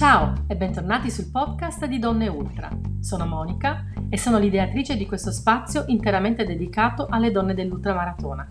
Ciao 0.00 0.32
e 0.46 0.56
bentornati 0.56 1.10
sul 1.10 1.28
podcast 1.30 1.84
di 1.84 1.98
Donne 1.98 2.26
Ultra. 2.26 2.70
Sono 3.00 3.26
Monica 3.26 3.84
e 4.08 4.16
sono 4.16 4.38
l'ideatrice 4.38 4.96
di 4.96 5.04
questo 5.04 5.30
spazio 5.30 5.84
interamente 5.88 6.46
dedicato 6.46 7.06
alle 7.10 7.30
donne 7.30 7.52
dell'ultramaratona. 7.52 8.46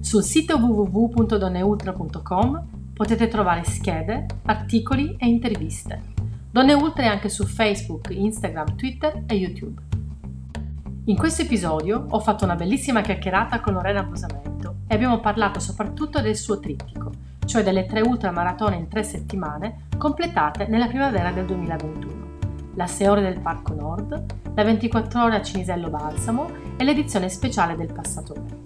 Sul 0.00 0.22
sito 0.22 0.56
www.donneultra.com 0.56 2.66
potete 2.94 3.28
trovare 3.28 3.62
schede, 3.64 4.24
articoli 4.46 5.16
e 5.18 5.26
interviste. 5.26 6.00
Donne 6.50 6.72
Ultra 6.72 7.02
è 7.02 7.08
anche 7.08 7.28
su 7.28 7.44
Facebook, 7.44 8.08
Instagram, 8.08 8.74
Twitter 8.74 9.24
e 9.26 9.34
YouTube. 9.34 9.78
In 11.04 11.16
questo 11.18 11.42
episodio 11.42 12.06
ho 12.08 12.20
fatto 12.20 12.44
una 12.44 12.54
bellissima 12.54 13.02
chiacchierata 13.02 13.60
con 13.60 13.74
Lorena 13.74 14.02
Posamento 14.02 14.76
e 14.86 14.94
abbiamo 14.94 15.20
parlato 15.20 15.60
soprattutto 15.60 16.22
del 16.22 16.36
suo 16.36 16.58
trittico, 16.58 17.12
cioè 17.44 17.62
delle 17.62 17.84
tre 17.84 18.00
ultramaratone 18.00 18.76
in 18.76 18.88
tre 18.88 19.02
settimane 19.02 19.85
completate 19.96 20.66
nella 20.66 20.86
primavera 20.86 21.30
del 21.30 21.46
2021. 21.46 22.24
La 22.74 22.86
6 22.86 23.06
ore 23.06 23.22
del 23.22 23.40
Parco 23.40 23.74
Nord, 23.74 24.24
la 24.54 24.62
24 24.62 25.24
ore 25.24 25.36
a 25.36 25.42
Cinisello 25.42 25.88
Balsamo 25.88 26.50
e 26.76 26.84
l'edizione 26.84 27.28
speciale 27.28 27.76
del 27.76 27.92
Passatore. 27.92 28.64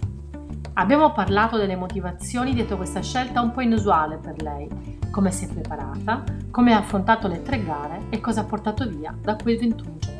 Abbiamo 0.73 1.11
parlato 1.11 1.57
delle 1.57 1.75
motivazioni 1.75 2.53
dietro 2.53 2.77
questa 2.77 3.01
scelta 3.01 3.41
un 3.41 3.51
po' 3.51 3.61
inusuale 3.61 4.17
per 4.17 4.41
lei, 4.41 4.99
come 5.11 5.31
si 5.31 5.45
è 5.45 5.47
preparata, 5.47 6.23
come 6.49 6.73
ha 6.73 6.79
affrontato 6.79 7.27
le 7.27 7.41
tre 7.41 7.63
gare 7.63 8.03
e 8.09 8.19
cosa 8.19 8.41
ha 8.41 8.45
portato 8.45 8.87
via 8.87 9.13
da 9.19 9.35
quei 9.35 9.57
21 9.57 9.97
giorni. 9.97 10.19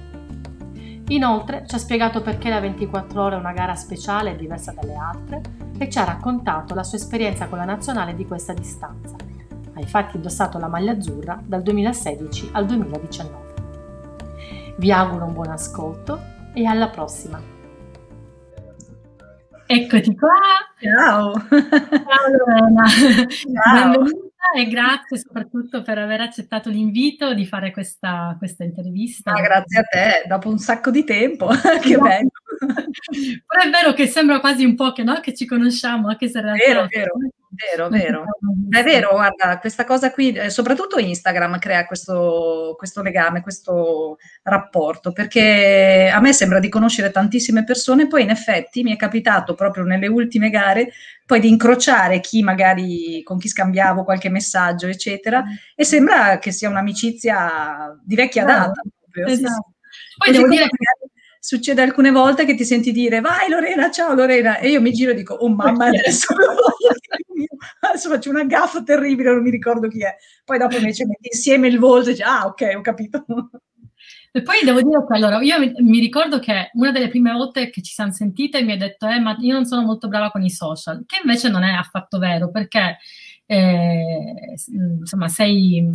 Inoltre 1.09 1.65
ci 1.67 1.75
ha 1.75 1.77
spiegato 1.77 2.21
perché 2.21 2.49
la 2.49 2.59
24 2.59 3.21
ore 3.21 3.35
è 3.35 3.39
una 3.39 3.51
gara 3.51 3.75
speciale 3.75 4.31
e 4.31 4.35
diversa 4.37 4.71
dalle 4.71 4.95
altre 4.95 5.41
e 5.77 5.89
ci 5.89 5.97
ha 5.97 6.05
raccontato 6.05 6.73
la 6.73 6.83
sua 6.83 6.97
esperienza 6.97 7.47
con 7.47 7.57
la 7.57 7.65
nazionale 7.65 8.15
di 8.15 8.25
questa 8.25 8.53
distanza. 8.53 9.30
Ha 9.73 9.79
infatti 9.79 10.17
indossato 10.17 10.57
la 10.57 10.67
maglia 10.67 10.91
azzurra 10.91 11.41
dal 11.43 11.61
2016 11.61 12.49
al 12.53 12.65
2019. 12.65 13.49
Vi 14.77 14.91
auguro 14.91 15.25
un 15.25 15.33
buon 15.33 15.49
ascolto 15.49 16.19
e 16.53 16.65
alla 16.65 16.89
prossima! 16.89 17.59
Eccoti 19.65 20.15
qua. 20.15 20.33
Ciao. 20.81 21.31
Ciao 21.31 22.27
Lorena. 22.37 22.83
Ciao. 22.87 23.91
Benvenuta 23.91 24.31
e 24.57 24.67
grazie 24.67 25.17
soprattutto 25.17 25.81
per 25.81 25.97
aver 25.97 26.19
accettato 26.19 26.69
l'invito 26.69 27.33
di 27.33 27.45
fare 27.45 27.71
questa, 27.71 28.35
questa 28.37 28.65
intervista. 28.65 29.31
Ah, 29.31 29.39
grazie 29.39 29.79
a 29.79 29.83
te, 29.83 30.27
dopo 30.27 30.49
un 30.49 30.57
sacco 30.57 30.91
di 30.91 31.05
tempo, 31.05 31.47
che 31.81 31.97
bello. 31.97 32.31
Però 33.47 33.63
è 33.63 33.69
vero 33.69 33.93
che 33.93 34.07
sembra 34.07 34.41
quasi 34.41 34.65
un 34.65 34.75
po' 34.75 34.91
che, 34.91 35.03
no? 35.03 35.21
che 35.21 35.33
ci 35.33 35.45
conosciamo, 35.45 36.09
anche 36.09 36.27
se 36.27 36.39
in 36.39 36.43
realtà... 36.43 36.65
Vero, 36.65 36.87
vero. 36.89 37.13
Vero, 37.53 37.89
vero. 37.89 38.23
È 38.69 38.81
vero, 38.81 39.09
guarda, 39.11 39.59
questa 39.59 39.83
cosa 39.83 40.11
qui, 40.11 40.31
eh, 40.31 40.49
soprattutto 40.49 40.97
Instagram 40.97 41.59
crea 41.59 41.85
questo, 41.85 42.75
questo, 42.77 43.01
legame, 43.01 43.41
questo 43.41 44.17
rapporto, 44.43 45.11
perché 45.11 46.09
a 46.13 46.21
me 46.21 46.31
sembra 46.31 46.59
di 46.59 46.69
conoscere 46.69 47.11
tantissime 47.11 47.65
persone, 47.65 48.07
poi 48.07 48.23
in 48.23 48.29
effetti 48.29 48.83
mi 48.83 48.93
è 48.93 48.95
capitato 48.95 49.53
proprio 49.53 49.83
nelle 49.83 50.07
ultime 50.07 50.49
gare 50.49 50.91
poi 51.25 51.41
di 51.41 51.49
incrociare 51.49 52.19
chi 52.21 52.41
magari 52.41 53.21
con 53.23 53.37
chi 53.37 53.49
scambiavo 53.49 54.05
qualche 54.05 54.29
messaggio, 54.29 54.87
eccetera, 54.87 55.43
e 55.75 55.83
sembra 55.83 56.39
che 56.39 56.51
sia 56.51 56.69
un'amicizia 56.69 57.99
di 58.01 58.15
vecchia 58.15 58.45
data. 58.45 58.81
Proprio. 59.11 59.25
Esatto. 59.27 59.73
Poi 60.17 60.31
devo 60.31 60.47
dire 60.47 60.67
che 60.67 60.75
succede 61.43 61.81
alcune 61.81 62.11
volte 62.11 62.45
che 62.45 62.53
ti 62.53 62.63
senti 62.63 62.91
dire 62.91 63.19
vai 63.19 63.49
Lorena, 63.49 63.89
ciao 63.89 64.13
Lorena, 64.13 64.59
e 64.59 64.69
io 64.69 64.79
mi 64.79 64.91
giro 64.91 65.09
e 65.09 65.15
dico 65.15 65.33
oh 65.33 65.49
mamma 65.49 65.87
adesso, 65.87 66.35
adesso 67.81 68.09
faccio 68.09 68.29
una 68.29 68.43
gaffa 68.43 68.83
terribile, 68.83 69.31
non 69.33 69.41
mi 69.41 69.49
ricordo 69.49 69.87
chi 69.87 70.03
è. 70.03 70.15
Poi 70.45 70.59
dopo 70.59 70.75
invece 70.77 71.07
metti 71.07 71.29
insieme 71.31 71.67
il 71.67 71.79
volto 71.79 72.09
e 72.09 72.11
dici 72.11 72.23
ah 72.23 72.45
ok, 72.45 72.73
ho 72.77 72.81
capito. 72.81 73.25
E 74.33 74.43
poi 74.43 74.59
devo 74.63 74.81
dire 74.81 75.03
che 75.05 75.13
allora, 75.15 75.41
io 75.41 75.57
mi, 75.59 75.99
ricordo 75.99 76.39
che 76.39 76.69
una 76.73 76.91
delle 76.91 77.09
prime 77.09 77.33
volte 77.33 77.69
che 77.69 77.81
ci 77.81 77.91
siamo 77.91 78.13
sentite 78.13 78.61
mi 78.63 78.71
ha 78.71 78.77
detto, 78.77 79.05
eh, 79.07 79.19
ma 79.19 79.35
io 79.39 79.53
non 79.53 79.65
sono 79.65 79.81
molto 79.81 80.07
brava 80.07 80.31
con 80.31 80.41
i 80.43 80.49
social, 80.49 81.03
che 81.05 81.19
invece 81.21 81.49
non 81.49 81.63
è 81.63 81.73
affatto 81.73 82.17
vero, 82.17 82.49
perché 82.49 82.97
eh, 83.45 84.55
insomma 84.99 85.27
sei 85.27 85.89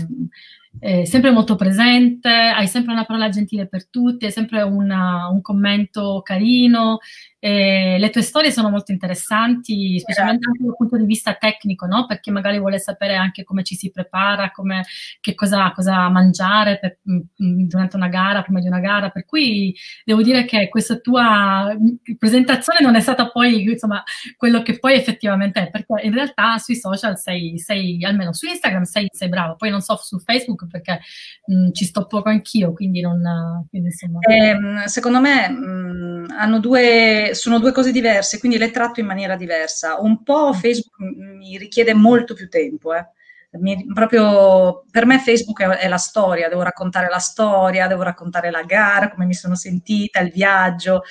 eh, 0.81 1.07
sempre 1.07 1.31
molto 1.31 1.57
presente, 1.57 2.29
hai 2.29 2.67
sempre 2.67 2.93
una 2.93 3.05
parola 3.05 3.29
gentile 3.29 3.67
per 3.67 3.89
tutti, 3.89 4.31
sempre 4.31 4.63
una, 4.63 5.29
un 5.29 5.41
commento 5.41 6.21
carino, 6.23 6.99
eh, 7.47 7.97
le 8.01 8.11
tue 8.11 8.23
storie 8.23 8.51
sono 8.51 8.71
molto 8.71 8.91
interessanti, 8.91 10.01
specialmente 10.01 10.49
anche 10.49 10.65
dal 10.65 10.75
punto 10.75 10.97
di 10.97 11.05
vista 11.05 11.35
tecnico, 11.35 11.87
no? 11.87 12.05
perché 12.07 12.33
magari 12.33 12.59
vuole 12.59 12.81
sapere 12.81 13.15
anche 13.15 13.45
come 13.45 13.63
ci 13.63 13.77
si 13.77 13.93
prepara, 13.93 14.51
come, 14.51 14.85
che 15.21 15.37
cosa, 15.37 15.71
cosa 15.71 16.09
mangiare 16.09 16.81
per, 16.81 16.99
mm, 17.09 17.17
mm, 17.17 17.69
durante 17.69 17.95
una 17.95 18.09
gara, 18.09 18.43
prima 18.43 18.59
di 18.59 18.67
una 18.67 18.81
gara. 18.81 19.11
Per 19.11 19.25
cui 19.25 19.73
devo 20.05 20.23
dire 20.23 20.45
che 20.45 20.69
questa 20.69 20.97
tua 20.97 21.73
presentazione 22.19 22.81
non 22.81 22.97
è 22.97 23.01
stata 23.01 23.31
poi 23.31 23.63
insomma, 23.63 24.03
quello 24.37 24.63
che 24.63 24.81
poi 24.81 24.95
effettivamente 24.95 25.69
è, 25.69 25.71
perché 25.71 26.05
in 26.05 26.15
realtà 26.15 26.59
sui 26.59 26.75
social 26.75 27.17
sei, 27.17 27.61
sei 27.61 28.03
almeno 28.03 28.33
su 28.33 28.47
Instagram 28.47 28.83
sei, 28.83 29.07
sei 29.13 29.29
brava, 29.29 29.55
poi 29.55 29.71
non 29.71 29.83
so 29.83 29.95
su 29.95 30.19
Facebook 30.19 30.67
perché 30.67 30.99
mh, 31.47 31.71
ci 31.71 31.85
sto 31.85 32.09
poco 32.09 32.29
anch'io, 32.29 32.73
quindi 32.73 33.01
non... 33.01 33.65
Quindi, 33.71 33.91
eh, 34.29 34.89
secondo 34.89 35.21
me 35.21 35.49
mh, 35.49 36.35
hanno 36.37 36.59
due 36.59 37.35
sono 37.37 37.59
due 37.61 37.73
cose 37.73 37.93
diverse, 37.93 38.39
quindi 38.39 38.59
le 38.59 38.71
tratto 38.71 39.01
in 39.01 39.07
maniera 39.07 39.37
diversa. 39.37 40.01
Un 40.01 40.23
po' 40.23 40.53
Facebook 40.53 40.97
mi 40.99 41.57
richiede 41.59 41.95
molto 41.95 42.35
più 42.35 42.49
tempo, 42.49 42.95
eh. 42.95 43.07
mi, 43.53 43.87
proprio 43.93 44.85
per 44.91 45.07
me 45.07 45.21
Facebook 45.21 45.63
è, 45.63 45.69
è, 45.69 45.89
la 45.89 45.97
storia, 45.99 46.49
devo 46.49 46.63
raccontare 46.63 47.09
la 47.09 47.19
storia, 47.19 47.87
devo 47.87 48.03
raccontare 48.03 48.51
la 48.51 48.63
gara, 48.63 49.11
come 49.11 49.27
mi 49.27 49.35
sono 49.35 49.55
sentita, 49.55 50.21
il 50.21 50.33
viaggio. 50.33 51.03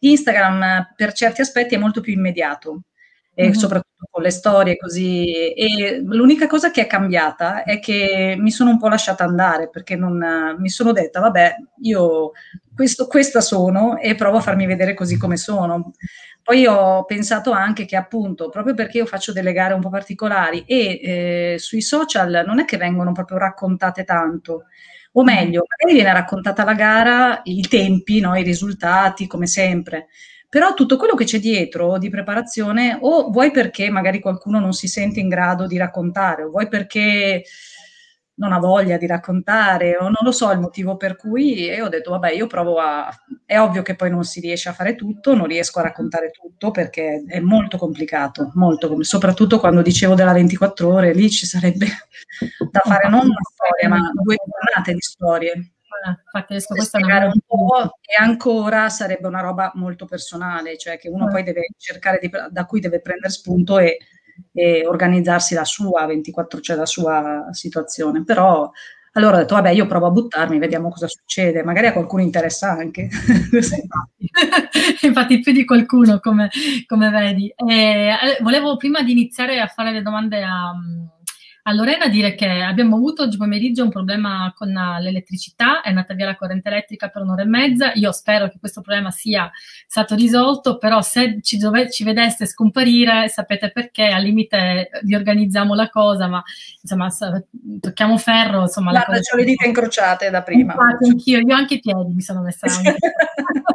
Instagram 0.00 0.92
per 0.96 1.12
certi 1.12 1.40
aspetti 1.40 1.74
è 1.74 1.78
molto 1.78 2.00
più 2.00 2.12
immediato 2.12 2.82
e 3.34 3.44
mm-hmm. 3.44 3.52
soprattutto 3.52 4.06
con 4.10 4.22
le 4.22 4.30
storie 4.30 4.76
così. 4.76 5.52
E 5.52 6.00
l'unica 6.04 6.46
cosa 6.46 6.70
che 6.70 6.82
è 6.82 6.86
cambiata 6.86 7.64
è 7.64 7.80
che 7.80 8.36
mi 8.38 8.50
sono 8.50 8.70
un 8.70 8.78
po' 8.78 8.88
lasciata 8.88 9.24
andare 9.24 9.68
perché 9.68 9.96
non, 9.96 10.56
mi 10.58 10.68
sono 10.68 10.92
detta, 10.92 11.20
vabbè, 11.20 11.56
io 11.82 12.32
questo, 12.74 13.06
questa 13.06 13.40
sono 13.40 13.98
e 13.98 14.14
provo 14.14 14.38
a 14.38 14.40
farmi 14.40 14.66
vedere 14.66 14.94
così 14.94 15.16
come 15.16 15.36
sono. 15.36 15.92
Poi 16.42 16.66
ho 16.66 17.04
pensato 17.04 17.52
anche 17.52 17.86
che 17.86 17.96
appunto, 17.96 18.50
proprio 18.50 18.74
perché 18.74 18.98
io 18.98 19.06
faccio 19.06 19.32
delle 19.32 19.52
gare 19.52 19.72
un 19.72 19.80
po' 19.80 19.88
particolari 19.88 20.64
e 20.66 21.00
eh, 21.02 21.58
sui 21.58 21.80
social 21.80 22.44
non 22.46 22.60
è 22.60 22.64
che 22.66 22.76
vengono 22.76 23.12
proprio 23.12 23.38
raccontate 23.38 24.04
tanto, 24.04 24.64
o 25.12 25.22
meglio, 25.22 25.64
magari 25.66 25.94
viene 25.98 26.12
raccontata 26.12 26.64
la 26.64 26.74
gara, 26.74 27.40
i 27.44 27.66
tempi, 27.66 28.20
no, 28.20 28.36
i 28.36 28.42
risultati, 28.42 29.26
come 29.26 29.46
sempre 29.46 30.08
però 30.54 30.72
tutto 30.72 30.96
quello 30.96 31.16
che 31.16 31.24
c'è 31.24 31.40
dietro 31.40 31.98
di 31.98 32.10
preparazione 32.10 32.96
o 33.00 33.28
vuoi 33.32 33.50
perché 33.50 33.90
magari 33.90 34.20
qualcuno 34.20 34.60
non 34.60 34.72
si 34.72 34.86
sente 34.86 35.18
in 35.18 35.28
grado 35.28 35.66
di 35.66 35.76
raccontare 35.76 36.44
o 36.44 36.50
vuoi 36.50 36.68
perché 36.68 37.42
non 38.36 38.52
ha 38.52 38.58
voglia 38.58 38.96
di 38.96 39.06
raccontare 39.06 39.96
o 39.96 40.04
non 40.04 40.16
lo 40.22 40.32
so 40.32 40.50
il 40.50 40.58
motivo 40.58 40.96
per 40.96 41.16
cui 41.16 41.68
e 41.68 41.80
ho 41.82 41.88
detto 41.88 42.10
vabbè 42.10 42.32
io 42.32 42.46
provo 42.46 42.78
a 42.78 43.08
è 43.46 43.58
ovvio 43.58 43.82
che 43.82 43.94
poi 43.94 44.10
non 44.10 44.24
si 44.24 44.40
riesce 44.40 44.68
a 44.68 44.72
fare 44.72 44.94
tutto 44.96 45.34
non 45.34 45.46
riesco 45.46 45.78
a 45.78 45.82
raccontare 45.82 46.30
tutto 46.30 46.70
perché 46.70 47.24
è 47.26 47.40
molto 47.40 47.76
complicato 47.78 48.50
molto 48.54 49.02
soprattutto 49.02 49.60
quando 49.60 49.82
dicevo 49.82 50.14
della 50.14 50.32
24 50.32 50.92
ore 50.92 51.14
lì 51.14 51.30
ci 51.30 51.46
sarebbe 51.46 51.86
da 52.70 52.80
fare 52.82 53.08
non 53.08 53.20
una 53.20 53.34
storia 53.52 53.88
ma 53.88 54.10
due 54.12 54.36
giornate 54.36 54.92
di 54.92 55.00
storie 55.00 55.74
infatti 56.10 56.52
adesso 56.52 56.74
questa 56.74 56.98
spiegare 56.98 57.26
un 57.26 57.40
po' 57.46 57.98
e 58.00 58.14
ancora 58.18 58.88
sarebbe 58.88 59.26
una 59.26 59.40
roba 59.40 59.70
molto 59.74 60.04
personale, 60.06 60.76
cioè 60.76 60.98
che 60.98 61.08
uno 61.08 61.26
mm. 61.26 61.30
poi 61.30 61.42
deve 61.42 61.68
cercare 61.76 62.18
di, 62.20 62.30
da 62.50 62.66
cui 62.66 62.80
deve 62.80 63.00
prendere 63.00 63.32
spunto 63.32 63.78
e, 63.78 63.98
e, 64.52 64.86
organizzarsi 64.86 65.54
la 65.54 65.64
sua 65.64 66.06
24, 66.06 66.60
cioè 66.60 66.76
la 66.76 66.86
sua 66.86 67.48
situazione. 67.52 68.24
Però 68.24 68.70
allora 69.16 69.36
ho 69.36 69.38
detto, 69.40 69.54
vabbè, 69.54 69.70
io 69.70 69.86
provo 69.86 70.06
a 70.06 70.10
buttarmi, 70.10 70.58
vediamo 70.58 70.88
cosa 70.90 71.06
succede, 71.06 71.62
magari 71.62 71.86
a 71.86 71.92
qualcuno 71.92 72.22
interessa 72.22 72.70
anche. 72.70 73.08
Infatti, 75.02 75.40
più 75.40 75.52
di 75.52 75.64
qualcuno, 75.64 76.18
come, 76.18 76.50
come 76.86 77.10
vedi. 77.10 77.52
Eh, 77.54 78.16
volevo 78.42 78.76
prima 78.76 79.02
di 79.02 79.12
iniziare 79.12 79.60
a 79.60 79.68
fare 79.68 79.92
le 79.92 80.02
domande 80.02 80.42
a 80.42 80.72
a 81.66 81.72
Lorena 81.72 82.08
dire 82.08 82.34
che 82.34 82.46
abbiamo 82.46 82.96
avuto 82.96 83.22
oggi 83.22 83.38
pomeriggio 83.38 83.84
un 83.84 83.88
problema 83.88 84.52
con 84.54 84.68
l'elettricità, 84.68 85.80
è 85.80 85.88
andata 85.88 86.12
via 86.12 86.26
la 86.26 86.36
corrente 86.36 86.68
elettrica 86.68 87.08
per 87.08 87.22
un'ora 87.22 87.42
e 87.42 87.46
mezza, 87.46 87.92
io 87.94 88.12
spero 88.12 88.48
che 88.48 88.58
questo 88.58 88.82
problema 88.82 89.10
sia 89.10 89.50
stato 89.86 90.14
risolto, 90.14 90.76
però 90.76 91.00
se 91.00 91.38
ci, 91.40 91.56
dove, 91.56 91.90
ci 91.90 92.04
vedeste 92.04 92.44
scomparire 92.44 93.28
sapete 93.28 93.70
perché, 93.70 94.08
al 94.08 94.22
limite 94.22 94.90
riorganizziamo 95.04 95.74
la 95.74 95.88
cosa, 95.88 96.26
ma 96.26 96.42
insomma 96.82 97.08
tocchiamo 97.80 98.18
ferro. 98.18 98.60
Insomma, 98.62 98.90
Guarda, 98.90 99.18
ho 99.32 99.36
le 99.36 99.44
dita 99.44 99.66
incrociate 99.66 100.28
da 100.28 100.42
prima. 100.42 100.74
Infatti, 100.74 101.08
anch'io, 101.08 101.38
io 101.38 101.54
anche 101.54 101.74
i 101.74 101.80
piedi 101.80 102.12
mi 102.12 102.20
sono 102.20 102.42
messa. 102.42 102.66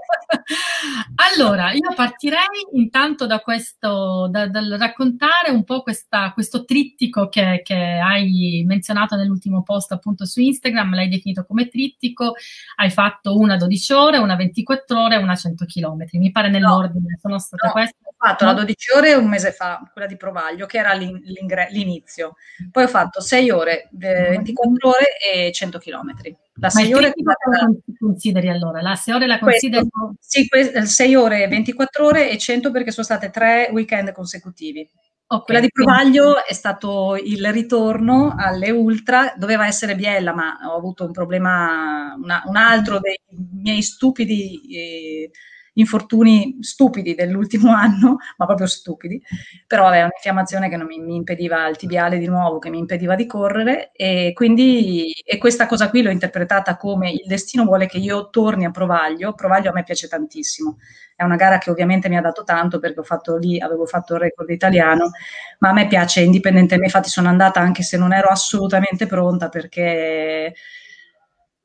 allora, 1.16 1.72
io 1.72 1.94
partirei 1.96 2.66
intanto 2.74 3.26
da 3.28 3.40
questo, 3.40 4.28
da, 4.30 4.48
dal 4.48 4.76
raccontare 4.80 5.52
un 5.52 5.64
po' 5.64 5.82
questa, 5.82 6.32
questo 6.34 6.66
trittico 6.66 7.30
che, 7.30 7.62
che, 7.64 7.76
hai 7.76 8.64
menzionato 8.66 9.16
nell'ultimo 9.16 9.64
post 9.64 9.92
appunto 9.92 10.26
su 10.26 10.40
Instagram, 10.40 10.96
l'hai 10.96 11.10
definito 11.10 11.46
come 11.46 11.68
trittico, 11.68 12.36
hai 12.78 12.90
fatto 12.90 13.38
una 13.38 13.58
12 13.58 13.94
ore, 13.94 14.18
una 14.18 14.36
24 14.36 15.02
ore 15.02 15.16
e 15.16 15.20
una 15.20 15.36
100 15.36 15.66
km, 15.66 16.06
mi 16.14 16.32
pare 16.32 16.50
nell'ordine, 16.50 17.12
no, 17.12 17.18
sono 17.20 17.40
state 17.40 17.68
no, 17.68 17.72
queste. 17.72 18.09
Ho 18.22 18.28
fatto 18.28 18.44
la 18.44 18.54
12 18.54 18.92
ore 18.98 19.14
un 19.14 19.30
mese 19.30 19.54
fa, 19.54 19.90
quella 19.94 20.06
di 20.06 20.18
Provaglio, 20.18 20.66
che 20.66 20.78
era 20.78 20.92
l'inizio, 20.92 22.36
poi 22.70 22.84
ho 22.84 22.88
fatto 22.90 23.22
6 23.22 23.50
ore, 23.50 23.88
24 23.92 24.90
ore 24.90 25.06
e 25.18 25.52
100 25.54 25.80
km. 25.80 26.16
La 26.56 26.70
6 26.70 26.94
ore 26.94 27.14
la 27.16 27.70
consideri 27.98 28.50
allora? 28.50 28.82
La 28.82 28.96
6 28.96 29.14
ore 29.14 29.26
la 29.26 29.40
consideri? 29.40 29.88
Sì, 30.20 30.50
6 30.84 31.16
ore, 31.16 31.48
24 31.48 32.06
ore 32.06 32.30
e 32.30 32.38
100 32.38 32.72
perché 32.72 32.92
sono 32.92 33.06
state 33.06 33.30
3 33.30 33.70
weekend 33.72 34.12
consecutivi. 34.12 34.86
Okay, 35.32 35.46
Quella 35.46 35.60
di 35.62 35.70
Provaglio 35.72 36.44
è 36.44 36.54
stato 36.54 37.16
il 37.16 37.54
ritorno 37.54 38.36
alle 38.38 38.72
ultra, 38.72 39.34
doveva 39.38 39.66
essere 39.66 39.96
Biella, 39.96 40.34
ma 40.34 40.58
ho 40.64 40.76
avuto 40.76 41.06
un 41.06 41.12
problema, 41.14 42.18
una, 42.22 42.44
un 42.48 42.56
altro 42.58 43.00
dei 43.00 43.18
miei 43.54 43.82
stupidi 43.82 44.60
eh, 44.76 45.32
infortuni 45.80 46.58
stupidi 46.62 47.16
dell'ultimo 47.16 47.72
anno, 47.74 48.18
ma 48.38 48.46
proprio 48.46 48.68
stupidi, 48.68 49.22
però 49.68 49.88
aveva 49.88 50.06
un'infiammazione 50.06 50.70
che 50.70 50.78
non 50.78 50.88
mi, 50.88 51.00
mi, 51.00 51.16
impediva 51.16 51.68
il 51.68 51.78
tibiale 51.78 52.18
di 52.18 52.28
nuovo, 52.28 52.60
che 52.60 52.70
mi 52.70 52.80
impediva 52.80 53.16
di 53.16 53.26
correre 53.26 53.92
e 53.94 54.32
quindi 54.34 55.12
e 55.12 55.38
questa 55.38 55.68
cosa 55.68 55.90
qui 55.90 56.02
l'ho 56.02 56.10
interpretata 56.10 56.78
come 56.78 57.12
il 57.12 57.24
destino 57.26 57.66
vuole 57.66 57.88
che 57.88 57.98
io 57.98 58.30
torni 58.30 58.66
a 58.66 58.72
Provaglio, 58.72 59.34
Provaglio 59.34 59.70
a 59.70 59.74
me 59.74 59.84
piace 59.84 60.08
tantissimo, 60.08 60.78
è 61.16 61.24
una 61.24 61.36
gara 61.36 61.58
che 61.58 61.70
ovviamente 61.70 62.08
mi 62.08 62.18
ha 62.18 62.22
dato 62.22 62.44
tanto 62.44 62.80
perché 62.80 63.02
ho 63.02 63.04
fatto 63.04 63.36
lì, 63.36 63.60
avevo 63.60 63.86
fatto 63.86 64.14
il 64.14 64.22
record 64.22 64.50
italiano, 64.50 65.12
ma 65.60 65.70
a 65.70 65.74
me 65.74 65.88
piace 65.88 66.22
indipendentemente, 66.22 66.86
infatti 66.86 67.10
sono 67.10 67.28
andata 67.28 67.60
anche 67.60 67.84
se 67.84 67.98
non 67.98 68.14
ero 68.14 68.30
assolutamente 68.30 69.06
pronta 69.06 69.50
perché 69.50 70.54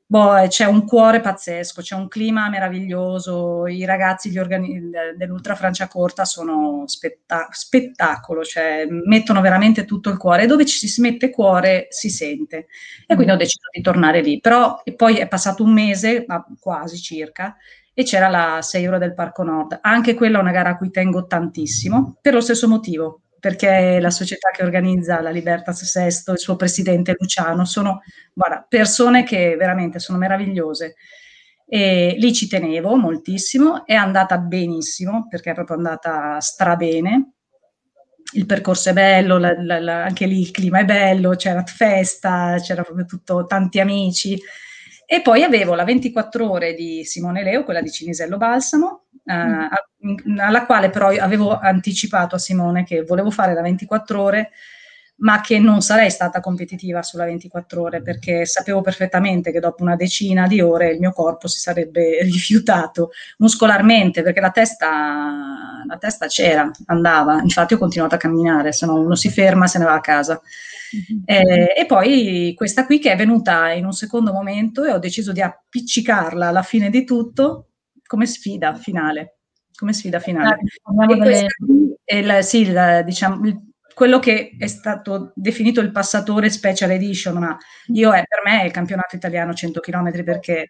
boh, 0.07 0.45
c'è 0.47 0.65
un 0.65 0.85
cuore 0.85 1.19
pazzesco, 1.19 1.81
c'è 1.81 1.95
un 1.95 2.07
clima 2.07 2.49
meraviglioso, 2.49 3.65
i 3.67 3.85
ragazzi 3.85 4.37
organi- 4.37 4.89
dell'Ultra 5.17 5.55
Franciacorta 5.55 6.25
sono 6.25 6.83
spetta- 6.87 7.47
spettacolo, 7.51 8.43
cioè 8.43 8.85
mettono 8.89 9.41
veramente 9.41 9.85
tutto 9.85 10.09
il 10.09 10.17
cuore 10.17 10.43
e 10.43 10.47
dove 10.47 10.65
ci 10.65 10.87
si 10.87 11.01
mette 11.01 11.29
cuore 11.29 11.87
si 11.89 12.09
sente. 12.09 12.67
E 13.07 13.15
quindi 13.15 13.33
ho 13.33 13.37
deciso 13.37 13.67
di 13.73 13.81
tornare 13.81 14.21
lì. 14.21 14.39
Però 14.39 14.81
poi 14.95 15.17
è 15.17 15.27
passato 15.27 15.63
un 15.63 15.73
mese, 15.73 16.25
quasi 16.59 16.97
circa, 16.97 17.55
e 17.93 18.03
c'era 18.03 18.27
la 18.27 18.61
6 18.61 18.83
euro 18.83 18.97
del 18.97 19.13
Parco 19.13 19.43
Nord. 19.43 19.79
Anche 19.81 20.13
quella 20.15 20.37
è 20.37 20.41
una 20.41 20.51
gara 20.51 20.71
a 20.71 20.77
cui 20.77 20.91
tengo 20.91 21.25
tantissimo, 21.27 22.17
per 22.21 22.33
lo 22.33 22.41
stesso 22.41 22.67
motivo 22.67 23.21
perché 23.45 23.99
la 23.99 24.09
società 24.09 24.49
che 24.49 24.63
organizza 24.63 25.21
la 25.21 25.29
Libertas 25.29 25.83
Sesto, 25.83 26.31
il 26.31 26.39
suo 26.39 26.55
presidente 26.55 27.15
Luciano, 27.15 27.63
sono 27.63 28.01
guarda, 28.33 28.65
persone 28.67 29.21
che 29.23 29.55
veramente 29.55 29.99
sono 29.99 30.17
meravigliose. 30.17 30.95
E 31.67 32.15
lì 32.17 32.33
ci 32.33 32.47
tenevo 32.47 32.95
moltissimo, 32.95 33.85
è 33.85 33.93
andata 33.93 34.39
benissimo 34.39 35.27
perché 35.29 35.51
è 35.51 35.53
proprio 35.53 35.77
andata 35.77 36.39
strabene. 36.39 37.33
Il 38.33 38.47
percorso 38.47 38.89
è 38.89 38.93
bello, 38.93 39.37
la, 39.37 39.53
la, 39.61 39.79
la, 39.79 40.03
anche 40.05 40.25
lì 40.25 40.39
il 40.39 40.49
clima 40.49 40.79
è 40.79 40.85
bello, 40.85 41.35
c'era 41.35 41.63
festa, 41.65 42.55
c'era 42.59 42.81
proprio 42.81 43.05
tutto, 43.05 43.45
tanti 43.45 43.79
amici. 43.79 44.41
E 45.05 45.21
poi 45.21 45.43
avevo 45.43 45.75
la 45.75 45.83
24 45.83 46.49
ore 46.49 46.73
di 46.73 47.03
Simone 47.03 47.43
Leo, 47.43 47.63
quella 47.63 47.81
di 47.81 47.91
Cinisello 47.91 48.37
Balsamo, 48.37 49.05
eh, 49.23 49.69
alla 50.37 50.65
quale 50.65 50.89
però 50.89 51.09
avevo 51.09 51.57
anticipato 51.57 52.35
a 52.35 52.39
Simone 52.39 52.83
che 52.83 53.03
volevo 53.03 53.31
fare 53.31 53.53
la 53.53 53.61
24 53.61 54.21
ore, 54.21 54.51
ma 55.17 55.39
che 55.39 55.59
non 55.59 55.81
sarei 55.81 56.09
stata 56.09 56.41
competitiva 56.41 57.01
sulla 57.01 57.25
24 57.25 57.81
ore 57.81 58.01
perché 58.01 58.45
sapevo 58.45 58.81
perfettamente 58.81 59.51
che 59.51 59.61
dopo 59.61 59.81
una 59.81 59.95
decina 59.95 60.45
di 60.45 60.59
ore 60.59 60.91
il 60.91 60.99
mio 60.99 61.11
corpo 61.11 61.47
si 61.47 61.59
sarebbe 61.59 62.21
rifiutato 62.23 63.11
muscolarmente 63.37 64.21
perché 64.21 64.41
la 64.41 64.51
testa, 64.51 65.83
la 65.87 65.97
testa 65.97 66.27
c'era, 66.27 66.69
andava, 66.87 67.41
infatti 67.41 67.75
ho 67.75 67.77
continuato 67.77 68.15
a 68.15 68.17
camminare, 68.17 68.73
se 68.73 68.85
no 68.85 68.95
uno 68.95 69.15
si 69.15 69.29
ferma 69.29 69.67
se 69.67 69.79
ne 69.79 69.85
va 69.85 69.93
a 69.93 70.01
casa. 70.01 70.41
Mm-hmm. 70.95 71.21
Eh, 71.25 71.73
e 71.77 71.85
poi 71.85 72.53
questa 72.55 72.85
qui 72.85 72.99
che 72.99 73.11
è 73.11 73.15
venuta 73.15 73.71
in 73.71 73.85
un 73.85 73.93
secondo 73.93 74.31
momento 74.31 74.83
e 74.83 74.91
ho 74.91 74.99
deciso 74.99 75.31
di 75.31 75.41
appiccicarla 75.41 76.47
alla 76.47 76.61
fine 76.61 76.89
di 76.89 77.03
tutto 77.03 77.69
come 78.05 78.25
sfida 78.25 78.75
finale. 78.75 79.37
Come 79.75 79.93
sfida 79.93 80.19
finale. 80.19 80.57
Ah, 80.83 81.05
delle... 81.05 81.47
il, 82.05 82.43
sì, 82.43 82.61
il, 82.61 83.01
diciamo, 83.03 83.45
il, 83.45 83.59
quello 83.95 84.19
che 84.19 84.57
è 84.59 84.67
stato 84.67 85.31
definito 85.35 85.79
il 85.79 85.91
passatore 85.91 86.49
special 86.49 86.91
edition, 86.91 87.37
ma 87.37 87.57
io 87.87 88.11
è, 88.13 88.23
per 88.27 88.41
me 88.43 88.61
è 88.61 88.65
il 88.65 88.71
campionato 88.71 89.15
italiano 89.15 89.53
100 89.53 89.79
km 89.79 90.23
perché 90.23 90.69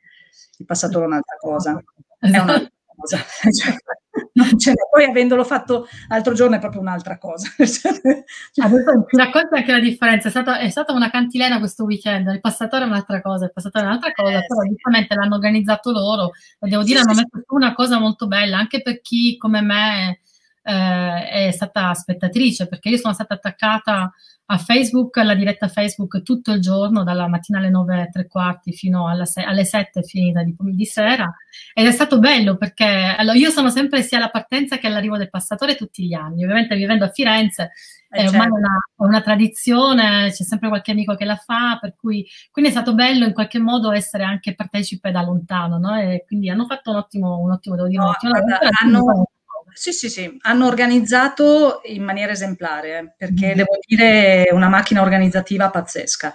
il 0.59 0.65
passatore 0.65 1.05
è 1.05 1.07
un'altra 1.07 1.35
cosa. 1.39 1.83
È 2.19 2.37
un'altra 2.37 2.71
cosa. 2.95 3.17
Cioè, 4.57 4.73
poi 4.91 5.05
avendolo 5.05 5.43
fatto 5.43 5.87
l'altro 6.07 6.33
giorno 6.33 6.55
è 6.55 6.59
proprio 6.59 6.81
un'altra 6.81 7.17
cosa. 7.17 7.49
Adesso 7.57 8.91
mi 9.11 9.17
racconta 9.17 9.57
anche 9.57 9.71
la 9.71 9.79
differenza, 9.79 10.27
è 10.27 10.31
stata, 10.31 10.59
è 10.59 10.69
stata, 10.69 10.93
una 10.93 11.09
cantilena 11.09 11.59
questo 11.59 11.83
weekend, 11.83 12.27
il 12.27 12.41
passatore 12.41 12.83
è 12.83 12.87
un'altra 12.87 13.21
cosa, 13.21 13.45
il 13.45 13.53
passatore 13.53 13.85
è 13.85 13.87
un'altra 13.87 14.11
cosa, 14.11 14.37
eh, 14.37 14.45
però 14.45 14.61
sì. 14.61 14.69
giustamente 14.69 15.15
l'hanno 15.15 15.35
organizzato 15.35 15.91
loro, 15.91 16.31
e 16.59 16.67
devo 16.67 16.83
dire 16.83 16.99
sì, 16.99 17.05
hanno 17.05 17.15
messo 17.15 17.45
su 17.45 17.55
una 17.55 17.73
cosa 17.73 17.99
molto 17.99 18.27
bella, 18.27 18.57
anche 18.57 18.81
per 18.81 19.01
chi 19.01 19.37
come 19.37 19.61
me 19.61 20.19
eh, 20.65 21.47
è 21.47 21.51
stata 21.51 21.93
spettatrice, 21.93 22.67
perché 22.67 22.89
io 22.89 22.97
sono 22.97 23.13
stata 23.13 23.35
attaccata 23.35 24.11
a 24.47 24.57
Facebook, 24.57 25.17
alla 25.17 25.35
diretta 25.35 25.67
Facebook 25.67 26.21
tutto 26.23 26.51
il 26.51 26.59
giorno, 26.59 27.03
dalla 27.03 27.27
mattina 27.27 27.59
alle 27.59 27.69
9 27.69 28.01
e 28.01 28.09
tre 28.09 28.27
quarti 28.27 28.73
fino 28.73 29.07
se- 29.25 29.41
alle 29.43 29.63
7 29.63 30.03
finita 30.03 30.43
di, 30.43 30.55
di 30.57 30.85
sera. 30.85 31.31
Ed 31.73 31.85
è 31.85 31.91
stato 31.91 32.19
bello 32.19 32.57
perché 32.57 33.15
allora, 33.17 33.37
io 33.37 33.49
sono 33.51 33.69
sempre 33.69 34.01
sia 34.01 34.17
alla 34.17 34.29
partenza 34.29 34.77
che 34.77 34.87
all'arrivo 34.87 35.17
del 35.17 35.29
passatore 35.29 35.75
tutti 35.75 36.05
gli 36.05 36.13
anni. 36.13 36.43
Ovviamente 36.43 36.75
vivendo 36.75 37.05
a 37.05 37.09
Firenze 37.09 37.71
eh, 38.09 38.21
è 38.21 38.27
ormai 38.27 38.41
certo. 38.41 38.55
una, 38.55 38.77
una, 38.97 39.21
tradizione, 39.21 40.31
c'è 40.31 40.43
sempre 40.43 40.69
qualche 40.69 40.91
amico 40.91 41.15
che 41.15 41.25
la 41.25 41.35
fa, 41.35 41.77
per 41.79 41.95
cui 41.95 42.25
quindi 42.51 42.71
è 42.71 42.73
stato 42.73 42.93
bello 42.93 43.25
in 43.25 43.33
qualche 43.33 43.59
modo 43.59 43.91
essere 43.91 44.23
anche 44.23 44.55
partecipe 44.55 45.11
da 45.11 45.21
lontano, 45.21 45.77
no? 45.77 45.95
E 45.95 46.23
quindi 46.25 46.49
hanno 46.49 46.65
fatto 46.65 46.91
un 46.91 46.97
ottimo, 46.97 47.39
un 47.39 47.51
ottimo 47.51 47.75
devo 47.75 47.87
dire, 47.87 47.99
no, 47.99 48.07
un 48.07 48.13
ottimo 48.13 48.31
guarda, 48.31 48.59
hanno, 48.81 49.27
sì, 49.75 49.91
sì, 49.91 50.09
sì, 50.09 50.37
hanno 50.41 50.67
organizzato 50.67 51.81
in 51.83 52.01
maniera 52.01 52.31
esemplare, 52.31 52.97
eh, 52.97 53.13
perché 53.17 53.47
mm-hmm. 53.47 53.55
devo 53.55 53.77
dire 53.85 54.47
una 54.51 54.69
macchina 54.69 55.01
organizzativa 55.01 55.69
pazzesca. 55.69 56.33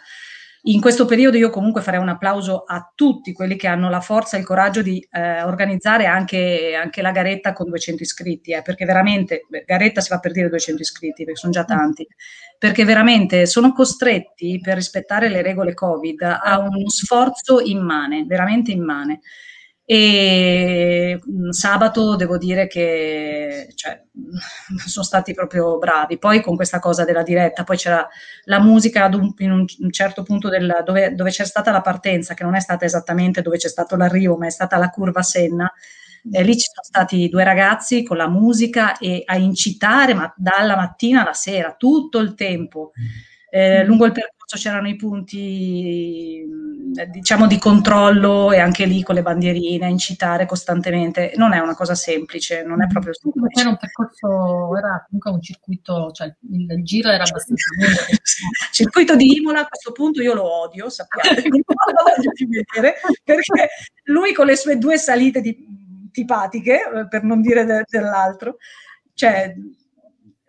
In 0.64 0.82
questo 0.82 1.06
periodo 1.06 1.38
io 1.38 1.48
comunque 1.48 1.80
farei 1.80 2.00
un 2.00 2.10
applauso 2.10 2.64
a 2.64 2.92
tutti 2.94 3.32
quelli 3.32 3.56
che 3.56 3.66
hanno 3.66 3.88
la 3.88 4.02
forza 4.02 4.36
e 4.36 4.40
il 4.40 4.46
coraggio 4.46 4.82
di 4.82 5.02
eh, 5.10 5.42
organizzare 5.42 6.04
anche, 6.04 6.74
anche, 6.74 7.00
la 7.00 7.12
garetta 7.12 7.54
con 7.54 7.68
200 7.70 8.02
iscritti, 8.02 8.52
eh, 8.52 8.60
perché 8.60 8.84
veramente, 8.84 9.46
beh, 9.48 9.64
garetta 9.66 10.02
si 10.02 10.08
fa 10.08 10.18
per 10.18 10.32
dire 10.32 10.50
200 10.50 10.82
iscritti, 10.82 11.24
perché 11.24 11.40
sono 11.40 11.52
già 11.52 11.62
mm. 11.62 11.66
tanti, 11.66 12.06
perché 12.58 12.84
veramente 12.84 13.46
sono 13.46 13.72
costretti 13.72 14.60
per 14.62 14.74
rispettare 14.74 15.30
le 15.30 15.40
regole 15.40 15.72
Covid 15.72 16.20
a 16.20 16.58
uno 16.58 16.90
sforzo 16.90 17.60
immane, 17.60 18.26
veramente 18.26 18.70
immane. 18.70 19.20
E 19.92 21.18
mm, 21.28 21.48
sabato 21.48 22.14
devo 22.14 22.38
dire 22.38 22.68
che 22.68 23.72
cioè, 23.74 24.00
sono 24.86 25.04
stati 25.04 25.34
proprio 25.34 25.78
bravi. 25.78 26.16
Poi 26.16 26.40
con 26.42 26.54
questa 26.54 26.78
cosa 26.78 27.04
della 27.04 27.24
diretta, 27.24 27.64
poi 27.64 27.76
c'era 27.76 28.06
la 28.44 28.60
musica 28.60 29.02
ad 29.02 29.14
un, 29.14 29.34
in 29.38 29.50
un, 29.50 29.66
certo 29.90 30.22
punto 30.22 30.48
del, 30.48 30.82
dove, 30.84 31.12
dove, 31.16 31.30
c'è 31.30 31.44
stata 31.44 31.72
la 31.72 31.80
partenza, 31.80 32.34
che 32.34 32.44
non 32.44 32.54
è 32.54 32.60
stata 32.60 32.84
esattamente 32.84 33.42
dove 33.42 33.56
c'è 33.56 33.66
stato 33.66 33.96
l'arrivo, 33.96 34.36
ma 34.36 34.46
è 34.46 34.50
stata 34.50 34.76
la 34.76 34.90
curva 34.90 35.22
Senna. 35.22 35.68
E 36.30 36.42
lì 36.44 36.52
ci 36.52 36.68
sono 36.72 36.84
stati 36.84 37.28
due 37.28 37.42
ragazzi 37.42 38.04
con 38.04 38.16
la 38.16 38.28
musica 38.28 38.96
e 38.96 39.22
a 39.24 39.36
incitare 39.38 40.14
ma 40.14 40.32
dalla 40.36 40.76
mattina 40.76 41.22
alla 41.22 41.32
sera, 41.32 41.74
tutto 41.76 42.20
il 42.20 42.34
tempo. 42.34 42.92
Eh, 43.50 43.84
lungo 43.84 44.06
il 44.06 44.12
percorso 44.12 44.39
c'erano 44.56 44.88
i 44.88 44.96
punti 44.96 46.44
diciamo 47.08 47.46
di 47.46 47.58
controllo 47.58 48.50
e 48.50 48.58
anche 48.58 48.84
lì 48.84 49.02
con 49.02 49.14
le 49.14 49.22
bandierine 49.22 49.88
incitare 49.88 50.46
costantemente. 50.46 51.32
Non 51.36 51.52
è 51.52 51.58
una 51.58 51.74
cosa 51.74 51.94
semplice 51.94 52.62
non 52.64 52.82
è 52.82 52.86
mm. 52.86 52.88
proprio 52.88 53.14
semplice 53.14 53.60
era 53.60 53.68
un 53.68 53.76
percorso 53.76 54.76
era 54.76 55.04
comunque 55.06 55.30
un 55.30 55.40
circuito 55.40 56.10
cioè 56.12 56.34
il, 56.50 56.82
giro 56.82 57.10
era 57.10 57.24
abbastanza 57.24 57.64
lungo. 57.76 58.00
Circuito 58.72 59.16
di 59.16 59.36
Imola 59.36 59.60
a 59.60 59.66
questo 59.68 59.92
punto 59.92 60.22
io 60.22 60.34
lo 60.34 60.50
odio 60.62 60.88
sappiate 60.88 61.42
non 61.48 61.60
lo 61.60 62.14
voglio 62.16 62.32
più 62.32 62.48
vedere 62.48 62.96
perché 63.24 63.68
lui 64.04 64.32
con 64.32 64.46
le 64.46 64.56
sue 64.56 64.78
due 64.78 64.98
salite 64.98 65.40
di, 65.40 65.56
tipatiche 66.10 67.06
per 67.08 67.22
non 67.22 67.40
dire 67.40 67.64
de, 67.64 67.84
dell'altro 67.88 68.56
cioè 69.14 69.54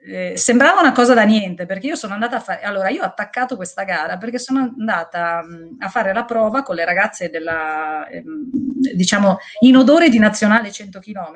eh, 0.04 0.34
sembrava 0.36 0.80
una 0.80 0.92
cosa 0.94 1.14
da 1.14 1.24
niente 1.24 1.66
perché 1.66 1.88
io 1.88 1.96
sono 1.96 2.14
andata 2.14 2.38
a 2.38 2.40
fare, 2.40 2.62
allora 2.62 2.90
io 2.90 3.04
ho 3.04 3.06
attaccato 3.06 3.56
questa 3.56 3.84
gara 3.84 4.18
perché 4.18 4.40
sono 4.40 4.60
andata 4.60 5.44
mh, 5.44 5.78
a 5.80 5.90
fare 5.90 6.12
la 6.14 6.26
prova 6.26 6.64
con 6.64 6.76
le 6.76 6.86
ragazze 6.86 7.30
della, 7.30 8.08
ehm, 8.08 8.50
diciamo, 8.94 9.38
in 9.60 9.76
odore 9.76 10.10
di 10.10 10.18
nazionale 10.18 10.72
100 10.72 11.00
km 11.00 11.32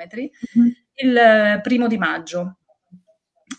mm-hmm. 0.58 0.68
il 0.94 1.60
primo 1.62 1.86
di 1.86 1.98
maggio. 1.98 2.56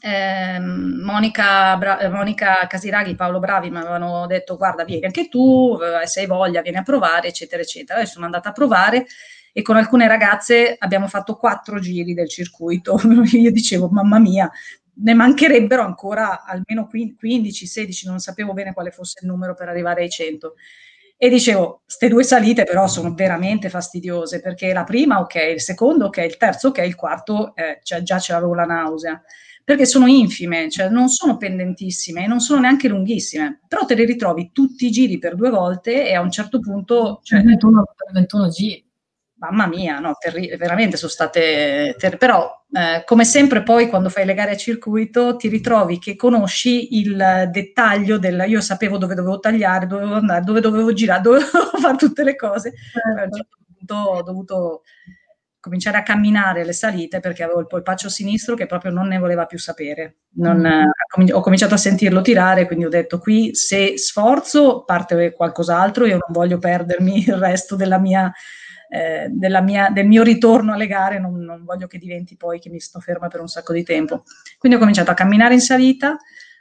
Eh, 0.02 0.60
Monica, 0.60 1.78
Bra- 1.78 2.10
Monica, 2.10 2.68
Casiraghi, 2.68 3.16
Paolo 3.16 3.40
Bravi 3.40 3.70
mi 3.70 3.78
avevano 3.78 4.28
detto 4.28 4.58
guarda 4.58 4.84
vieni 4.84 5.06
anche 5.06 5.30
tu, 5.30 5.78
eh, 5.82 6.06
se 6.06 6.20
hai 6.20 6.28
voglia 6.28 6.62
vieni 6.62 6.78
a 6.78 6.84
provare 6.84 7.30
eccetera 7.30 7.62
eccetera. 7.62 8.02
E 8.02 8.06
sono 8.06 8.26
andata 8.26 8.50
a 8.50 8.52
provare 8.52 9.06
e 9.54 9.62
con 9.64 9.76
alcune 9.78 10.08
ragazze 10.08 10.76
abbiamo 10.78 11.08
fatto 11.08 11.36
quattro 11.36 11.80
giri 11.80 12.14
del 12.14 12.30
circuito. 12.30 13.00
Io 13.32 13.52
dicevo 13.52 13.88
mamma 13.88 14.20
mia, 14.20 14.52
ne 15.00 15.14
mancherebbero 15.14 15.82
ancora 15.82 16.44
almeno 16.44 16.88
15, 16.88 17.66
16, 17.66 18.08
non 18.08 18.20
sapevo 18.20 18.54
bene 18.54 18.74
quale 18.74 18.92
fosse 18.92 19.20
il 19.22 19.28
numero 19.28 19.54
per 19.54 19.70
arrivare 19.70 20.04
ai 20.04 20.10
100. 20.10 20.54
E 21.20 21.30
dicevo, 21.30 21.82
queste 21.84 22.10
due 22.10 22.24
salite 22.24 22.64
però 22.64 22.88
sono 22.88 23.14
veramente 23.14 23.70
fastidiose 23.70 24.40
perché 24.40 24.72
la 24.72 24.84
prima 24.84 25.20
ok, 25.20 25.36
il 25.54 25.62
secondo 25.62 26.06
ok, 26.06 26.18
il 26.18 26.38
terzo 26.38 26.68
ok, 26.68 26.78
il 26.80 26.96
quarto 26.96 27.56
eh, 27.56 27.80
cioè, 27.82 28.04
già 28.04 28.20
ce 28.20 28.34
l'avevo 28.34 28.54
la 28.54 28.66
nausea 28.66 29.20
perché 29.68 29.86
sono 29.86 30.08
infime, 30.08 30.70
cioè 30.70 30.88
non 30.88 31.10
sono 31.10 31.36
pendentissime 31.36 32.24
e 32.24 32.28
non 32.28 32.40
sono 32.40 32.62
neanche 32.62 32.88
lunghissime, 32.88 33.60
però 33.68 33.84
te 33.84 33.96
le 33.96 34.06
ritrovi 34.06 34.52
tutti 34.54 34.86
i 34.86 34.92
giri 34.92 35.20
per 35.20 35.36
due 35.36 35.50
volte 35.50 36.08
e 36.08 36.16
a 36.16 36.22
un 36.22 36.32
certo 36.32 36.62
punto... 36.62 37.20
Cioè, 37.22 37.42
21, 37.42 37.84
21 38.14 38.48
giri 38.48 38.87
mamma 39.38 39.68
mia, 39.68 40.00
no, 40.00 40.16
terri- 40.20 40.56
veramente 40.58 40.98
sono 40.98 41.12
state, 41.12 41.96
ter- 41.98 42.18
però 42.18 42.50
eh, 42.72 43.04
come 43.06 43.24
sempre 43.24 43.64
poi 43.64 43.88
quando 43.88 44.10
fai 44.10 44.26
le 44.26 44.34
gare 44.34 44.52
a 44.52 44.58
circuito 44.58 45.36
ti 45.36 45.48
ritrovi 45.48 46.00
che 46.00 46.16
conosci 46.16 46.98
il 47.00 47.50
dettaglio 47.52 48.18
del 48.18 48.46
io 48.48 48.62
sapevo 48.62 48.98
dove 48.98 49.16
dovevo 49.16 49.40
tagliare, 49.40 49.86
dove 49.86 50.02
dovevo 50.02 50.20
andare, 50.20 50.44
dove 50.44 50.60
dovevo 50.60 50.94
girare, 50.94 51.22
dovevo 51.22 51.46
fare 51.80 51.98
tutte 51.98 52.24
le 52.24 52.36
cose, 52.36 52.74
certo. 52.92 53.20
a 53.20 53.24
un 53.24 53.32
certo 53.32 53.58
punto 53.66 53.96
ho 53.96 54.24
dovuto 54.24 54.82
cominciare 55.60 55.98
a 55.98 56.04
camminare 56.04 56.64
le 56.64 56.72
salite 56.72 57.20
perché 57.20 57.44
avevo 57.44 57.60
il 57.60 57.68
polpaccio 57.68 58.10
sinistro 58.10 58.56
che 58.56 58.68
proprio 58.68 58.92
non 58.92 59.08
ne 59.08 59.18
voleva 59.18 59.46
più 59.46 59.60
sapere. 59.60 60.20
Non, 60.38 60.58
mm. 60.60 61.28
ho 61.32 61.42
cominciato 61.42 61.74
a 61.74 61.78
sentirlo 61.78 62.22
tirare, 62.22 62.66
quindi 62.66 62.86
ho 62.86 62.90
detto 62.90 63.20
qui 63.20 63.54
se 63.54 63.98
sforzo 63.98 64.84
parte 64.84 65.34
qualcos'altro, 65.34 66.06
io 66.06 66.18
non 66.18 66.30
voglio 66.30 66.58
perdermi 66.58 67.20
il 67.20 67.36
resto 67.36 67.76
della 67.76 68.00
mia 68.00 68.32
eh, 68.90 69.30
mia, 69.62 69.90
del 69.90 70.08
mio 70.08 70.24
ritorno 70.24 70.74
alle 70.74 70.88
gare, 70.88 71.20
non, 71.20 71.40
non, 71.40 71.64
voglio 71.64 71.88
che 71.88 71.98
diventi 71.98 72.36
poi 72.36 72.60
che 72.60 72.70
mi 72.70 72.80
sto 72.80 73.00
ferma 73.00 73.28
per 73.28 73.42
un 73.42 73.48
sacco 73.48 73.74
di 73.74 73.84
tempo. 73.84 74.24
Quindi 74.58 74.78
ho 74.78 74.82
cominciato 74.82 75.12
a 75.12 75.16
camminare 75.16 75.54
in 75.54 75.62
salita, 75.62 76.18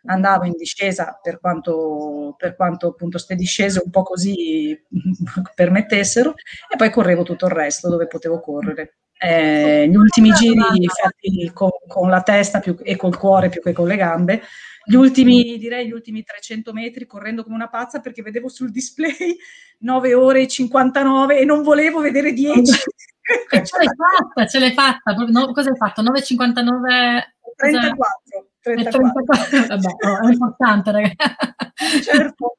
andavo 0.06 0.44
in 0.44 0.52
discesa 0.56 1.18
per 1.22 1.40
quanto, 1.40 2.34
per 2.36 2.56
quanto 2.56 2.88
appunto 2.88 3.18
ste 3.18 3.34
discese 3.34 3.80
un 3.84 3.90
po' 3.90 4.02
così 4.02 4.80
permettessero 5.54 6.34
e 6.72 6.76
poi 6.76 6.90
correvo 6.90 7.22
tutto 7.22 7.46
il 7.46 7.52
resto 7.52 7.88
dove 7.88 8.06
potevo 8.06 8.40
correre. 8.40 8.96
Eh, 9.18 9.88
gli 9.88 9.96
ultimi 9.96 10.30
giri 10.32 10.86
fatti 10.88 11.50
con, 11.54 11.70
con 11.86 12.10
la 12.10 12.20
testa 12.22 12.60
più, 12.60 12.76
e 12.82 12.96
col 12.96 13.16
cuore 13.16 13.48
più 13.48 13.62
che 13.62 13.72
con 13.72 13.86
le 13.86 13.96
gambe 13.96 14.42
gli 14.88 14.94
ultimi, 14.94 15.58
direi, 15.58 15.88
gli 15.88 15.92
ultimi 15.92 16.22
300 16.22 16.72
metri 16.72 17.06
correndo 17.06 17.42
come 17.42 17.56
una 17.56 17.68
pazza 17.68 17.98
perché 18.00 18.22
vedevo 18.22 18.48
sul 18.48 18.70
display 18.70 19.36
9 19.80 20.14
ore 20.14 20.42
e 20.42 20.48
59 20.48 21.38
e 21.38 21.44
non 21.44 21.62
volevo 21.62 22.00
vedere 22.00 22.32
10. 22.32 22.62
ce 23.50 23.76
l'hai 23.76 23.88
fatta, 23.96 24.46
ce 24.46 24.58
l'hai 24.60 24.72
fatta. 24.72 25.12
No, 25.12 25.52
cosa 25.52 25.70
hai 25.70 25.76
fatto? 25.76 26.02
9,59? 26.02 27.22
34. 27.56 28.48
34. 28.60 29.22
34. 29.24 29.66
Vabbè, 29.66 29.88
oh, 30.06 30.28
è 30.28 30.32
importante, 30.32 30.90
ragazzi. 30.92 32.02
Certo. 32.02 32.56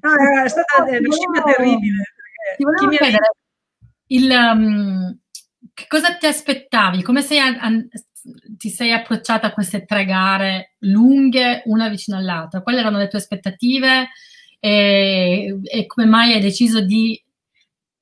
No, 0.00 0.42
è 0.44 0.48
stata 0.48 0.82
una 0.84 0.90
scimmia 0.92 1.42
terribile. 1.42 2.02
Ti 2.56 2.64
volevo 2.64 2.88
chiedere, 2.88 3.30
il, 4.06 4.30
um, 4.30 5.18
che 5.74 5.86
cosa 5.88 6.16
ti 6.16 6.26
aspettavi? 6.26 7.02
Come 7.02 7.22
sei 7.22 7.38
an- 7.38 7.88
ti 8.56 8.68
sei 8.70 8.92
approcciata 8.92 9.48
a 9.48 9.52
queste 9.52 9.84
tre 9.84 10.04
gare 10.04 10.74
lunghe, 10.80 11.62
una 11.66 11.88
vicino 11.88 12.16
all'altra? 12.16 12.62
Quali 12.62 12.78
erano 12.78 12.98
le 12.98 13.08
tue 13.08 13.18
aspettative 13.18 14.08
e, 14.58 15.60
e 15.62 15.86
come 15.86 16.06
mai 16.06 16.32
hai 16.32 16.40
deciso 16.40 16.80
di... 16.80 17.22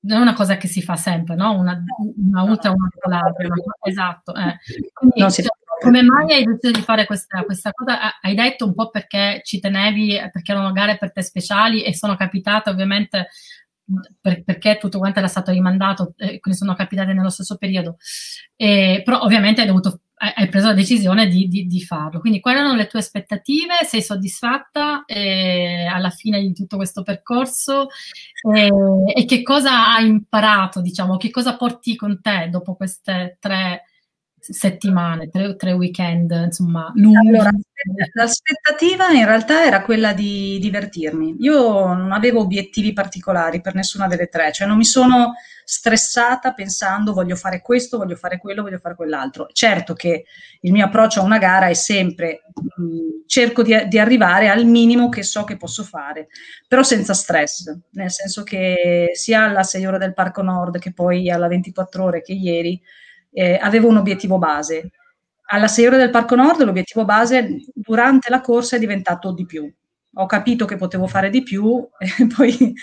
Non 0.00 0.18
è 0.18 0.20
una 0.22 0.34
cosa 0.34 0.56
che 0.56 0.68
si 0.68 0.80
fa 0.80 0.96
sempre, 0.96 1.34
no? 1.34 1.58
Una, 1.58 1.82
una 2.16 2.42
ultra, 2.42 2.70
una 2.70 2.88
dopo 2.92 3.08
l'altra. 3.08 3.48
Esatto. 3.82 4.34
Eh. 4.34 4.56
Quindi, 4.92 5.30
cioè, 5.32 5.46
come 5.80 6.02
mai 6.02 6.32
hai 6.32 6.44
deciso 6.44 6.72
di 6.72 6.82
fare 6.82 7.04
questa, 7.04 7.42
questa, 7.42 7.72
cosa? 7.72 8.20
Hai 8.20 8.34
detto 8.34 8.64
un 8.64 8.74
po' 8.74 8.90
perché 8.90 9.40
ci 9.44 9.58
tenevi, 9.58 10.18
perché 10.32 10.52
erano 10.52 10.72
gare 10.72 10.98
per 10.98 11.12
te 11.12 11.22
speciali 11.22 11.82
e 11.82 11.94
sono 11.94 12.16
capitate 12.16 12.70
ovviamente 12.70 13.28
per, 14.20 14.44
perché 14.44 14.78
tutto 14.78 14.98
quanto 14.98 15.18
era 15.18 15.28
stato 15.28 15.50
rimandato, 15.50 16.14
eh, 16.16 16.38
quindi 16.40 16.58
sono 16.58 16.74
capitate 16.74 17.12
nello 17.12 17.30
stesso 17.30 17.56
periodo. 17.56 17.96
Eh, 18.56 19.02
però 19.04 19.20
ovviamente 19.20 19.60
hai, 19.60 19.66
dovuto, 19.66 20.00
hai, 20.18 20.48
preso 20.48 20.66
la 20.66 20.74
decisione 20.74 21.28
di, 21.28 21.48
di, 21.48 21.66
di, 21.66 21.82
farlo. 21.82 22.20
Quindi 22.20 22.40
quali 22.40 22.58
erano 22.58 22.74
le 22.74 22.86
tue 22.86 22.98
aspettative? 22.98 23.84
Sei 23.84 24.02
soddisfatta 24.02 25.04
eh, 25.06 25.86
alla 25.86 26.10
fine 26.10 26.40
di 26.40 26.52
tutto 26.52 26.76
questo 26.76 27.02
percorso? 27.02 27.88
e 28.52 29.24
che 29.24 29.42
cosa 29.42 29.94
hai 29.94 30.06
imparato, 30.06 30.80
diciamo, 30.80 31.16
che 31.16 31.30
cosa 31.30 31.56
porti 31.56 31.96
con 31.96 32.20
te 32.20 32.48
dopo 32.50 32.76
queste 32.76 33.36
tre 33.40 33.84
settimane, 34.40 35.28
tre, 35.28 35.56
tre 35.56 35.72
weekend, 35.72 36.30
insomma, 36.30 36.90
lunghi. 36.94 37.28
Allora, 37.28 37.50
l'aspettativa 38.14 39.10
in 39.10 39.24
realtà 39.24 39.64
era 39.64 39.82
quella 39.82 40.12
di 40.12 40.58
divertirmi. 40.60 41.36
Io 41.38 41.92
non 41.94 42.12
avevo 42.12 42.40
obiettivi 42.40 42.92
particolari 42.92 43.60
per 43.60 43.74
nessuna 43.74 44.06
delle 44.06 44.28
tre, 44.28 44.52
cioè 44.52 44.66
non 44.66 44.76
mi 44.76 44.84
sono 44.84 45.34
stressata 45.64 46.54
pensando 46.54 47.12
voglio 47.12 47.36
fare 47.36 47.60
questo, 47.60 47.98
voglio 47.98 48.16
fare 48.16 48.38
quello, 48.38 48.62
voglio 48.62 48.78
fare 48.78 48.94
quell'altro. 48.94 49.48
Certo 49.52 49.92
che 49.92 50.24
il 50.60 50.72
mio 50.72 50.86
approccio 50.86 51.20
a 51.20 51.24
una 51.24 51.38
gara 51.38 51.66
è 51.68 51.74
sempre 51.74 52.40
mh, 52.54 53.26
cerco 53.26 53.62
di, 53.62 53.86
di 53.86 53.98
arrivare 53.98 54.48
al 54.48 54.64
minimo 54.64 55.10
che 55.10 55.22
so 55.22 55.44
che 55.44 55.58
posso 55.58 55.84
fare, 55.84 56.28
però 56.66 56.82
senza 56.82 57.12
stress, 57.12 57.70
nel 57.90 58.10
senso 58.10 58.42
che 58.42 59.10
sia 59.12 59.44
alla 59.44 59.62
6 59.62 59.86
ore 59.86 59.98
del 59.98 60.14
Parco 60.14 60.42
Nord 60.42 60.78
che 60.78 60.92
poi 60.92 61.30
alla 61.30 61.48
24 61.48 62.02
ore 62.02 62.22
che 62.22 62.32
ieri 62.32 62.80
eh, 63.38 63.56
avevo 63.60 63.86
un 63.86 63.98
obiettivo 63.98 64.36
base. 64.38 64.90
Alla 65.50 65.68
6 65.68 65.86
ore 65.86 65.96
del 65.96 66.10
Parco 66.10 66.34
Nord 66.34 66.62
l'obiettivo 66.62 67.04
base 67.04 67.62
durante 67.72 68.30
la 68.30 68.40
corsa 68.40 68.74
è 68.74 68.78
diventato 68.80 69.32
di 69.32 69.46
più. 69.46 69.72
Ho 70.14 70.26
capito 70.26 70.64
che 70.64 70.76
potevo 70.76 71.06
fare 71.06 71.30
di 71.30 71.44
più 71.44 71.88
e 71.98 72.26
poi 72.26 72.74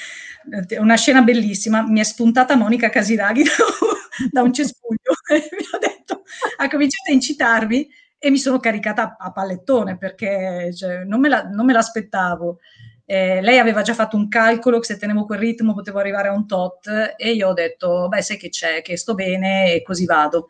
una 0.79 0.95
scena 0.95 1.21
bellissima, 1.23 1.85
mi 1.85 1.99
è 1.99 2.03
spuntata 2.03 2.55
Monica 2.55 2.87
Casiraghi 2.87 3.43
da, 4.31 4.43
un 4.43 4.53
cespuglio 4.53 5.11
e 5.29 5.49
mi 5.51 5.65
ha 5.73 5.77
detto, 5.77 6.23
ha 6.57 6.69
cominciato 6.69 7.11
a 7.11 7.13
incitarmi 7.13 7.89
e 8.17 8.31
mi 8.31 8.37
sono 8.37 8.59
caricata 8.59 9.17
a, 9.17 9.25
a 9.25 9.31
pallettone 9.33 9.97
perché 9.97 10.73
cioè, 10.73 11.03
non, 11.03 11.19
me 11.19 11.27
la, 11.27 11.43
non, 11.43 11.65
me 11.65 11.73
l'aspettavo. 11.73 12.59
Eh, 13.07 13.39
lei 13.41 13.59
aveva 13.59 13.83
già 13.83 13.93
fatto 13.93 14.17
un 14.17 14.27
calcolo 14.27 14.79
che 14.79 14.85
se 14.85 14.97
tenevo 14.97 15.25
quel 15.25 15.37
ritmo 15.37 15.75
potevo 15.75 15.99
arrivare 15.99 16.29
a 16.29 16.33
un 16.33 16.47
tot 16.47 16.87
e 17.17 17.31
io 17.33 17.49
ho 17.49 17.53
detto, 17.53 18.07
beh, 18.07 18.21
sai 18.23 18.37
che 18.37 18.49
c'è, 18.49 18.81
che 18.81 18.97
sto 18.97 19.13
bene 19.13 19.73
e 19.73 19.83
così 19.83 20.05
vado. 20.05 20.47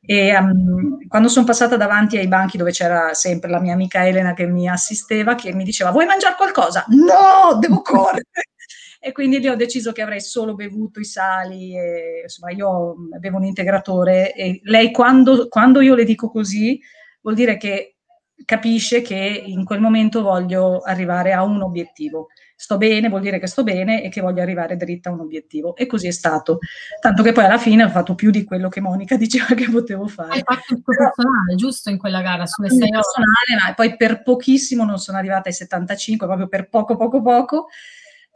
E 0.00 0.34
um, 0.36 1.06
quando 1.06 1.28
sono 1.28 1.44
passata 1.44 1.76
davanti 1.76 2.16
ai 2.16 2.28
banchi 2.28 2.56
dove 2.56 2.70
c'era 2.70 3.12
sempre 3.12 3.50
la 3.50 3.60
mia 3.60 3.74
amica 3.74 4.06
Elena 4.06 4.32
che 4.32 4.46
mi 4.46 4.68
assisteva, 4.68 5.34
che 5.34 5.52
mi 5.52 5.64
diceva, 5.64 5.90
vuoi 5.90 6.06
mangiare 6.06 6.36
qualcosa? 6.36 6.86
No, 6.88 7.58
devo 7.58 7.82
correre! 7.82 8.24
e 9.00 9.12
quindi 9.12 9.38
lì 9.38 9.48
ho 9.48 9.56
deciso 9.56 9.92
che 9.92 10.00
avrei 10.02 10.20
solo 10.22 10.54
bevuto 10.54 11.00
i 11.00 11.04
sali, 11.04 11.76
e, 11.76 12.20
insomma 12.22 12.52
io 12.52 12.94
bevo 13.18 13.36
un 13.36 13.44
integratore 13.44 14.32
e 14.34 14.60
lei 14.64 14.90
quando, 14.92 15.48
quando 15.48 15.80
io 15.82 15.94
le 15.94 16.04
dico 16.04 16.30
così 16.30 16.80
vuol 17.20 17.34
dire 17.34 17.56
che 17.58 17.97
capisce 18.44 19.02
che 19.02 19.42
in 19.46 19.64
quel 19.64 19.80
momento 19.80 20.22
voglio 20.22 20.80
arrivare 20.80 21.32
a 21.32 21.42
un 21.42 21.62
obiettivo. 21.62 22.28
Sto 22.60 22.76
bene, 22.76 23.08
vuol 23.08 23.20
dire 23.20 23.38
che 23.38 23.46
sto 23.46 23.62
bene 23.62 24.02
e 24.02 24.08
che 24.08 24.20
voglio 24.20 24.42
arrivare 24.42 24.76
dritta 24.76 25.10
a 25.10 25.12
un 25.12 25.20
obiettivo. 25.20 25.76
E 25.76 25.86
così 25.86 26.08
è 26.08 26.10
stato. 26.10 26.58
Tanto 27.00 27.22
che 27.22 27.32
poi 27.32 27.44
alla 27.44 27.58
fine 27.58 27.84
ho 27.84 27.88
fatto 27.88 28.16
più 28.16 28.30
di 28.30 28.42
quello 28.42 28.68
che 28.68 28.80
Monica 28.80 29.16
diceva 29.18 29.54
che 29.54 29.70
potevo 29.70 30.08
fare. 30.08 30.32
Hai 30.32 30.42
fatto 30.44 30.74
il 30.74 30.82
tuo 30.82 30.94
personale, 30.94 31.54
giusto, 31.54 31.90
in 31.90 31.98
quella 31.98 32.20
gara, 32.20 32.46
sulle 32.46 32.68
sei 32.68 32.78
ore? 32.78 32.90
Personale, 32.90 33.64
ma 33.64 33.74
poi 33.74 33.96
per 33.96 34.22
pochissimo 34.22 34.84
non 34.84 34.98
sono 34.98 35.18
arrivata 35.18 35.48
ai 35.48 35.54
75, 35.54 36.26
proprio 36.26 36.48
per 36.48 36.68
poco, 36.68 36.96
poco, 36.96 37.22
poco 37.22 37.68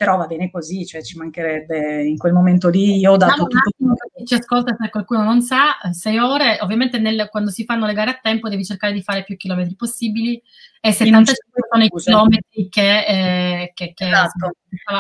però 0.04 0.16
va 0.16 0.26
bene 0.26 0.50
così, 0.50 0.85
cioè 0.85 1.02
ci 1.02 1.16
mancherebbe 1.16 2.02
in 2.04 2.18
quel 2.18 2.32
momento 2.32 2.68
lì, 2.68 2.99
io 2.99 3.12
ho 3.12 3.16
dato 3.16 3.44
tutto. 3.44 3.59
Attimo, 3.59 3.94
chi 4.14 4.25
ci 4.25 4.35
ascolta 4.35 4.76
se 4.78 4.90
qualcuno 4.90 5.23
non 5.23 5.42
sa, 5.42 5.78
sei 5.92 6.18
ore, 6.18 6.59
ovviamente 6.61 6.99
nel, 6.99 7.28
quando 7.30 7.50
si 7.50 7.64
fanno 7.64 7.87
le 7.87 7.94
gare 7.94 8.11
a 8.11 8.18
tempo 8.21 8.49
devi 8.49 8.64
cercare 8.64 8.92
di 8.92 9.02
fare 9.02 9.23
più 9.23 9.37
chilometri 9.37 9.76
possibili 9.76 10.42
e 10.85 10.91
75 10.91 11.69
sono 11.71 11.85
i 11.85 11.89
chilometri 11.89 12.69
che, 12.69 13.05
eh, 13.07 13.71
che, 13.73 13.93
che 13.95 14.05
esatto. 14.05 14.57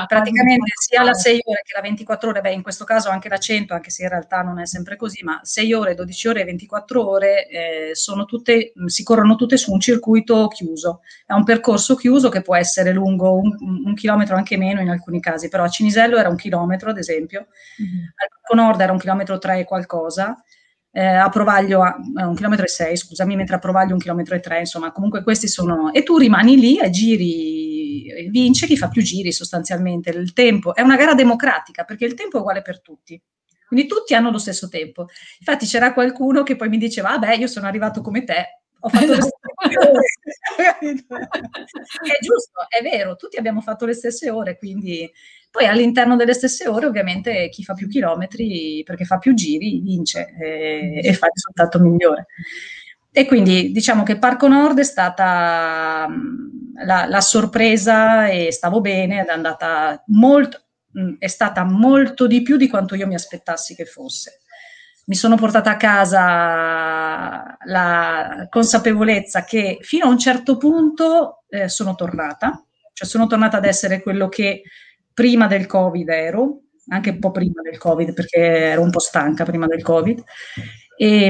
praticamente 0.06 0.70
sia 0.78 1.02
la 1.02 1.12
6 1.12 1.40
ore 1.44 1.62
che 1.64 1.74
la 1.74 1.80
24 1.80 2.30
ore, 2.30 2.40
beh 2.40 2.52
in 2.52 2.62
questo 2.62 2.84
caso 2.84 3.08
anche 3.08 3.28
la 3.28 3.36
100, 3.36 3.74
anche 3.74 3.90
se 3.90 4.04
in 4.04 4.08
realtà 4.08 4.42
non 4.42 4.60
è 4.60 4.66
sempre 4.66 4.94
così, 4.94 5.24
ma 5.24 5.40
6 5.42 5.72
ore, 5.72 5.94
12 5.96 6.28
ore 6.28 6.42
e 6.42 6.44
24 6.44 7.08
ore 7.08 7.48
eh, 7.48 7.90
sono 7.96 8.26
tutte, 8.26 8.72
si 8.86 9.02
corrono 9.02 9.34
tutte 9.34 9.56
su 9.56 9.72
un 9.72 9.80
circuito 9.80 10.46
chiuso, 10.46 11.00
è 11.26 11.32
un 11.32 11.42
percorso 11.42 11.96
chiuso 11.96 12.28
che 12.28 12.42
può 12.42 12.54
essere 12.54 12.92
lungo 12.92 13.34
un, 13.34 13.50
un 13.84 13.94
chilometro 13.94 14.36
anche 14.36 14.56
meno 14.56 14.80
in 14.80 14.88
alcuni 14.88 15.18
casi, 15.18 15.48
però 15.48 15.64
a 15.64 15.68
Cinisello 15.68 16.16
era 16.16 16.28
un 16.28 16.36
chilometro 16.36 16.90
ad 16.90 16.98
esempio, 16.98 17.48
mm-hmm. 17.82 18.04
al 18.04 18.28
Parco 18.28 18.54
Nord 18.54 18.80
era 18.80 18.92
un 18.92 18.98
chilometro 18.98 19.36
3 19.36 19.58
e 19.58 19.64
qualcosa, 19.64 20.40
eh, 20.92 21.04
a 21.04 21.28
Provaglio 21.30 21.82
a, 21.82 21.96
a 22.16 22.26
un 22.28 22.34
chilometro 22.34 22.66
e 22.66 22.68
sei, 22.68 22.96
scusami, 22.96 23.34
mentre 23.34 23.56
a 23.56 23.58
Provaglio 23.58 23.94
un 23.94 23.98
chilometro 23.98 24.34
e 24.34 24.40
tre, 24.40 24.60
insomma, 24.60 24.92
comunque 24.92 25.22
questi 25.22 25.48
sono... 25.48 25.92
E 25.92 26.02
tu 26.02 26.18
rimani 26.18 26.58
lì 26.58 26.78
e 26.78 26.90
giri, 26.90 28.28
vince 28.30 28.66
chi 28.66 28.76
fa 28.76 28.88
più 28.88 29.02
giri 29.02 29.32
sostanzialmente. 29.32 30.10
Il 30.10 30.34
tempo 30.34 30.74
è 30.74 30.82
una 30.82 30.96
gara 30.96 31.14
democratica 31.14 31.84
perché 31.84 32.04
il 32.04 32.14
tempo 32.14 32.36
è 32.36 32.40
uguale 32.40 32.62
per 32.62 32.82
tutti. 32.82 33.20
Quindi 33.66 33.88
tutti 33.88 34.14
hanno 34.14 34.30
lo 34.30 34.38
stesso 34.38 34.68
tempo. 34.68 35.06
Infatti 35.38 35.64
c'era 35.64 35.94
qualcuno 35.94 36.42
che 36.42 36.56
poi 36.56 36.68
mi 36.68 36.76
diceva, 36.76 37.08
vabbè, 37.10 37.36
io 37.36 37.46
sono 37.46 37.66
arrivato 37.66 38.02
come 38.02 38.22
te, 38.22 38.60
ho 38.80 38.88
fatto 38.90 39.06
le 39.06 39.22
stesse 39.22 39.38
ore. 39.78 40.02
è 40.92 42.18
giusto, 42.20 42.66
è 42.68 42.82
vero, 42.82 43.16
tutti 43.16 43.38
abbiamo 43.38 43.62
fatto 43.62 43.86
le 43.86 43.94
stesse 43.94 44.28
ore, 44.28 44.58
quindi 44.58 45.10
poi 45.52 45.66
all'interno 45.66 46.16
delle 46.16 46.32
stesse 46.32 46.66
ore, 46.66 46.86
ovviamente, 46.86 47.50
chi 47.50 47.62
fa 47.62 47.74
più 47.74 47.86
chilometri, 47.86 48.82
perché 48.86 49.04
fa 49.04 49.18
più 49.18 49.34
giri, 49.34 49.80
vince 49.80 50.34
e, 50.40 51.00
e 51.04 51.12
fa 51.12 51.26
il 51.26 51.32
risultato 51.34 51.78
migliore. 51.78 52.26
E 53.10 53.26
quindi 53.26 53.70
diciamo 53.70 54.02
che 54.02 54.16
Parco 54.16 54.48
Nord 54.48 54.78
è 54.78 54.82
stata 54.82 56.08
la, 56.86 57.04
la 57.06 57.20
sorpresa 57.20 58.28
e 58.28 58.50
stavo 58.50 58.80
bene, 58.80 59.22
è 59.22 59.30
andata 59.30 60.02
molto, 60.06 60.62
è 61.18 61.26
stata 61.26 61.64
molto 61.64 62.26
di 62.26 62.40
più 62.40 62.56
di 62.56 62.68
quanto 62.70 62.94
io 62.94 63.06
mi 63.06 63.14
aspettassi 63.14 63.74
che 63.74 63.84
fosse. 63.84 64.40
Mi 65.04 65.14
sono 65.14 65.36
portata 65.36 65.72
a 65.72 65.76
casa 65.76 67.58
la 67.66 68.46
consapevolezza 68.48 69.44
che 69.44 69.76
fino 69.82 70.06
a 70.06 70.08
un 70.08 70.18
certo 70.18 70.56
punto 70.56 71.42
eh, 71.50 71.68
sono 71.68 71.94
tornata, 71.94 72.64
cioè 72.94 73.06
sono 73.06 73.26
tornata 73.26 73.58
ad 73.58 73.66
essere 73.66 74.00
quello 74.00 74.30
che 74.30 74.62
prima 75.12 75.46
del 75.46 75.66
Covid 75.66 76.08
ero, 76.08 76.60
anche 76.88 77.10
un 77.10 77.18
po' 77.18 77.30
prima 77.30 77.62
del 77.62 77.78
Covid 77.78 78.12
perché 78.12 78.38
ero 78.38 78.82
un 78.82 78.90
po' 78.90 78.98
stanca 78.98 79.44
prima 79.44 79.66
del 79.66 79.82
Covid 79.82 80.22
e, 80.96 81.26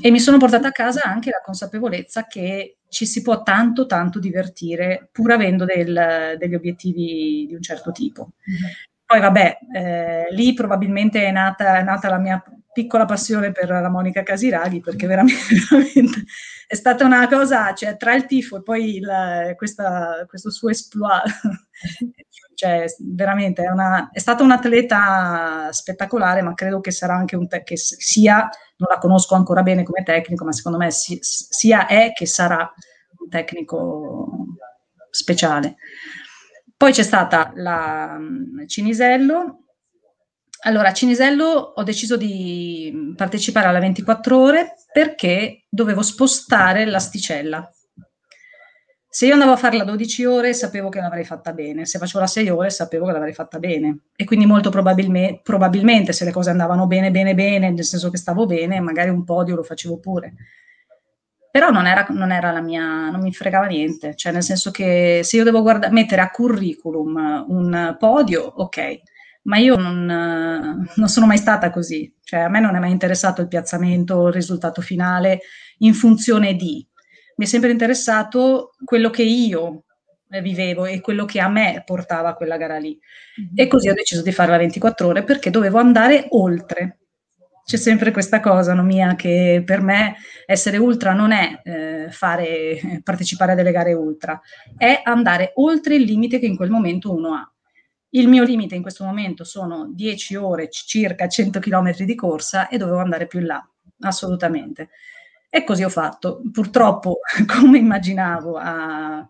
e, 0.00 0.10
mi 0.10 0.20
sono 0.20 0.36
portata 0.36 0.68
a 0.68 0.72
casa 0.72 1.02
anche 1.02 1.30
la 1.30 1.40
consapevolezza 1.42 2.26
che 2.26 2.78
ci 2.88 3.06
si 3.06 3.22
può 3.22 3.42
tanto 3.42 3.86
tanto 3.86 4.18
divertire 4.18 5.08
pur 5.10 5.32
avendo 5.32 5.64
del, 5.64 6.36
degli 6.38 6.54
obiettivi 6.54 7.46
di 7.48 7.54
un 7.54 7.62
certo 7.62 7.92
tipo. 7.92 8.32
Poi 9.04 9.20
vabbè, 9.20 9.58
eh, 9.74 10.26
lì 10.30 10.52
probabilmente 10.54 11.24
è 11.24 11.30
nata, 11.30 11.78
è 11.78 11.82
nata, 11.82 12.08
la 12.08 12.18
mia 12.18 12.42
piccola 12.72 13.04
passione 13.04 13.52
per 13.52 13.68
la 13.68 13.88
Monica 13.88 14.22
Casiraghi 14.22 14.80
perché 14.80 15.06
veramente, 15.06 15.54
veramente 15.70 16.24
è 16.66 16.74
stata 16.74 17.04
una 17.04 17.26
cosa, 17.28 17.72
cioè 17.74 17.96
tra 17.96 18.14
il 18.14 18.26
tifo 18.26 18.58
e 18.58 18.62
poi 18.62 18.96
il, 18.96 19.54
questa, 19.56 20.24
questo 20.28 20.50
suo 20.50 20.70
esploit 20.70 21.24
cioè 22.56 22.86
veramente 23.00 23.62
è, 23.62 23.68
una, 23.68 24.08
è, 24.10 24.18
stata 24.18 24.42
un'atleta 24.42 25.68
spettacolare, 25.72 26.40
ma 26.40 26.54
credo 26.54 26.80
che 26.80 26.90
sarà 26.90 27.14
anche 27.14 27.36
un 27.36 27.46
te- 27.46 27.62
che 27.62 27.76
sia, 27.76 28.48
non 28.76 28.88
la 28.90 28.98
conosco 28.98 29.34
ancora 29.34 29.62
bene 29.62 29.82
come 29.82 30.02
tecnico, 30.02 30.44
ma 30.44 30.52
secondo 30.52 30.78
me 30.78 30.90
si, 30.90 31.18
sia 31.20 31.86
è 31.86 32.12
che 32.14 32.24
sarà 32.24 32.72
un 33.18 33.28
tecnico 33.28 34.46
speciale. 35.10 35.76
Poi 36.74 36.92
c'è 36.92 37.02
stata 37.02 37.52
la 37.56 38.18
Cinisello. 38.66 39.64
Allora, 40.62 40.88
a 40.88 40.92
Cinisello 40.94 41.44
ho 41.44 41.82
deciso 41.82 42.16
di 42.16 43.12
partecipare 43.14 43.68
alla 43.68 43.80
24 43.80 44.38
ore 44.38 44.74
perché 44.90 45.66
dovevo 45.68 46.00
spostare 46.00 46.86
l'asticella 46.86 47.70
se 49.16 49.24
io 49.24 49.32
andavo 49.32 49.52
a 49.52 49.56
farla 49.56 49.82
12 49.82 50.26
ore 50.26 50.52
sapevo 50.52 50.90
che 50.90 51.00
l'avrei 51.00 51.24
fatta 51.24 51.54
bene, 51.54 51.86
se 51.86 51.98
facevo 51.98 52.18
la 52.18 52.26
6 52.26 52.50
ore 52.50 52.68
sapevo 52.68 53.06
che 53.06 53.12
l'avrei 53.12 53.32
fatta 53.32 53.58
bene. 53.58 54.00
E 54.14 54.26
quindi 54.26 54.44
molto 54.44 54.68
probabilme, 54.68 55.40
probabilmente 55.42 56.12
se 56.12 56.26
le 56.26 56.32
cose 56.32 56.50
andavano 56.50 56.86
bene, 56.86 57.10
bene, 57.10 57.34
bene, 57.34 57.70
nel 57.70 57.84
senso 57.84 58.10
che 58.10 58.18
stavo 58.18 58.44
bene, 58.44 58.78
magari 58.78 59.08
un 59.08 59.24
podio 59.24 59.54
lo 59.54 59.62
facevo 59.62 60.00
pure. 60.00 60.34
Però 61.50 61.70
non 61.70 61.86
era, 61.86 62.06
non 62.10 62.30
era 62.30 62.52
la 62.52 62.60
mia, 62.60 63.08
non 63.08 63.22
mi 63.22 63.32
fregava 63.32 63.64
niente, 63.64 64.14
cioè 64.16 64.32
nel 64.32 64.42
senso 64.42 64.70
che 64.70 65.22
se 65.24 65.36
io 65.38 65.44
devo 65.44 65.62
guarda, 65.62 65.88
mettere 65.88 66.20
a 66.20 66.28
curriculum 66.28 67.46
un 67.48 67.96
podio, 67.98 68.42
ok, 68.44 69.00
ma 69.44 69.56
io 69.56 69.76
non, 69.76 70.04
non, 70.94 71.08
sono 71.08 71.24
mai 71.24 71.38
stata 71.38 71.70
così, 71.70 72.14
cioè 72.22 72.40
a 72.40 72.48
me 72.50 72.60
non 72.60 72.76
è 72.76 72.78
mai 72.80 72.90
interessato 72.90 73.40
il 73.40 73.48
piazzamento, 73.48 74.26
il 74.26 74.34
risultato 74.34 74.82
finale 74.82 75.40
in 75.78 75.94
funzione 75.94 76.52
di, 76.52 76.86
mi 77.36 77.44
è 77.44 77.48
sempre 77.48 77.70
interessato 77.70 78.72
quello 78.84 79.10
che 79.10 79.22
io 79.22 79.84
eh, 80.30 80.40
vivevo 80.40 80.86
e 80.86 81.00
quello 81.00 81.24
che 81.24 81.40
a 81.40 81.48
me 81.48 81.82
portava 81.84 82.34
quella 82.34 82.56
gara 82.56 82.78
lì. 82.78 82.98
Mm-hmm. 83.40 83.50
E 83.54 83.66
così 83.68 83.88
ho 83.88 83.94
deciso 83.94 84.22
di 84.22 84.32
fare 84.32 84.50
la 84.50 84.58
24 84.58 85.06
ore 85.06 85.24
perché 85.24 85.50
dovevo 85.50 85.78
andare 85.78 86.26
oltre. 86.30 86.98
C'è 87.64 87.76
sempre 87.76 88.12
questa 88.12 88.38
cosa 88.40 88.74
no, 88.74 88.84
mia 88.84 89.16
che 89.16 89.62
per 89.64 89.80
me 89.80 90.16
essere 90.46 90.76
ultra 90.76 91.12
non 91.12 91.32
è 91.32 91.60
eh, 91.64 92.06
fare, 92.10 93.00
partecipare 93.02 93.52
a 93.52 93.54
delle 93.56 93.72
gare 93.72 93.92
ultra, 93.92 94.40
è 94.76 95.00
andare 95.02 95.52
oltre 95.56 95.96
il 95.96 96.02
limite 96.02 96.38
che 96.38 96.46
in 96.46 96.56
quel 96.56 96.70
momento 96.70 97.12
uno 97.12 97.34
ha. 97.34 97.50
Il 98.10 98.28
mio 98.28 98.44
limite 98.44 98.76
in 98.76 98.82
questo 98.82 99.04
momento 99.04 99.44
sono 99.44 99.90
10 99.92 100.36
ore, 100.36 100.70
circa 100.70 101.28
100 101.28 101.58
km 101.58 101.96
di 101.96 102.14
corsa 102.14 102.68
e 102.68 102.78
dovevo 102.78 102.98
andare 102.98 103.26
più 103.26 103.40
in 103.40 103.46
là, 103.46 103.68
assolutamente. 104.00 104.90
E 105.56 105.64
così 105.64 105.82
ho 105.84 105.88
fatto. 105.88 106.42
Purtroppo, 106.52 107.20
come 107.48 107.78
immaginavo, 107.78 108.58
a 108.58 109.26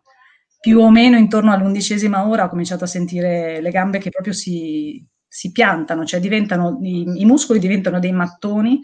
più 0.60 0.80
o 0.80 0.90
meno 0.90 1.16
intorno 1.16 1.52
all'undicesima 1.52 2.26
ora 2.26 2.44
ho 2.44 2.48
cominciato 2.48 2.82
a 2.82 2.88
sentire 2.88 3.60
le 3.60 3.70
gambe 3.70 3.98
che 3.98 4.10
proprio 4.10 4.32
si, 4.32 5.06
si 5.28 5.52
piantano, 5.52 6.04
cioè 6.04 6.18
diventano, 6.18 6.80
i, 6.82 7.20
i, 7.20 7.24
muscoli 7.24 7.60
diventano 7.60 8.00
dei 8.00 8.10
mattoni, 8.10 8.80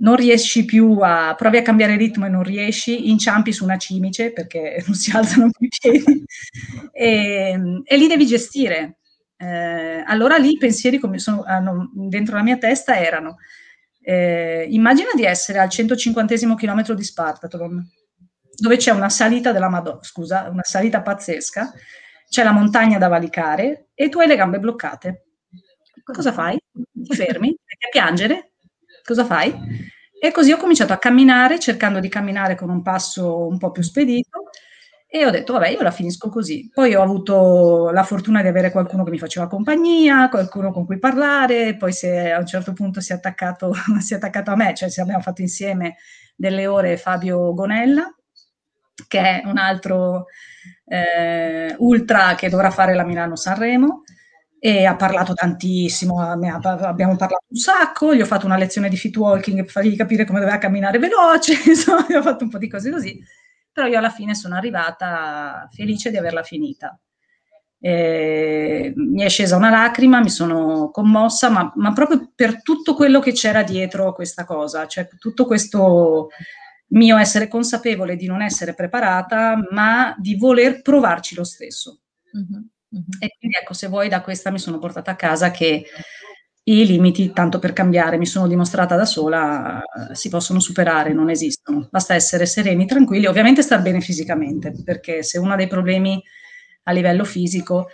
non 0.00 0.16
riesci 0.16 0.66
più 0.66 0.98
a, 1.00 1.34
provi 1.34 1.56
a 1.56 1.62
cambiare 1.62 1.96
ritmo 1.96 2.26
e 2.26 2.28
non 2.28 2.42
riesci, 2.42 3.08
inciampi 3.08 3.52
su 3.52 3.64
una 3.64 3.78
cimice 3.78 4.30
perché 4.30 4.82
non 4.84 4.94
si 4.94 5.16
alzano 5.16 5.48
più 5.50 5.66
i 5.66 5.70
piedi 5.70 6.24
e, 6.92 7.82
e 7.84 7.96
lì 7.96 8.06
devi 8.06 8.26
gestire. 8.26 8.98
Eh, 9.38 10.04
allora 10.06 10.36
lì 10.36 10.50
i 10.50 10.58
pensieri 10.58 10.98
come 10.98 11.18
sono, 11.18 11.42
hanno, 11.44 11.90
dentro 11.94 12.36
la 12.36 12.42
mia 12.42 12.58
testa 12.58 13.00
erano 13.00 13.38
eh, 14.02 14.66
immagina 14.68 15.10
di 15.14 15.24
essere 15.24 15.58
al 15.58 15.68
150 15.68 16.34
chilometro 16.56 16.94
di 16.94 17.04
Spartathlon, 17.04 17.90
dove 18.56 18.76
c'è 18.76 18.90
una 18.90 19.08
salita 19.08 19.52
della 19.52 19.68
Madonna, 19.68 20.02
scusa, 20.02 20.48
una 20.50 20.62
salita 20.62 21.02
pazzesca, 21.02 21.72
c'è 22.28 22.42
la 22.42 22.52
montagna 22.52 22.98
da 22.98 23.08
valicare 23.08 23.88
e 23.94 24.08
tu 24.08 24.18
hai 24.18 24.26
le 24.26 24.36
gambe 24.36 24.58
bloccate. 24.58 25.26
Cosa 26.02 26.32
fai? 26.32 26.58
Ti 26.72 27.14
fermi, 27.14 27.48
a 27.54 27.88
piangere? 27.90 28.52
Cosa 29.04 29.24
fai? 29.24 29.54
E 30.20 30.30
così 30.30 30.52
ho 30.52 30.56
cominciato 30.56 30.92
a 30.92 30.98
camminare, 30.98 31.58
cercando 31.58 32.00
di 32.00 32.08
camminare 32.08 32.54
con 32.54 32.70
un 32.70 32.82
passo 32.82 33.46
un 33.46 33.58
po' 33.58 33.70
più 33.70 33.82
spedito 33.82 34.50
e 35.14 35.26
ho 35.26 35.30
detto, 35.30 35.52
vabbè, 35.52 35.68
io 35.68 35.82
la 35.82 35.90
finisco 35.90 36.30
così. 36.30 36.70
Poi 36.72 36.94
ho 36.94 37.02
avuto 37.02 37.90
la 37.90 38.02
fortuna 38.02 38.40
di 38.40 38.48
avere 38.48 38.70
qualcuno 38.70 39.04
che 39.04 39.10
mi 39.10 39.18
faceva 39.18 39.46
compagnia, 39.46 40.30
qualcuno 40.30 40.72
con 40.72 40.86
cui 40.86 40.98
parlare, 40.98 41.76
poi 41.76 41.92
se 41.92 42.32
a 42.32 42.38
un 42.38 42.46
certo 42.46 42.72
punto 42.72 43.02
si 43.02 43.12
è 43.12 43.16
attaccato, 43.16 43.74
si 44.00 44.14
è 44.14 44.16
attaccato 44.16 44.52
a 44.52 44.56
me, 44.56 44.72
cioè 44.72 44.88
abbiamo 45.02 45.20
fatto 45.20 45.42
insieme 45.42 45.96
delle 46.34 46.66
ore 46.66 46.96
Fabio 46.96 47.52
Gonella, 47.52 48.10
che 49.06 49.20
è 49.20 49.42
un 49.44 49.58
altro 49.58 50.28
eh, 50.86 51.74
ultra 51.76 52.34
che 52.34 52.48
dovrà 52.48 52.70
fare 52.70 52.94
la 52.94 53.04
Milano-Sanremo, 53.04 54.04
e 54.58 54.86
ha 54.86 54.96
parlato 54.96 55.34
tantissimo, 55.34 56.20
abbiamo 56.20 56.58
parlato 57.16 57.44
un 57.48 57.56
sacco, 57.58 58.14
gli 58.14 58.22
ho 58.22 58.26
fatto 58.26 58.46
una 58.46 58.56
lezione 58.56 58.88
di 58.88 58.96
fit 58.96 59.14
walking 59.14 59.58
per 59.58 59.70
fargli 59.70 59.94
capire 59.94 60.24
come 60.24 60.38
doveva 60.38 60.56
camminare 60.56 60.98
veloce, 60.98 61.52
insomma, 61.68 62.06
gli 62.08 62.14
ho 62.14 62.22
fatto 62.22 62.44
un 62.44 62.50
po' 62.50 62.56
di 62.56 62.70
cose 62.70 62.90
così 62.90 63.22
però 63.72 63.86
io 63.86 63.98
alla 63.98 64.10
fine 64.10 64.34
sono 64.34 64.54
arrivata 64.54 65.68
felice 65.72 66.10
di 66.10 66.16
averla 66.16 66.42
finita. 66.42 66.98
Eh, 67.80 68.92
mi 68.94 69.22
è 69.22 69.28
scesa 69.28 69.56
una 69.56 69.70
lacrima, 69.70 70.20
mi 70.20 70.30
sono 70.30 70.90
commossa, 70.90 71.48
ma, 71.48 71.72
ma, 71.76 71.92
proprio 71.92 72.30
per 72.34 72.62
tutto 72.62 72.94
quello 72.94 73.18
che 73.18 73.32
c'era 73.32 73.64
dietro 73.64 74.12
questa 74.12 74.44
cosa, 74.44 74.86
cioè 74.86 75.08
tutto 75.18 75.46
questo 75.46 76.28
mio 76.88 77.16
essere 77.16 77.48
consapevole 77.48 78.16
di 78.16 78.26
non 78.26 78.42
essere 78.42 78.74
preparata, 78.74 79.56
ma 79.70 80.14
di 80.18 80.36
voler 80.36 80.82
provarci 80.82 81.34
lo 81.34 81.44
stesso. 81.44 82.00
Mm-hmm. 82.36 82.62
E 83.18 83.36
quindi 83.38 83.56
ecco, 83.60 83.72
se 83.72 83.88
vuoi, 83.88 84.08
da 84.08 84.20
questa 84.20 84.50
mi 84.50 84.58
sono 84.58 84.78
portata 84.78 85.12
a 85.12 85.16
casa 85.16 85.50
che 85.50 85.84
i 86.64 86.86
limiti, 86.86 87.32
tanto 87.32 87.58
per 87.58 87.72
cambiare, 87.72 88.18
mi 88.18 88.26
sono 88.26 88.46
dimostrata 88.46 88.94
da 88.94 89.04
sola, 89.04 89.82
si 90.12 90.28
possono 90.28 90.60
superare, 90.60 91.12
non 91.12 91.28
esistono. 91.30 91.88
Basta 91.90 92.14
essere 92.14 92.46
sereni, 92.46 92.86
tranquilli, 92.86 93.26
ovviamente 93.26 93.62
star 93.62 93.82
bene 93.82 94.00
fisicamente, 94.00 94.72
perché 94.84 95.22
se 95.22 95.38
uno 95.38 95.54
ha 95.54 95.56
dei 95.56 95.66
problemi 95.66 96.22
a 96.84 96.92
livello 96.92 97.24
fisico, 97.24 97.88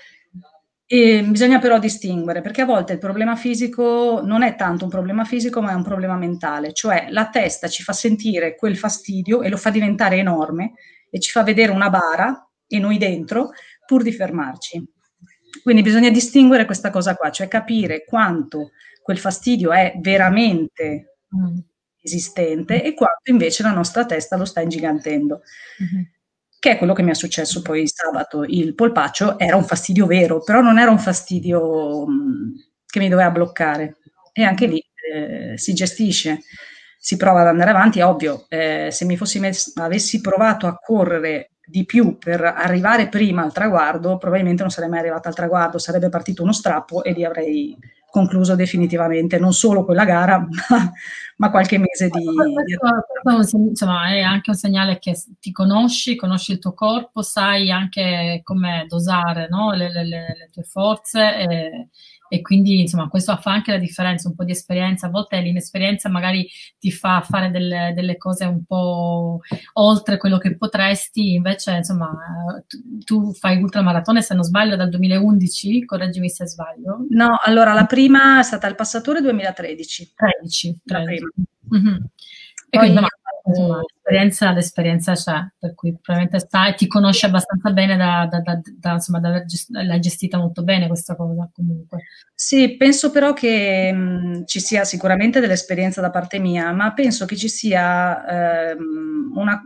e 0.91 1.23
bisogna 1.23 1.59
però 1.59 1.79
distinguere, 1.79 2.41
perché 2.41 2.63
a 2.63 2.65
volte 2.67 2.95
il 2.95 2.99
problema 2.99 3.37
fisico 3.37 4.23
non 4.25 4.43
è 4.43 4.57
tanto 4.57 4.85
un 4.85 4.91
problema 4.91 5.25
fisico, 5.25 5.61
ma 5.61 5.73
è 5.73 5.75
un 5.75 5.83
problema 5.83 6.17
mentale, 6.17 6.73
cioè 6.73 7.09
la 7.11 7.29
testa 7.29 7.69
ci 7.69 7.83
fa 7.83 7.93
sentire 7.93 8.55
quel 8.57 8.77
fastidio 8.77 9.43
e 9.43 9.51
lo 9.51 9.59
fa 9.59 9.69
diventare 9.69 10.17
enorme 10.17 10.73
e 11.11 11.21
ci 11.21 11.31
fa 11.31 11.43
vedere 11.43 11.73
una 11.73 11.91
bara 11.91 12.49
e 12.67 12.79
noi 12.79 12.97
dentro 12.97 13.51
pur 13.87 14.03
di 14.03 14.13
fermarci. 14.13 14.83
Quindi 15.63 15.83
bisogna 15.83 16.11
distinguere 16.11 16.65
questa 16.65 16.91
cosa 16.91 17.15
qua, 17.15 17.31
cioè 17.31 17.49
capire 17.49 18.05
quanto 18.05 18.71
quel 19.03 19.19
fastidio 19.19 19.73
è 19.73 19.95
veramente 20.01 21.17
mm. 21.35 21.59
esistente 22.03 22.83
e 22.83 22.95
quanto 22.95 23.31
invece 23.31 23.63
la 23.63 23.73
nostra 23.73 24.05
testa 24.05 24.37
lo 24.37 24.45
sta 24.45 24.61
ingigantendo. 24.61 25.41
Mm-hmm. 25.83 26.05
Che 26.61 26.71
è 26.71 26.77
quello 26.77 26.93
che 26.93 27.03
mi 27.03 27.13
è 27.13 27.15
successo 27.15 27.63
poi 27.63 27.87
sabato. 27.87 28.45
Il 28.45 28.75
polpaccio 28.75 29.39
era 29.39 29.57
un 29.57 29.65
fastidio 29.65 30.07
vero, 30.07 30.43
però 30.43 30.61
non 30.61 30.79
era 30.79 30.91
un 30.91 30.99
fastidio 30.99 32.07
mh, 32.07 32.13
mm, 32.13 32.55
che 32.85 32.99
mi 32.99 33.09
doveva 33.09 33.31
bloccare. 33.31 33.97
E 34.33 34.43
anche 34.43 34.67
lì 34.67 34.83
eh, 35.13 35.57
si 35.57 35.73
gestisce, 35.73 36.41
si 36.99 37.17
prova 37.17 37.41
ad 37.41 37.47
andare 37.47 37.71
avanti. 37.71 38.01
È 38.01 38.05
ovvio, 38.05 38.47
eh, 38.49 38.89
se 38.91 39.05
mi 39.05 39.17
fossi 39.17 39.39
mess- 39.39 39.73
avessi 39.77 40.21
provato 40.21 40.67
a 40.67 40.77
correre 40.77 41.53
di 41.69 41.85
più 41.85 42.17
per 42.19 42.43
arrivare 42.43 43.09
prima 43.09 43.43
al 43.43 43.53
traguardo, 43.53 44.17
probabilmente 44.17 44.63
non 44.63 44.71
sarei 44.71 44.89
mai 44.89 45.01
arrivata 45.01 45.29
al 45.29 45.35
traguardo, 45.35 45.79
sarebbe 45.79 46.09
partito 46.09 46.43
uno 46.43 46.53
strappo 46.53 47.05
e 47.05 47.13
lì 47.13 47.25
avrei 47.25 47.77
concluso 48.11 48.55
definitivamente 48.55 49.39
non 49.39 49.53
solo 49.53 49.85
quella 49.85 50.05
gara, 50.05 50.39
ma, 50.71 50.93
ma 51.37 51.51
qualche 51.51 51.79
mese 51.79 52.09
di... 52.09 52.25
Questo, 53.23 53.57
insomma, 53.59 54.09
è 54.09 54.21
anche 54.21 54.51
un 54.51 54.57
segnale 54.57 54.99
che 54.99 55.15
ti 55.39 55.53
conosci, 55.53 56.17
conosci 56.17 56.53
il 56.53 56.59
tuo 56.59 56.73
corpo, 56.73 57.23
sai 57.23 57.71
anche 57.71 58.41
come 58.43 58.87
dosare 58.89 59.49
no? 59.51 59.73
le, 59.73 59.93
le, 59.93 60.05
le, 60.05 60.49
tue 60.51 60.63
forze 60.63 61.37
e, 61.37 61.89
e 62.29 62.41
quindi 62.43 62.81
insomma 62.81 63.09
questo 63.09 63.37
fa 63.37 63.53
anche 63.53 63.73
la 63.73 63.79
differenza, 63.79 64.29
un 64.29 64.35
po' 64.35 64.45
di 64.45 64.53
esperienza, 64.53 65.07
a 65.07 65.11
volte 65.11 65.41
l'inesperienza 65.41 66.09
magari 66.09 66.49
ti 66.79 66.91
fa 66.91 67.21
fare 67.21 67.51
delle, 67.51 67.93
delle 67.95 68.17
cose 68.17 68.45
un 68.45 68.65
po' 68.65 69.41
oltre 69.75 70.17
quello 70.17 70.39
che 70.39 70.57
potresti, 70.57 71.35
invece 71.35 71.77
insomma 71.77 72.11
tu, 73.05 73.33
fai 73.35 73.61
ultramaratone 73.61 74.23
se 74.23 74.35
non 74.35 74.45
sbaglio 74.45 74.77
dal 74.77 74.89
2011, 74.89 75.85
correggimi 75.85 76.29
se 76.29 76.47
sbaglio. 76.47 77.07
No, 77.11 77.39
allora 77.43 77.73
la 77.73 77.87
prima 77.87 78.41
è 78.41 78.43
stata 78.43 78.67
il 78.67 78.75
passatore 78.75 79.21
2013. 79.21 80.13
13, 80.15 80.81
13. 80.85 81.25
Mm-hmm. 81.75 81.95
E 82.71 82.77
Poi, 82.77 82.81
quindi, 82.81 83.01
no, 83.01 83.07
insomma, 83.49 83.81
l'esperienza, 83.81 84.53
l'esperienza 84.53 85.13
c'è, 85.15 85.47
per 85.59 85.75
cui 85.75 85.97
probabilmente 86.01 86.39
sta 86.47 86.73
ti 86.73 86.87
conosce 86.87 87.27
abbastanza 87.27 87.71
bene 87.71 87.97
da, 87.97 88.27
da, 88.31 88.41
da, 88.41 88.61
da 88.65 88.93
insomma, 88.93 89.21
da 89.21 89.29
aver 89.29 89.45
gest- 89.45 89.71
l'hai 89.71 90.01
gestita 90.01 90.39
molto 90.39 90.63
bene 90.63 90.87
questa 90.87 91.17
cosa 91.17 91.49
comunque. 91.53 92.05
Sì, 92.35 92.77
penso 92.77 93.11
però 93.11 93.33
che 93.33 93.93
mh, 93.93 94.45
ci 94.47 94.61
sia 94.61 94.85
sicuramente 94.85 95.41
dell'esperienza 95.41 96.01
da 96.01 96.11
parte 96.11 96.39
mia, 96.39 96.73
ma 96.73 96.93
penso 96.93 97.25
che 97.27 97.37
ci 97.37 97.49
sia 97.49 98.71
ehm, 98.71 99.33
una, 99.35 99.61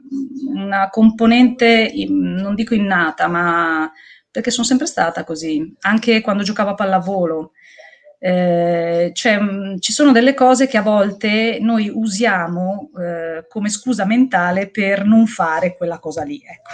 una, 0.55 0.89
componente, 0.91 1.93
non 2.09 2.55
dico 2.55 2.75
innata, 2.75 3.29
ma 3.29 3.91
perché 4.31 4.51
sono 4.51 4.67
sempre 4.67 4.87
stata 4.87 5.25
così, 5.25 5.75
anche 5.81 6.23
quando 6.23 6.43
giocavo 6.43 6.71
a 6.71 6.75
pallavolo. 6.75 7.53
Eh, 8.25 9.11
cioè, 9.15 9.37
mh, 9.41 9.81
ci 9.81 9.91
sono 9.93 10.13
delle 10.13 10.33
cose 10.33 10.69
che 10.69 10.77
a 10.77 10.83
volte 10.83 11.59
noi 11.61 11.91
usiamo 11.93 12.91
eh, 12.97 13.47
come 13.49 13.69
scusa 13.69 14.05
mentale 14.05 14.71
per 14.71 15.05
non 15.05 15.27
fare 15.27 15.77
quella 15.77 15.99
cosa 15.99 16.23
lì. 16.23 16.41
Ecco. 16.45 16.71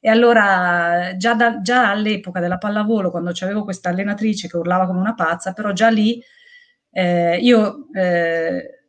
E 0.00 0.10
allora 0.10 1.16
già, 1.16 1.32
da, 1.32 1.62
già, 1.62 1.88
all'epoca 1.88 2.40
della 2.40 2.58
pallavolo, 2.58 3.10
quando 3.10 3.32
avevo 3.40 3.64
questa 3.64 3.88
allenatrice 3.88 4.46
che 4.46 4.58
urlava 4.58 4.86
come 4.86 5.00
una 5.00 5.14
pazza, 5.14 5.54
però 5.54 5.72
già 5.72 5.88
lì 5.88 6.22
eh, 6.90 7.38
io 7.38 7.86
eh, 7.94 8.83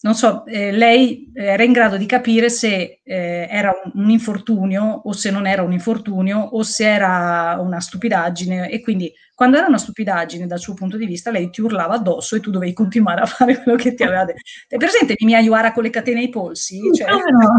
non 0.00 0.14
so, 0.14 0.46
eh, 0.46 0.70
lei 0.70 1.30
era 1.34 1.64
in 1.64 1.72
grado 1.72 1.96
di 1.96 2.06
capire 2.06 2.50
se 2.50 3.00
eh, 3.02 3.48
era 3.50 3.74
un, 3.84 4.02
un, 4.04 4.10
infortunio 4.10 4.84
o 5.04 5.12
se 5.12 5.32
non 5.32 5.44
era 5.44 5.62
un 5.62 5.72
infortunio 5.72 6.38
o 6.38 6.62
se 6.62 6.88
era 6.88 7.58
una 7.60 7.80
stupidaggine 7.80 8.70
e 8.70 8.80
quindi 8.80 9.12
quando 9.34 9.56
era 9.56 9.66
una 9.66 9.78
stupidaggine 9.78 10.46
dal 10.46 10.60
suo 10.60 10.74
punto 10.74 10.96
di 10.96 11.06
vista 11.06 11.32
lei 11.32 11.50
ti 11.50 11.60
urlava 11.60 11.94
addosso 11.94 12.36
e 12.36 12.40
tu 12.40 12.50
dovevi 12.50 12.72
continuare 12.74 13.22
a 13.22 13.26
fare 13.26 13.60
quello 13.60 13.76
che 13.76 13.94
ti 13.94 14.04
aveva 14.04 14.24
detto. 14.24 14.40
È 14.68 14.76
presente 14.76 15.14
mi 15.20 15.34
aiuara 15.34 15.72
con 15.72 15.82
le 15.82 15.90
catene 15.90 16.20
ai 16.20 16.28
polsi? 16.28 16.80
Cioè, 16.92 17.10
no, 17.10 17.16
no. 17.18 17.54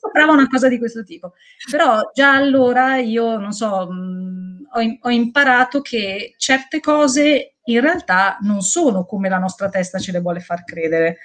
Sembrava 0.00 0.32
una 0.32 0.48
cosa 0.48 0.68
di 0.68 0.78
questo 0.78 1.02
tipo. 1.02 1.32
Però 1.70 2.10
già 2.12 2.34
allora 2.34 2.96
io, 2.96 3.38
non 3.38 3.52
so, 3.52 3.90
mh, 3.90 3.94
mm, 3.94 4.62
ho, 4.72 5.08
ho 5.08 5.10
imparato 5.10 5.80
che 5.80 6.34
certe 6.36 6.80
cose 6.80 7.56
in 7.72 7.80
realtà 7.80 8.38
non 8.42 8.60
sono 8.62 9.04
come 9.04 9.28
la 9.28 9.38
nostra 9.38 9.68
testa 9.68 9.98
ce 9.98 10.12
le 10.12 10.20
vuole 10.20 10.40
far 10.40 10.64
credere. 10.64 11.18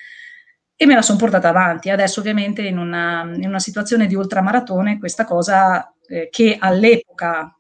E 0.76 0.86
me 0.86 0.96
la 0.96 1.02
sono 1.02 1.18
portata 1.18 1.50
avanti. 1.50 1.90
Adesso, 1.90 2.20
ovviamente, 2.20 2.62
in 2.62 2.78
una, 2.78 3.22
in 3.34 3.48
una 3.48 3.60
situazione 3.60 4.08
di 4.08 4.16
ultramaratone, 4.16 5.00
questa 5.00 5.24
cosa 5.24 5.94
eh, 6.08 6.28
che 6.30 6.58
all'epoca 6.60 7.56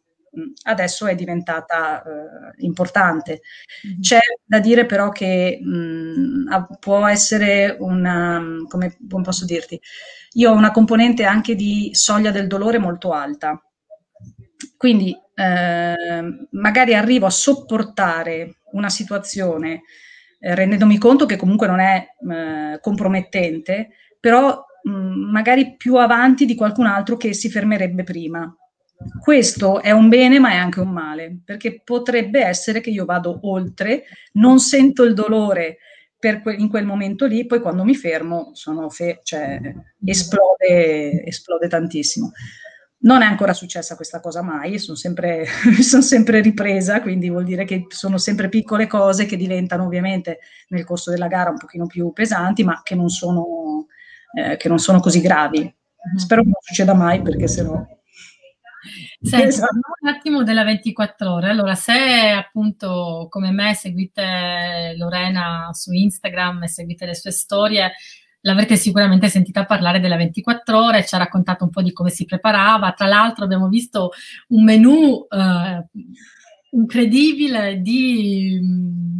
adesso 0.63 1.07
è 1.07 1.15
diventata 1.15 2.03
eh, 2.03 2.63
importante. 2.63 3.41
Mm-hmm. 3.87 4.01
C'è 4.01 4.19
da 4.43 4.59
dire 4.59 4.85
però 4.85 5.09
che 5.09 5.59
mh, 5.61 6.77
può 6.79 7.07
essere 7.07 7.75
una, 7.79 8.41
come, 8.67 8.97
come 9.09 9.23
posso 9.23 9.45
dirti, 9.45 9.79
io 10.33 10.51
ho 10.51 10.55
una 10.55 10.71
componente 10.71 11.23
anche 11.23 11.55
di 11.55 11.89
soglia 11.93 12.31
del 12.31 12.47
dolore 12.47 12.77
molto 12.77 13.11
alta. 13.11 13.59
Quindi 14.77 15.15
eh, 15.35 16.47
magari 16.51 16.95
arrivo 16.95 17.25
a 17.25 17.29
sopportare 17.31 18.57
una 18.71 18.89
situazione 18.89 19.81
eh, 20.39 20.55
rendendomi 20.55 20.97
conto 20.97 21.25
che 21.25 21.35
comunque 21.37 21.67
non 21.67 21.79
è 21.79 22.07
eh, 22.29 22.79
compromettente, 22.81 23.89
però 24.19 24.63
mh, 24.83 24.91
magari 25.31 25.75
più 25.75 25.95
avanti 25.95 26.45
di 26.45 26.55
qualcun 26.55 26.85
altro 26.85 27.17
che 27.17 27.33
si 27.33 27.49
fermerebbe 27.49 28.03
prima. 28.03 28.53
Questo 29.21 29.81
è 29.81 29.91
un 29.91 30.07
bene, 30.09 30.39
ma 30.39 30.51
è 30.51 30.55
anche 30.55 30.79
un 30.79 30.89
male, 30.89 31.39
perché 31.43 31.81
potrebbe 31.83 32.41
essere 32.43 32.79
che 32.81 32.89
io 32.89 33.05
vado 33.05 33.39
oltre, 33.43 34.03
non 34.33 34.59
sento 34.59 35.03
il 35.03 35.13
dolore 35.13 35.77
que- 36.41 36.55
in 36.55 36.69
quel 36.69 36.85
momento 36.85 37.25
lì, 37.25 37.45
poi 37.45 37.59
quando 37.59 37.83
mi 37.83 37.93
fermo 37.95 38.51
fe- 38.89 39.19
cioè, 39.23 39.59
esplode, 40.03 41.23
esplode 41.25 41.67
tantissimo. 41.67 42.31
Non 42.97 43.21
è 43.21 43.25
ancora 43.25 43.53
successa 43.53 43.95
questa 43.95 44.19
cosa 44.19 44.41
mai, 44.41 44.79
sono 44.79 44.97
sempre, 44.97 45.45
sono 45.81 46.01
sempre 46.01 46.41
ripresa, 46.41 47.01
quindi 47.01 47.29
vuol 47.29 47.43
dire 47.43 47.65
che 47.65 47.85
sono 47.89 48.17
sempre 48.17 48.49
piccole 48.49 48.87
cose 48.87 49.25
che 49.25 49.37
diventano 49.37 49.85
ovviamente 49.85 50.39
nel 50.69 50.85
corso 50.85 51.11
della 51.11 51.27
gara 51.27 51.49
un 51.49 51.57
pochino 51.57 51.85
più 51.85 52.11
pesanti, 52.13 52.63
ma 52.63 52.81
che 52.83 52.95
non 52.95 53.09
sono, 53.09 53.87
eh, 54.33 54.57
che 54.57 54.67
non 54.67 54.79
sono 54.79 54.99
così 54.99 55.21
gravi. 55.21 55.59
Mm-hmm. 55.59 56.17
Spero 56.17 56.41
che 56.41 56.47
non 56.47 56.61
succeda 56.61 56.93
mai 56.93 57.21
perché 57.21 57.47
sennò... 57.47 57.85
Senti, 59.19 59.47
esatto. 59.47 59.79
un 60.01 60.09
attimo 60.09 60.43
della 60.43 60.63
24 60.63 61.33
ore. 61.33 61.49
Allora, 61.49 61.73
se 61.73 62.29
appunto 62.29 63.27
come 63.29 63.51
me 63.51 63.73
seguite 63.73 64.93
Lorena 64.97 65.69
su 65.73 65.91
Instagram 65.91 66.63
e 66.63 66.67
seguite 66.67 67.07
le 67.07 67.15
sue 67.15 67.31
storie, 67.31 67.93
l'avrete 68.45 68.75
sicuramente 68.77 69.27
sentita 69.27 69.65
parlare 69.65 69.99
della 69.99 70.17
24 70.17 70.83
ore, 70.83 71.05
ci 71.05 71.15
ha 71.15 71.17
raccontato 71.17 71.63
un 71.63 71.71
po' 71.71 71.81
di 71.81 71.91
come 71.91 72.09
si 72.09 72.25
preparava. 72.25 72.91
Tra 72.91 73.07
l'altro 73.07 73.43
abbiamo 73.43 73.67
visto 73.67 74.11
un 74.49 74.63
menù 74.63 75.25
eh, 75.27 75.85
incredibile 76.69 77.81
di 77.81 78.53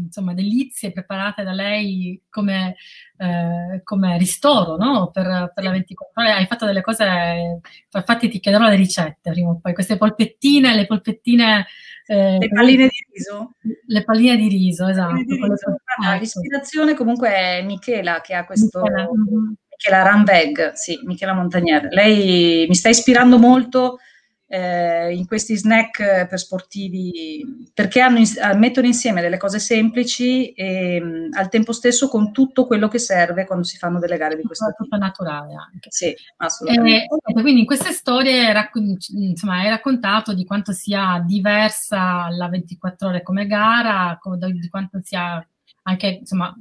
insomma, 0.06 0.34
delizie 0.36 0.92
preparate 0.92 1.44
da 1.44 1.54
lei 1.54 2.22
come, 2.30 2.76
eh, 3.18 3.82
come 3.84 4.18
ristoro 4.20 4.78
no? 4.78 5.10
per, 5.12 5.52
per, 5.54 5.64
la 5.64 5.72
24 5.72 6.22
ore. 6.22 6.32
Hai 6.32 6.46
fatto 6.46 6.66
delle 6.66 6.82
cose, 6.82 7.62
infatti 7.92 8.30
ti 8.30 8.40
chiederò 8.40 8.70
le 8.70 8.76
ricette 8.76 9.32
prima 9.32 9.50
o 9.50 9.60
poi, 9.60 9.74
queste 9.74 9.98
polpettine, 9.98 10.76
le 10.76 10.86
polpettine... 10.86 11.66
Eh, 12.08 12.38
le 12.40 12.50
palline 12.50 12.88
di 12.88 13.08
riso? 13.14 13.56
Le 13.88 14.04
palline 14.04 14.36
di 14.38 14.48
riso, 14.48 14.88
esatto. 14.88 15.16
Di 15.16 15.24
riso. 15.24 15.76
Ah, 16.04 16.16
l'ispirazione 16.16 16.94
comunque 16.94 17.30
è 17.30 17.64
Michela 17.64 18.22
che 18.22 18.34
ha 18.34 18.46
questo... 18.46 18.82
Michela, 18.82 19.04
mm-hmm. 19.04 19.54
Michela 19.70 20.04
Ranveg, 20.04 20.72
sì, 20.74 21.00
Michela 21.04 21.34
Montagnier. 21.34 21.88
Lei 21.90 22.66
mi 22.68 22.76
sta 22.76 22.90
ispirando 22.90 23.38
molto 23.38 24.00
eh, 24.48 25.14
in 25.14 25.26
questi 25.26 25.58
snack 25.58 26.28
per 26.28 26.40
sportivi, 26.40 27.70
perché 27.74 28.00
hanno, 28.00 28.20
mettono 28.56 28.88
insieme 28.88 29.22
delle 29.22 29.38
cose 29.38 29.60
semplici 29.60 30.52
e 30.52 31.00
mh, 31.02 31.30
al 31.38 31.50
tempo 31.50 31.72
stesso 31.72 32.08
con 32.08 32.32
tutto 32.32 32.68
quello 32.68 32.88
che 32.88 33.00
serve 33.00 33.46
quando 33.46 33.66
si 33.66 33.78
fanno 33.78 34.00
delle 34.00 34.18
gare 34.18 34.36
di 34.36 34.44
questo 34.44 34.68
tipo. 34.68 34.84
Tutto 34.84 34.98
naturale 34.98 35.54
anche. 35.54 35.90
Sì, 35.90 36.14
assolutamente. 36.38 37.08
E, 37.26 37.42
quindi 37.42 37.62
in 37.62 37.66
queste 37.66 37.92
storie 37.92 38.52
racc- 38.54 39.10
insomma, 39.14 39.60
hai 39.60 39.70
raccontato 39.70 40.34
di 40.34 40.46
quanto 40.46 40.72
sia 40.74 41.24
diversa 41.26 42.30
la 42.30 42.48
24 42.48 43.10
ore 43.10 43.24
come 43.24 43.48
gara, 43.48 44.20
di 44.52 44.70
quanto 44.70 45.00
sia 45.02 45.46
anche 45.88 46.08
insomma, 46.08 46.56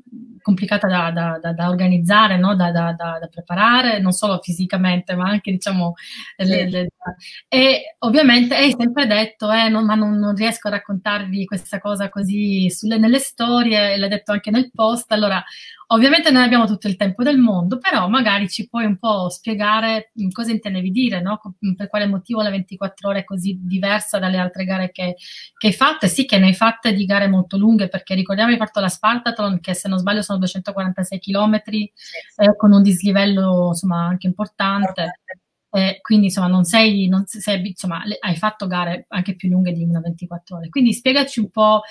complicata 0.44 0.86
da, 0.86 1.10
da, 1.10 1.38
da, 1.40 1.52
da 1.54 1.68
organizzare, 1.70 2.36
no? 2.36 2.54
da, 2.54 2.70
preparare, 3.30 3.98
non 3.98 4.12
solo 4.12 4.38
fisicamente, 4.42 5.14
ma 5.14 5.28
anche 5.28 5.50
diciamo... 5.50 5.94
Sì. 6.36 6.46
Le, 6.46 6.68
le, 6.68 6.88
e 7.48 7.96
ovviamente 8.00 8.54
hai 8.54 8.74
sempre 8.76 9.06
detto, 9.06 9.50
eh, 9.50 9.70
no, 9.70 9.82
ma 9.82 9.94
non, 9.94 10.18
non, 10.18 10.34
riesco 10.34 10.68
a 10.68 10.72
raccontarvi 10.72 11.46
questa 11.46 11.80
cosa 11.80 12.10
così 12.10 12.70
sulle, 12.70 12.98
nelle 12.98 13.18
storie, 13.18 13.96
l'hai 13.96 14.08
detto 14.08 14.32
anche 14.32 14.50
nel 14.50 14.70
post, 14.70 15.10
allora 15.12 15.42
Ovviamente 15.88 16.30
non 16.30 16.42
abbiamo 16.42 16.66
tutto 16.66 16.88
il 16.88 16.96
tempo 16.96 17.22
del 17.22 17.38
mondo, 17.38 17.78
però 17.78 18.08
magari 18.08 18.48
ci 18.48 18.66
puoi 18.68 18.86
un 18.86 18.98
po' 18.98 19.28
spiegare 19.28 20.12
mm, 20.20 20.30
cosa 20.30 20.50
intendevi 20.50 20.90
dire, 20.90 21.20
no? 21.20 21.40
Mm, 21.64 21.74
per 21.74 21.88
quale 21.88 22.06
motivo 22.06 22.40
la 22.40 22.48
24 22.48 23.10
ore 23.10 23.20
è 23.20 23.24
così 23.24 23.58
diversa 23.60 24.18
dalle 24.18 24.38
altre 24.38 24.64
gare 24.64 24.90
che, 24.90 25.16
che 25.56 25.66
hai 25.66 25.72
fatto. 25.74 26.06
E 26.06 26.08
sì 26.08 26.24
che 26.24 26.38
ne 26.38 26.46
hai 26.46 26.54
fatte 26.54 26.94
di 26.94 27.04
gare 27.04 27.28
molto 27.28 27.58
lunghe, 27.58 27.88
perché 27.88 28.14
ricordiamo 28.14 28.50
hai 28.50 28.56
fatto 28.56 28.80
la 28.80 28.88
Spartathlon, 28.88 29.60
che 29.60 29.74
se 29.74 29.88
non 29.88 29.98
sbaglio 29.98 30.22
sono 30.22 30.33
246 30.36 31.18
km, 31.20 31.62
eh, 31.64 32.56
con 32.56 32.72
un 32.72 32.82
dislivello 32.82 33.68
insomma 33.68 34.06
anche 34.06 34.26
importante. 34.26 35.20
Eh, 35.70 35.98
quindi 36.02 36.26
insomma 36.26 36.46
non 36.46 36.62
sei, 36.64 37.08
non 37.08 37.24
sei 37.26 37.66
insomma, 37.66 38.02
hai 38.20 38.36
fatto 38.36 38.68
gare 38.68 39.06
anche 39.08 39.34
più 39.34 39.48
lunghe 39.48 39.72
di 39.72 39.82
una 39.82 40.00
24 40.00 40.58
ore. 40.58 40.68
Quindi 40.68 40.92
spiegaci 40.92 41.40
un 41.40 41.50
po' 41.50 41.82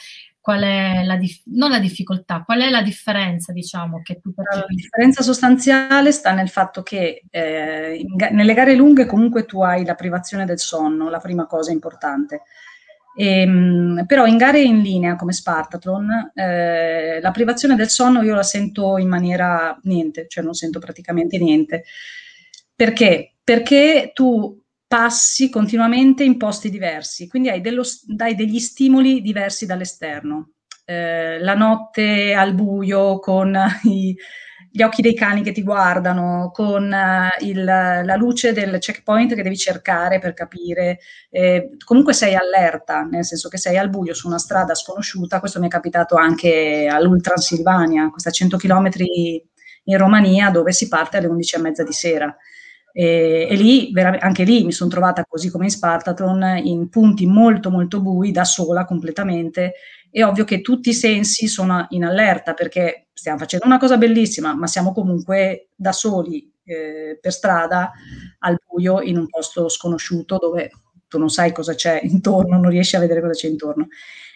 qual 0.43 0.61
è 0.61 1.05
la, 1.05 1.15
dif- 1.15 1.43
non 1.45 1.69
la 1.69 1.79
difficoltà, 1.79 2.43
qual 2.43 2.59
è 2.59 2.69
la 2.69 2.81
differenza, 2.81 3.53
diciamo, 3.53 4.01
che 4.01 4.19
tu 4.19 4.33
percepisci? 4.33 4.67
La 4.67 4.81
differenza 4.81 5.21
sostanziale 5.21 6.11
sta 6.11 6.33
nel 6.33 6.49
fatto 6.49 6.83
che 6.83 7.23
eh, 7.29 8.05
ga- 8.13 8.27
nelle 8.27 8.53
gare 8.53 8.75
lunghe 8.75 9.05
comunque 9.05 9.45
tu 9.45 9.61
hai 9.61 9.85
la 9.85 9.95
privazione 9.95 10.43
del 10.43 10.59
sonno, 10.59 11.09
la 11.09 11.19
prima 11.19 11.45
cosa 11.45 11.71
importante. 11.71 12.41
Ehm, 13.15 14.05
però 14.07 14.25
in 14.25 14.37
gare 14.37 14.61
in 14.61 14.81
linea 14.81 15.15
come 15.15 15.33
Spartathlon 15.33 16.31
eh, 16.33 17.19
la 17.21 17.31
privazione 17.31 17.75
del 17.75 17.89
sonno 17.89 18.23
io 18.23 18.33
la 18.33 18.43
sento 18.43 18.97
in 18.97 19.07
maniera 19.07 19.77
niente, 19.83 20.25
cioè 20.27 20.43
non 20.43 20.53
sento 20.53 20.79
praticamente 20.79 21.37
niente. 21.37 21.83
Perché? 22.75 23.35
Perché 23.43 24.11
tu 24.13 24.59
passi 24.87 25.49
continuamente 25.49 26.23
in 26.23 26.37
posti 26.37 26.69
diversi, 26.69 27.27
quindi 27.27 27.49
hai, 27.49 27.61
dello, 27.61 27.83
dai 28.05 28.35
degli 28.35 28.59
stimoli 28.59 29.21
diversi 29.21 29.65
dall'esterno. 29.65 30.51
Eh, 30.85 31.39
la 31.39 31.55
notte 31.55 32.33
al 32.33 32.53
buio 32.53 33.19
con 33.19 33.57
i, 33.85 34.15
gli 34.75 34.81
occhi 34.81 35.03
dei 35.03 35.13
cani 35.13 35.43
che 35.43 35.51
ti 35.51 35.61
guardano, 35.61 36.49
con 36.51 36.91
uh, 36.91 37.45
il, 37.45 37.63
la 37.63 38.15
luce 38.15 38.53
del 38.53 38.79
checkpoint 38.79 39.35
che 39.35 39.43
devi 39.43 39.55
cercare 39.55 40.17
per 40.17 40.33
capire. 40.33 40.97
Eh, 41.29 41.77
comunque 41.85 42.13
sei 42.13 42.33
allerta, 42.33 43.03
nel 43.03 43.23
senso 43.23 43.49
che 43.49 43.59
sei 43.59 43.77
al 43.77 43.91
buio 43.91 44.15
su 44.15 44.25
una 44.25 44.39
strada 44.39 44.73
sconosciuta. 44.73 45.39
Questo 45.39 45.59
mi 45.59 45.67
è 45.67 45.69
capitato 45.69 46.15
anche 46.15 46.87
all'Ultransilvania, 46.89 48.09
questa 48.09 48.31
100 48.31 48.57
km 48.57 48.89
in 49.83 49.97
Romania, 49.99 50.49
dove 50.49 50.71
si 50.71 50.87
parte 50.87 51.17
alle 51.17 51.27
11 51.27 51.55
e 51.55 51.59
mezza 51.59 51.83
di 51.83 51.93
sera. 51.93 52.35
E, 52.91 53.47
e 53.51 53.55
lì, 53.55 53.91
anche 54.19 54.43
lì 54.43 54.63
mi 54.63 54.71
sono 54.71 54.89
trovata 54.89 55.23
così 55.23 55.51
come 55.51 55.65
in 55.65 55.71
Spartathlon, 55.71 56.61
in 56.63 56.89
punti 56.89 57.27
molto 57.27 57.69
molto 57.69 58.01
bui, 58.01 58.31
da 58.31 58.43
sola 58.43 58.85
completamente. 58.85 59.73
È 60.13 60.23
ovvio 60.23 60.43
che 60.43 60.61
tutti 60.61 60.89
i 60.89 60.93
sensi 60.93 61.47
sono 61.47 61.87
in 61.89 62.03
allerta 62.03 62.53
perché 62.53 63.07
stiamo 63.13 63.39
facendo 63.39 63.65
una 63.65 63.79
cosa 63.79 63.97
bellissima, 63.97 64.53
ma 64.53 64.67
siamo 64.67 64.93
comunque 64.93 65.69
da 65.75 65.91
soli 65.91 66.53
eh, 66.65 67.17
per 67.19 67.31
strada 67.31 67.91
al 68.39 68.59
buio 68.63 69.01
in 69.01 69.17
un 69.17 69.27
posto 69.27 69.69
sconosciuto 69.69 70.37
dove 70.37 70.69
tu 71.07 71.17
non 71.17 71.29
sai 71.29 71.51
cosa 71.51 71.73
c'è 71.73 71.99
intorno, 72.03 72.59
non 72.59 72.69
riesci 72.69 72.95
a 72.95 72.99
vedere 72.99 73.21
cosa 73.21 73.33
c'è 73.33 73.47
intorno. 73.47 73.87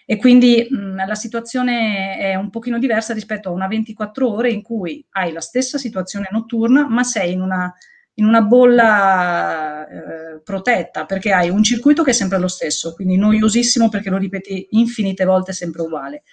E 0.03 0.17
quindi 0.17 0.67
mh, 0.67 1.05
la 1.05 1.13
situazione 1.13 2.17
è 2.17 2.33
un 2.33 2.49
pochino 2.49 2.79
diversa 2.79 3.13
rispetto 3.13 3.49
a 3.49 3.51
una 3.51 3.67
24 3.67 4.33
ore 4.33 4.49
in 4.49 4.63
cui 4.63 5.05
hai 5.11 5.31
la 5.31 5.41
stessa 5.41 5.77
situazione 5.77 6.27
notturna, 6.31 6.87
ma 6.87 7.03
sei 7.03 7.33
in 7.33 7.41
una 7.41 7.71
in 8.19 8.25
una 8.25 8.41
bolla 8.41 9.87
eh, 9.87 10.41
protetta, 10.43 11.05
perché 11.05 11.31
hai 11.31 11.49
un 11.49 11.63
circuito 11.63 12.03
che 12.03 12.11
è 12.11 12.13
sempre 12.13 12.39
lo 12.39 12.47
stesso, 12.47 12.93
quindi 12.93 13.17
noiosissimo 13.17 13.89
perché 13.89 14.09
lo 14.09 14.17
ripeti 14.17 14.67
infinite 14.71 15.23
volte 15.23 15.53
sempre 15.53 15.83
uguale. 15.83 16.23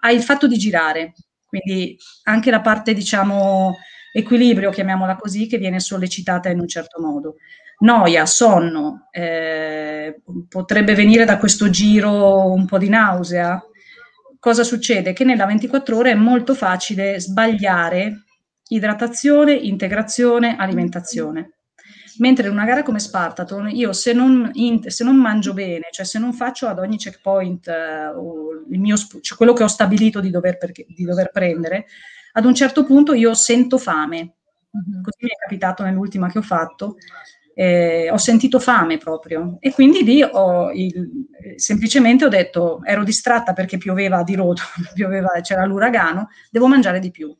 Hai 0.00 0.16
il 0.16 0.22
fatto 0.22 0.46
di 0.46 0.58
girare, 0.58 1.14
quindi 1.46 1.96
anche 2.24 2.50
la 2.50 2.60
parte, 2.60 2.92
diciamo, 2.92 3.76
equilibrio, 4.12 4.70
chiamiamola 4.70 5.16
così, 5.16 5.46
che 5.46 5.56
viene 5.56 5.80
sollecitata 5.80 6.50
in 6.50 6.60
un 6.60 6.68
certo 6.68 7.00
modo. 7.00 7.36
Noia, 7.78 8.26
sonno, 8.26 9.08
eh, 9.10 10.20
potrebbe 10.46 10.94
venire 10.94 11.24
da 11.24 11.38
questo 11.38 11.70
giro 11.70 12.52
un 12.52 12.66
po' 12.66 12.76
di 12.76 12.90
nausea. 12.90 13.62
Cosa 14.38 14.62
succede? 14.62 15.14
Che 15.14 15.24
nella 15.24 15.46
24 15.46 15.96
ore 15.96 16.10
è 16.10 16.14
molto 16.14 16.54
facile 16.54 17.18
sbagliare 17.18 18.24
idratazione, 18.70 19.52
integrazione, 19.52 20.56
alimentazione. 20.56 21.54
Mentre 22.18 22.46
in 22.46 22.52
una 22.52 22.64
gara 22.64 22.82
come 22.82 22.98
Spartaton, 22.98 23.70
io 23.70 23.92
se 23.92 24.12
non, 24.12 24.50
in, 24.54 24.82
se 24.90 25.04
non 25.04 25.16
mangio 25.16 25.54
bene, 25.54 25.88
cioè 25.90 26.04
se 26.04 26.18
non 26.18 26.32
faccio 26.32 26.66
ad 26.66 26.78
ogni 26.78 26.98
checkpoint 26.98 27.66
il 28.68 28.78
mio, 28.78 28.96
cioè 28.96 29.36
quello 29.36 29.52
che 29.52 29.62
ho 29.62 29.68
stabilito 29.68 30.20
di 30.20 30.30
dover, 30.30 30.58
perché, 30.58 30.84
di 30.88 31.04
dover, 31.04 31.30
prendere, 31.30 31.86
ad 32.32 32.44
un 32.44 32.54
certo 32.54 32.84
punto 32.84 33.14
io 33.14 33.32
sento 33.34 33.78
fame. 33.78 34.18
Mm-hmm. 34.18 35.02
Così 35.02 35.24
mi 35.24 35.30
è 35.30 35.40
capitato 35.40 35.82
nell'ultima 35.82 36.30
che 36.30 36.38
ho 36.38 36.42
fatto. 36.42 36.96
Eh, 37.54 38.08
ho 38.10 38.16
sentito 38.16 38.60
fame 38.60 38.96
proprio 38.96 39.56
e 39.58 39.72
quindi 39.72 40.04
lì 40.04 40.22
ho 40.22 40.70
il, 40.70 41.26
semplicemente 41.56 42.24
ho 42.24 42.28
detto 42.28 42.80
ero 42.84 43.02
distratta 43.02 43.52
perché 43.52 43.76
pioveva 43.76 44.22
di 44.22 44.34
rodo, 44.34 44.62
pioveva, 44.94 45.40
c'era 45.42 45.64
l'uragano, 45.64 46.28
devo 46.50 46.68
mangiare 46.68 47.00
di 47.00 47.10
più 47.10 47.36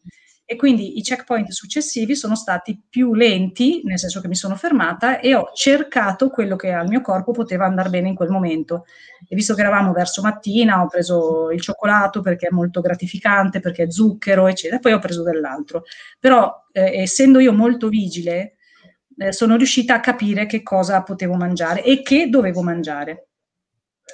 e 0.52 0.56
quindi 0.56 0.98
i 0.98 1.02
checkpoint 1.02 1.50
successivi 1.50 2.16
sono 2.16 2.34
stati 2.34 2.82
più 2.88 3.14
lenti, 3.14 3.82
nel 3.84 4.00
senso 4.00 4.20
che 4.20 4.26
mi 4.26 4.34
sono 4.34 4.56
fermata 4.56 5.20
e 5.20 5.32
ho 5.32 5.52
cercato 5.54 6.28
quello 6.28 6.56
che 6.56 6.72
al 6.72 6.88
mio 6.88 7.02
corpo 7.02 7.30
poteva 7.30 7.66
andare 7.66 7.88
bene 7.88 8.08
in 8.08 8.16
quel 8.16 8.30
momento. 8.30 8.84
E 9.28 9.36
visto 9.36 9.54
che 9.54 9.60
eravamo 9.60 9.92
verso 9.92 10.22
mattina, 10.22 10.82
ho 10.82 10.88
preso 10.88 11.52
il 11.52 11.60
cioccolato 11.60 12.20
perché 12.20 12.48
è 12.48 12.50
molto 12.50 12.80
gratificante, 12.80 13.60
perché 13.60 13.84
è 13.84 13.90
zucchero, 13.92 14.48
eccetera, 14.48 14.80
poi 14.80 14.92
ho 14.92 14.98
preso 14.98 15.22
dell'altro. 15.22 15.84
Però, 16.18 16.52
eh, 16.72 17.00
essendo 17.00 17.38
io 17.38 17.52
molto 17.52 17.86
vigile, 17.86 18.56
eh, 19.18 19.32
sono 19.32 19.54
riuscita 19.54 19.94
a 19.94 20.00
capire 20.00 20.46
che 20.46 20.64
cosa 20.64 21.00
potevo 21.04 21.34
mangiare 21.36 21.84
e 21.84 22.02
che 22.02 22.28
dovevo 22.28 22.62
mangiare. 22.62 23.28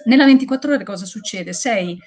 Nella 0.05 0.27
24 0.27 0.75
ore 0.75 0.85
cosa 0.85 1.07
succede? 1.07 1.55
Sei 1.55 1.99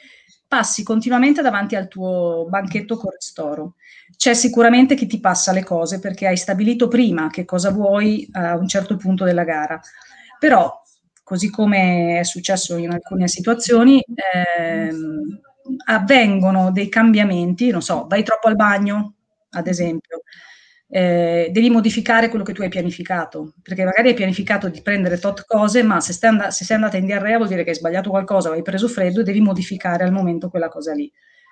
passi 0.50 0.84
continuamente 0.84 1.42
davanti 1.44 1.78
al 1.78 1.88
tuo 1.88 2.48
banchetto 2.50 2.98
con 2.98 3.12
ristoro. 3.12 3.76
C'è 4.18 4.34
sicuramente 4.34 4.96
chi 4.96 5.08
ti 5.08 5.22
passa 5.22 5.54
le 5.54 5.64
cose 5.64 6.00
perché 6.00 6.28
hai 6.28 6.38
stabilito 6.38 6.90
prima 6.90 7.30
che 7.30 7.46
cosa 7.46 7.72
vuoi 7.72 8.28
a 8.34 8.56
un 8.58 8.68
certo 8.68 8.98
punto 8.98 9.24
della 9.26 9.46
gara. 9.46 9.80
Però, 10.40 10.82
così 11.24 11.50
come 11.52 12.20
è 12.20 12.24
successo 12.24 12.78
in 12.78 12.92
alcune 12.92 13.28
situazioni, 13.30 14.04
ehm, 14.34 15.40
avvengono 15.86 16.72
dei 16.72 16.90
cambiamenti, 16.90 17.70
non 17.70 17.82
so, 17.84 18.08
vai 18.08 18.24
troppo 18.24 18.48
al 18.50 18.56
bagno, 18.56 19.14
ad 19.52 19.68
esempio, 19.68 20.24
eh, 20.90 21.50
devi 21.52 21.70
modificare 21.70 22.30
quello 22.30 22.44
che 22.44 22.54
tu 22.54 22.62
hai 22.64 22.70
pianificato, 22.70 23.54
perché 23.62 23.86
magari 23.86 24.10
hai 24.10 24.14
pianificato 24.16 24.70
di 24.70 24.82
prendere 24.82 25.20
tot 25.20 25.46
cose, 25.46 25.84
ma 25.84 26.00
se, 26.00 26.18
and- 26.26 26.48
se 26.48 26.66
sei 26.66 26.76
andata 26.78 26.98
in 26.98 27.06
diarrea 27.06 27.38
vuol 27.38 27.48
dire 27.50 27.64
che 27.64 27.70
hai 27.70 27.76
sbagliato 27.76 28.10
qualcosa 28.10 28.52
hai 28.52 28.62
preso 28.64 28.88
freddo 28.88 29.22
e 29.22 29.24
devi 29.24 29.42
modificare 29.42 30.04
al 30.04 30.12
momento 30.12 30.50
quella 30.50 30.70
cosa 30.70 30.94
lì. 30.94 31.12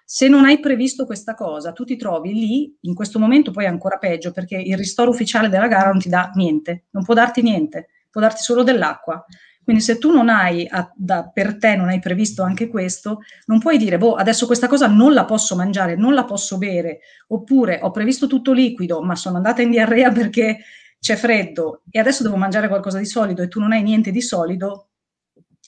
Se 0.09 0.27
non 0.29 0.45
hai 0.45 0.59
previsto 0.59 1.05
questa 1.05 1.33
cosa, 1.35 1.73
tu 1.73 1.83
ti 1.83 1.97
trovi 1.97 2.33
lì, 2.33 2.77
in 2.81 2.93
questo 2.95 3.19
momento 3.19 3.51
poi 3.51 3.65
è 3.65 3.67
ancora 3.67 3.97
peggio, 3.97 4.31
perché 4.31 4.55
il 4.55 4.77
ristoro 4.77 5.09
ufficiale 5.11 5.49
della 5.49 5.67
gara 5.67 5.89
non 5.89 5.99
ti 5.99 6.09
dà 6.09 6.31
niente, 6.35 6.85
non 6.91 7.03
può 7.03 7.13
darti 7.13 7.41
niente, 7.41 7.89
può 8.09 8.21
darti 8.21 8.41
solo 8.41 8.63
dell'acqua. 8.63 9.23
Quindi 9.67 9.83
se 9.83 9.97
tu 9.97 10.13
non 10.13 10.29
hai, 10.29 10.65
a, 10.65 10.89
da, 10.95 11.27
per 11.27 11.57
te 11.57 11.75
non 11.75 11.89
hai 11.89 11.99
previsto 11.99 12.41
anche 12.41 12.69
questo, 12.69 13.19
non 13.47 13.59
puoi 13.59 13.77
dire, 13.77 13.97
boh, 13.97 14.15
adesso 14.15 14.45
questa 14.45 14.69
cosa 14.69 14.87
non 14.87 15.11
la 15.11 15.25
posso 15.25 15.57
mangiare, 15.57 15.97
non 15.97 16.13
la 16.13 16.23
posso 16.23 16.57
bere, 16.57 17.01
oppure 17.27 17.81
ho 17.83 17.91
previsto 17.91 18.27
tutto 18.27 18.53
liquido, 18.53 19.01
ma 19.01 19.17
sono 19.17 19.35
andata 19.35 19.61
in 19.61 19.69
diarrea 19.69 20.09
perché 20.09 20.59
c'è 21.01 21.17
freddo 21.17 21.81
e 21.91 21.99
adesso 21.99 22.23
devo 22.23 22.37
mangiare 22.37 22.69
qualcosa 22.69 22.97
di 22.97 23.05
solido 23.05 23.41
e 23.41 23.49
tu 23.49 23.59
non 23.59 23.73
hai 23.73 23.83
niente 23.83 24.09
di 24.09 24.21
solido, 24.21 24.87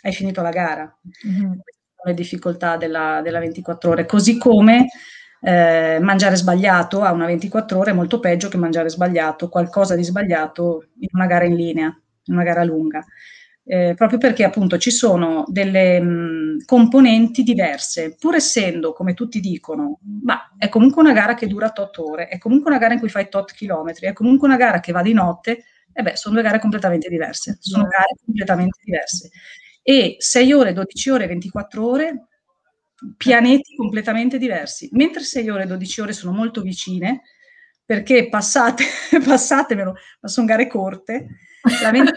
hai 0.04 0.14
finito 0.14 0.42
la 0.42 0.52
gara. 0.52 0.98
Mm-hmm. 1.28 1.52
Le 2.06 2.14
difficoltà 2.14 2.78
della, 2.78 3.20
della 3.22 3.40
24 3.40 3.92
ore. 3.92 4.06
Così 4.06 4.38
come 4.38 4.88
eh, 5.42 6.00
mangiare 6.00 6.38
sbagliato 6.38 7.02
a 7.02 7.12
una 7.12 7.26
24 7.26 7.78
ore 7.78 7.92
è 7.92 7.94
molto 7.94 8.22
peggio 8.22 8.48
che 8.48 8.56
mangiare 8.56 8.88
sbagliato, 8.88 9.50
qualcosa 9.50 9.96
di 9.96 10.06
sbagliato 10.06 10.86
in 11.00 11.10
una 11.12 11.26
gara 11.26 11.44
in 11.44 11.56
linea, 11.56 11.88
in 12.24 12.34
una 12.34 12.44
gara 12.44 12.64
lunga. 12.64 13.06
Eh, 13.72 13.94
proprio 13.94 14.18
perché 14.18 14.44
appunto 14.44 14.80
ci 14.80 14.90
sono 14.90 15.44
delle 15.48 16.02
mh, 16.02 16.66
componenti 16.66 17.44
diverse, 17.44 18.16
pur 18.18 18.34
essendo, 18.34 18.94
come 18.94 19.14
tutti 19.14 19.40
dicono, 19.40 20.00
ma 20.24 20.56
è 20.58 20.70
comunque 20.70 21.04
una 21.04 21.14
gara 21.14 21.36
che 21.36 21.46
dura 21.46 21.70
tot 21.70 21.96
ore, 22.00 22.30
è 22.30 22.40
comunque 22.40 22.72
una 22.72 22.80
gara 22.80 22.96
in 22.96 23.00
cui 23.00 23.10
fai 23.10 23.30
tot 23.30 23.54
chilometri, 23.54 24.08
è 24.08 24.14
comunque 24.14 24.48
una 24.48 24.58
gara 24.58 24.80
che 24.80 24.92
va 24.92 25.04
di 25.04 25.14
notte, 25.14 25.66
e 25.94 26.02
beh, 26.02 26.16
sono 26.16 26.34
due 26.34 26.44
gare 26.44 26.58
completamente 26.60 27.10
diverse, 27.10 27.58
sono 27.60 27.84
gare 27.84 28.16
completamente 28.26 28.80
diverse. 28.84 29.30
E 29.84 30.16
6 30.18 30.52
ore, 30.52 30.74
12 30.74 31.10
ore, 31.12 31.28
24 31.28 31.88
ore, 31.88 32.28
pianeti 33.18 33.76
completamente 33.76 34.40
diversi, 34.40 34.90
mentre 34.94 35.22
6 35.22 35.48
ore, 35.48 35.68
12 35.68 36.02
ore 36.02 36.14
sono 36.14 36.34
molto 36.34 36.62
vicine, 36.64 37.22
perché 37.86 38.30
passate, 38.30 38.84
passatemelo, 39.24 39.94
ma 40.22 40.28
sono 40.28 40.48
gare 40.48 40.66
corte, 40.66 41.28
la 41.84 41.92
20 41.92 42.10
è 42.10 42.14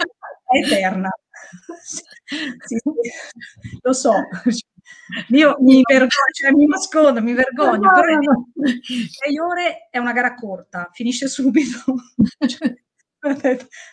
eterna, 0.53 1.09
sì, 2.65 2.77
sì, 2.77 2.79
lo 3.81 3.93
so. 3.93 4.12
Io 5.29 5.57
mi 5.61 5.81
vergogno, 5.85 6.11
cioè, 6.33 6.53
mi 6.53 6.67
nascondo, 6.67 7.23
mi 7.23 7.35
vergogno, 7.35 7.91
no, 7.91 8.01
però 8.01 8.19
no, 8.19 8.49
sei 8.55 9.38
ore 9.38 9.88
è 9.91 9.99
una 9.99 10.12
gara 10.12 10.35
corta, 10.35 10.91
finisce 10.93 11.29
subito. 11.29 11.95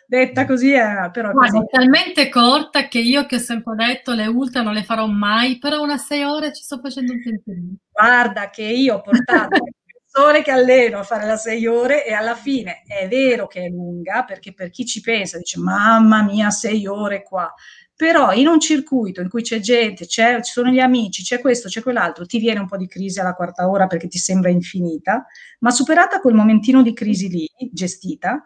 detta 0.08 0.45
così 0.45 0.72
è, 0.72 1.10
però 1.12 1.32
Guarda, 1.32 1.60
è 1.60 1.65
talmente 1.69 2.30
corta 2.30 2.88
che 2.88 2.98
io 2.98 3.28
che 3.28 3.36
ho 3.36 3.39
sempre 3.39 3.76
detto 3.76 4.13
le 4.13 4.26
ultra 4.26 4.63
non 4.63 4.74
le 4.74 4.84
farò 4.84 5.06
mai, 5.06 5.60
però 5.60 5.82
una 5.82 5.98
sei 5.98 6.24
ore 6.24 6.52
ci 6.52 6.63
sto 6.63 6.80
facendo 6.80 7.13
un 7.13 7.22
pensierino. 7.22 7.76
Guarda 7.91 8.50
che 8.50 8.63
io 8.63 8.95
ho 8.95 9.02
portato 9.02 9.63
persone 10.12 10.41
che 10.41 10.52
alleno 10.52 11.00
a 11.00 11.04
fare 11.04 11.26
la 11.26 11.38
sei 11.38 11.67
ore 11.67 12.06
e 12.06 12.13
alla 12.13 12.36
fine 12.36 12.84
è 12.88 13.08
vero 13.08 13.48
che 13.48 13.65
è 13.65 13.69
lunga 13.69 14.24
perché 14.24 14.54
per 14.54 14.69
chi 14.72 14.86
ci 14.86 15.02
pensa 15.02 15.38
dice 15.38 15.60
mamma 15.60 16.24
mia 16.24 16.50
sei 16.50 16.88
ore 16.88 17.22
qua 17.22 17.54
però 17.95 18.32
in 18.32 18.48
un 18.48 18.62
circuito 18.62 19.19
in 19.19 19.28
cui 19.28 19.41
c'è 19.41 19.60
gente, 19.60 20.06
c'è, 20.06 20.41
ci 20.41 20.54
sono 20.54 20.69
gli 20.69 20.80
amici, 20.80 21.22
c'è 21.22 21.41
questo, 21.41 21.67
c'è 21.67 21.82
quell'altro, 21.82 22.26
ti 22.26 22.39
viene 22.39 22.62
un 22.62 22.65
po' 22.65 22.78
di 22.78 22.88
crisi 22.88 23.19
alla 23.19 23.34
quarta 23.34 23.67
ora 23.69 23.88
perché 23.88 24.08
ti 24.08 24.17
sembra 24.17 24.50
infinita, 24.50 25.26
ma 25.60 25.69
superata 25.69 26.22
quel 26.22 26.34
momentino 26.34 26.82
di 26.82 26.93
crisi 26.93 27.28
lì, 27.28 27.50
gestita, 27.74 28.41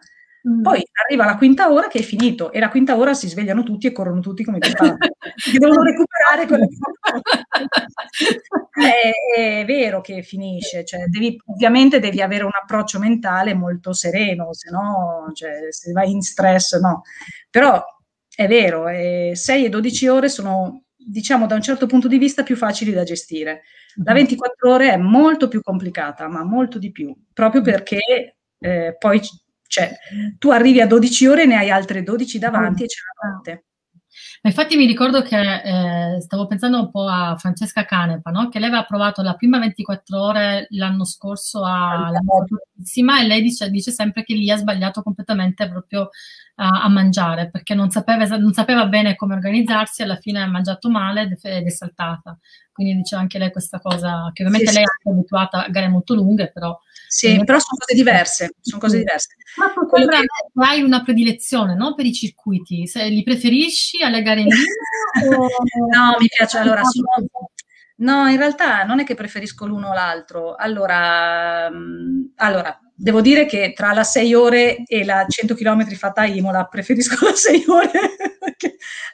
Mm. 0.46 0.60
Poi 0.60 0.86
arriva 1.06 1.24
la 1.24 1.38
quinta 1.38 1.72
ora 1.72 1.88
che 1.88 2.00
è 2.00 2.02
finito 2.02 2.52
e 2.52 2.60
la 2.60 2.68
quinta 2.68 2.98
ora 2.98 3.14
si 3.14 3.28
svegliano 3.28 3.62
tutti 3.62 3.86
e 3.86 3.92
corrono 3.92 4.20
tutti 4.20 4.44
come 4.44 4.58
pazzi. 4.58 4.76
devono 5.58 5.82
recuperare 5.82 6.46
quelle 6.46 6.68
è, 8.74 9.10
è 9.60 9.64
vero 9.64 10.02
che 10.02 10.22
finisce, 10.22 10.84
cioè 10.84 11.06
devi, 11.06 11.40
ovviamente 11.46 11.98
devi 11.98 12.20
avere 12.20 12.44
un 12.44 12.50
approccio 12.52 12.98
mentale 12.98 13.54
molto 13.54 13.94
sereno, 13.94 14.52
se 14.52 14.70
no, 14.70 15.30
cioè, 15.32 15.68
se 15.70 15.92
vai 15.92 16.10
in 16.10 16.20
stress, 16.20 16.78
no. 16.78 17.02
Però 17.48 17.82
è 18.34 18.46
vero, 18.46 18.88
eh, 18.88 19.32
6 19.34 19.64
e 19.64 19.68
12 19.70 20.08
ore 20.08 20.28
sono, 20.28 20.84
diciamo, 20.94 21.46
da 21.46 21.54
un 21.54 21.62
certo 21.62 21.86
punto 21.86 22.06
di 22.06 22.18
vista 22.18 22.42
più 22.42 22.56
facili 22.56 22.92
da 22.92 23.02
gestire. 23.04 23.62
La 24.04 24.12
24 24.12 24.68
mm-hmm. 24.68 24.74
ore 24.74 24.92
è 24.92 24.96
molto 24.98 25.48
più 25.48 25.62
complicata, 25.62 26.28
ma 26.28 26.44
molto 26.44 26.78
di 26.78 26.90
più, 26.90 27.14
proprio 27.32 27.62
mm. 27.62 27.64
perché 27.64 28.36
eh, 28.58 28.96
poi 28.98 29.20
cioè, 29.66 29.92
tu 30.38 30.50
arrivi 30.50 30.80
a 30.80 30.86
12 30.86 31.26
ore 31.26 31.42
e 31.42 31.46
ne 31.46 31.56
hai 31.56 31.70
altre 31.70 32.02
12 32.02 32.38
davanti 32.38 32.82
mm. 32.82 32.84
e 32.84 32.88
c'è 32.88 33.00
la 33.22 33.28
notte. 33.28 33.64
Ma 34.42 34.50
infatti 34.50 34.76
mi 34.76 34.86
ricordo 34.86 35.22
che 35.22 35.38
eh, 36.16 36.20
stavo 36.20 36.46
pensando 36.46 36.78
un 36.78 36.90
po' 36.90 37.08
a 37.08 37.34
Francesca 37.38 37.84
Canepa, 37.84 38.30
no? 38.30 38.48
che 38.48 38.58
lei 38.58 38.68
aveva 38.68 38.84
provato 38.84 39.22
la 39.22 39.34
prima 39.34 39.58
24 39.58 40.20
ore 40.20 40.66
l'anno 40.70 41.04
scorso 41.04 41.64
a 41.64 42.10
la 42.10 42.20
Mortissima 42.22 43.20
e 43.20 43.26
lei 43.26 43.42
dice, 43.42 43.70
dice, 43.70 43.90
sempre 43.90 44.22
che 44.22 44.34
lì 44.34 44.50
ha 44.50 44.56
sbagliato 44.56 45.02
completamente 45.02 45.68
proprio 45.68 46.10
a, 46.56 46.82
a 46.82 46.88
mangiare 46.88 47.50
perché 47.50 47.74
non 47.74 47.90
sapeva, 47.90 48.24
non 48.36 48.52
sapeva, 48.52 48.86
bene 48.86 49.16
come 49.16 49.34
organizzarsi, 49.34 50.02
alla 50.02 50.16
fine 50.16 50.42
ha 50.42 50.46
mangiato 50.46 50.90
male 50.90 51.22
ed 51.22 51.66
è 51.66 51.70
saltata. 51.70 52.38
Quindi 52.74 52.96
dice 52.96 53.14
anche 53.14 53.38
lei 53.38 53.52
questa 53.52 53.78
cosa, 53.78 54.32
che 54.32 54.42
ovviamente 54.42 54.72
sì, 54.72 54.78
lei 54.78 54.84
sì. 54.84 55.08
è 55.08 55.12
abituata 55.12 55.64
a 55.64 55.68
gare 55.68 55.88
molto 55.88 56.14
lunghe, 56.14 56.50
però... 56.50 56.76
Sì, 57.06 57.40
però 57.44 57.60
sono 57.60 57.78
cose 57.78 57.94
diverse, 57.94 58.56
sono 58.60 58.80
cose 58.80 58.98
diverse. 58.98 59.36
Ma 59.58 59.68
tu 59.68 59.88
che... 59.88 60.04
hai 60.54 60.82
una 60.82 61.04
predilezione 61.04 61.76
no, 61.76 61.94
per 61.94 62.04
i 62.06 62.12
circuiti? 62.12 62.88
Se 62.88 63.04
li 63.04 63.22
preferisci 63.22 64.02
alle 64.02 64.22
gare 64.22 64.40
in 64.40 64.48
linea? 64.48 65.38
o... 65.38 65.46
No, 65.92 66.16
mi 66.18 66.26
piace, 66.26 66.58
allora, 66.58 66.82
sono... 66.90 67.06
No, 67.98 68.26
in 68.26 68.38
realtà 68.38 68.82
non 68.82 68.98
è 68.98 69.04
che 69.04 69.14
preferisco 69.14 69.66
l'uno 69.66 69.90
o 69.90 69.92
l'altro. 69.92 70.56
Allora, 70.56 71.68
um, 71.70 72.32
allora, 72.36 72.76
devo 72.92 73.20
dire 73.20 73.46
che 73.46 73.72
tra 73.72 73.92
la 73.92 74.02
6 74.02 74.34
ore 74.34 74.82
e 74.84 75.04
la 75.04 75.24
100 75.28 75.54
km 75.54 75.88
fatta 75.92 76.22
a 76.22 76.26
Imola 76.26 76.64
preferisco 76.64 77.24
la 77.26 77.34
6 77.34 77.64
ore. 77.68 77.90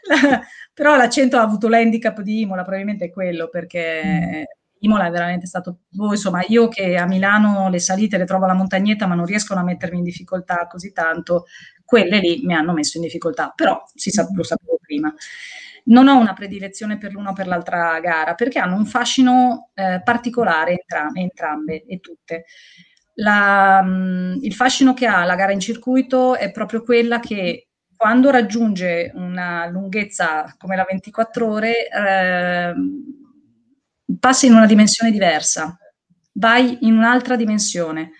la, 0.08 0.40
però 0.72 0.96
la 0.96 1.08
100 1.08 1.36
ha 1.36 1.42
avuto 1.42 1.68
l'handicap 1.68 2.20
di 2.20 2.40
Imola, 2.40 2.62
probabilmente 2.62 3.06
è 3.06 3.10
quello, 3.10 3.48
perché 3.48 4.02
mm. 4.04 4.42
Imola 4.82 5.06
è 5.06 5.10
veramente 5.10 5.46
stato, 5.46 5.80
boh, 5.88 6.12
insomma, 6.12 6.42
io 6.46 6.68
che 6.68 6.96
a 6.96 7.06
Milano 7.06 7.68
le 7.68 7.78
salite 7.78 8.16
le 8.16 8.24
trovo 8.24 8.44
alla 8.44 8.54
montagnetta, 8.54 9.06
ma 9.06 9.14
non 9.14 9.26
riescono 9.26 9.60
a 9.60 9.64
mettermi 9.64 9.98
in 9.98 10.04
difficoltà 10.04 10.66
così 10.68 10.92
tanto, 10.92 11.46
quelle 11.84 12.18
lì 12.18 12.40
mi 12.44 12.54
hanno 12.54 12.72
messo 12.72 12.96
in 12.96 13.02
difficoltà, 13.02 13.52
però 13.54 13.82
si 13.94 14.10
sa, 14.10 14.26
lo 14.32 14.42
sapevo 14.42 14.78
prima. 14.80 15.12
Non 15.86 16.08
ho 16.08 16.18
una 16.18 16.34
predilezione 16.34 16.98
per 16.98 17.12
l'una 17.12 17.30
o 17.30 17.32
per 17.32 17.46
l'altra 17.46 17.98
gara, 18.00 18.34
perché 18.34 18.58
hanno 18.58 18.76
un 18.76 18.86
fascino 18.86 19.70
eh, 19.74 20.00
particolare 20.02 20.72
entrambe, 20.72 21.20
entrambe 21.20 21.84
e 21.84 22.00
tutte. 22.00 22.44
La, 23.14 23.82
mh, 23.82 24.38
il 24.42 24.54
fascino 24.54 24.94
che 24.94 25.06
ha 25.06 25.24
la 25.24 25.34
gara 25.34 25.52
in 25.52 25.60
circuito 25.60 26.36
è 26.36 26.50
proprio 26.52 26.82
quella 26.82 27.20
che 27.20 27.69
quando 28.00 28.30
raggiunge 28.30 29.12
una 29.14 29.66
lunghezza 29.66 30.54
come 30.56 30.74
la 30.74 30.86
24 30.88 31.46
ore, 31.46 31.86
eh, 31.86 32.74
passi 34.18 34.46
in 34.46 34.54
una 34.54 34.64
dimensione 34.64 35.10
diversa, 35.10 35.78
vai 36.32 36.78
in 36.80 36.96
un'altra 36.96 37.36
dimensione, 37.36 38.12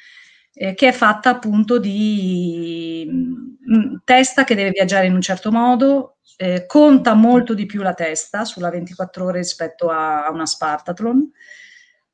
eh, 0.53 0.75
che 0.75 0.88
è 0.88 0.93
fatta 0.93 1.31
appunto 1.31 1.79
di 1.79 3.09
mh, 3.11 3.75
mm, 3.75 3.95
testa 4.05 4.45
che 4.45 4.55
deve 4.55 4.69
viaggiare 4.69 5.07
in 5.07 5.14
un 5.14 5.23
certo 5.23 5.51
modo, 5.51 6.19
eh, 6.37 6.66
conta 6.66 7.14
molto 7.14 7.55
di 7.55 7.64
più 7.64 7.81
la 7.81 7.95
testa 7.95 8.45
sulla 8.45 8.69
24 8.69 9.25
ore 9.25 9.38
rispetto 9.38 9.88
a, 9.88 10.27
a 10.27 10.31
una 10.31 10.45
Spartathlon 10.45 11.27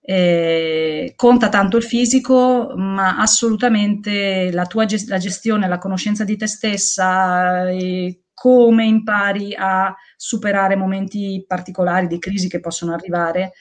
eh, 0.08 1.14
conta 1.16 1.48
tanto 1.48 1.76
il 1.78 1.82
fisico, 1.82 2.72
ma 2.76 3.18
assolutamente 3.18 4.52
la 4.52 4.64
tua 4.66 4.84
gest- 4.84 5.08
la 5.08 5.18
gestione, 5.18 5.66
la 5.66 5.78
conoscenza 5.78 6.22
di 6.22 6.36
te 6.36 6.46
stessa, 6.46 7.68
e 7.68 8.26
come 8.32 8.84
impari 8.84 9.52
a 9.58 9.92
superare 10.16 10.76
momenti 10.76 11.44
particolari 11.44 12.06
di 12.06 12.20
crisi 12.20 12.48
che 12.48 12.60
possono 12.60 12.92
arrivare 12.92 13.54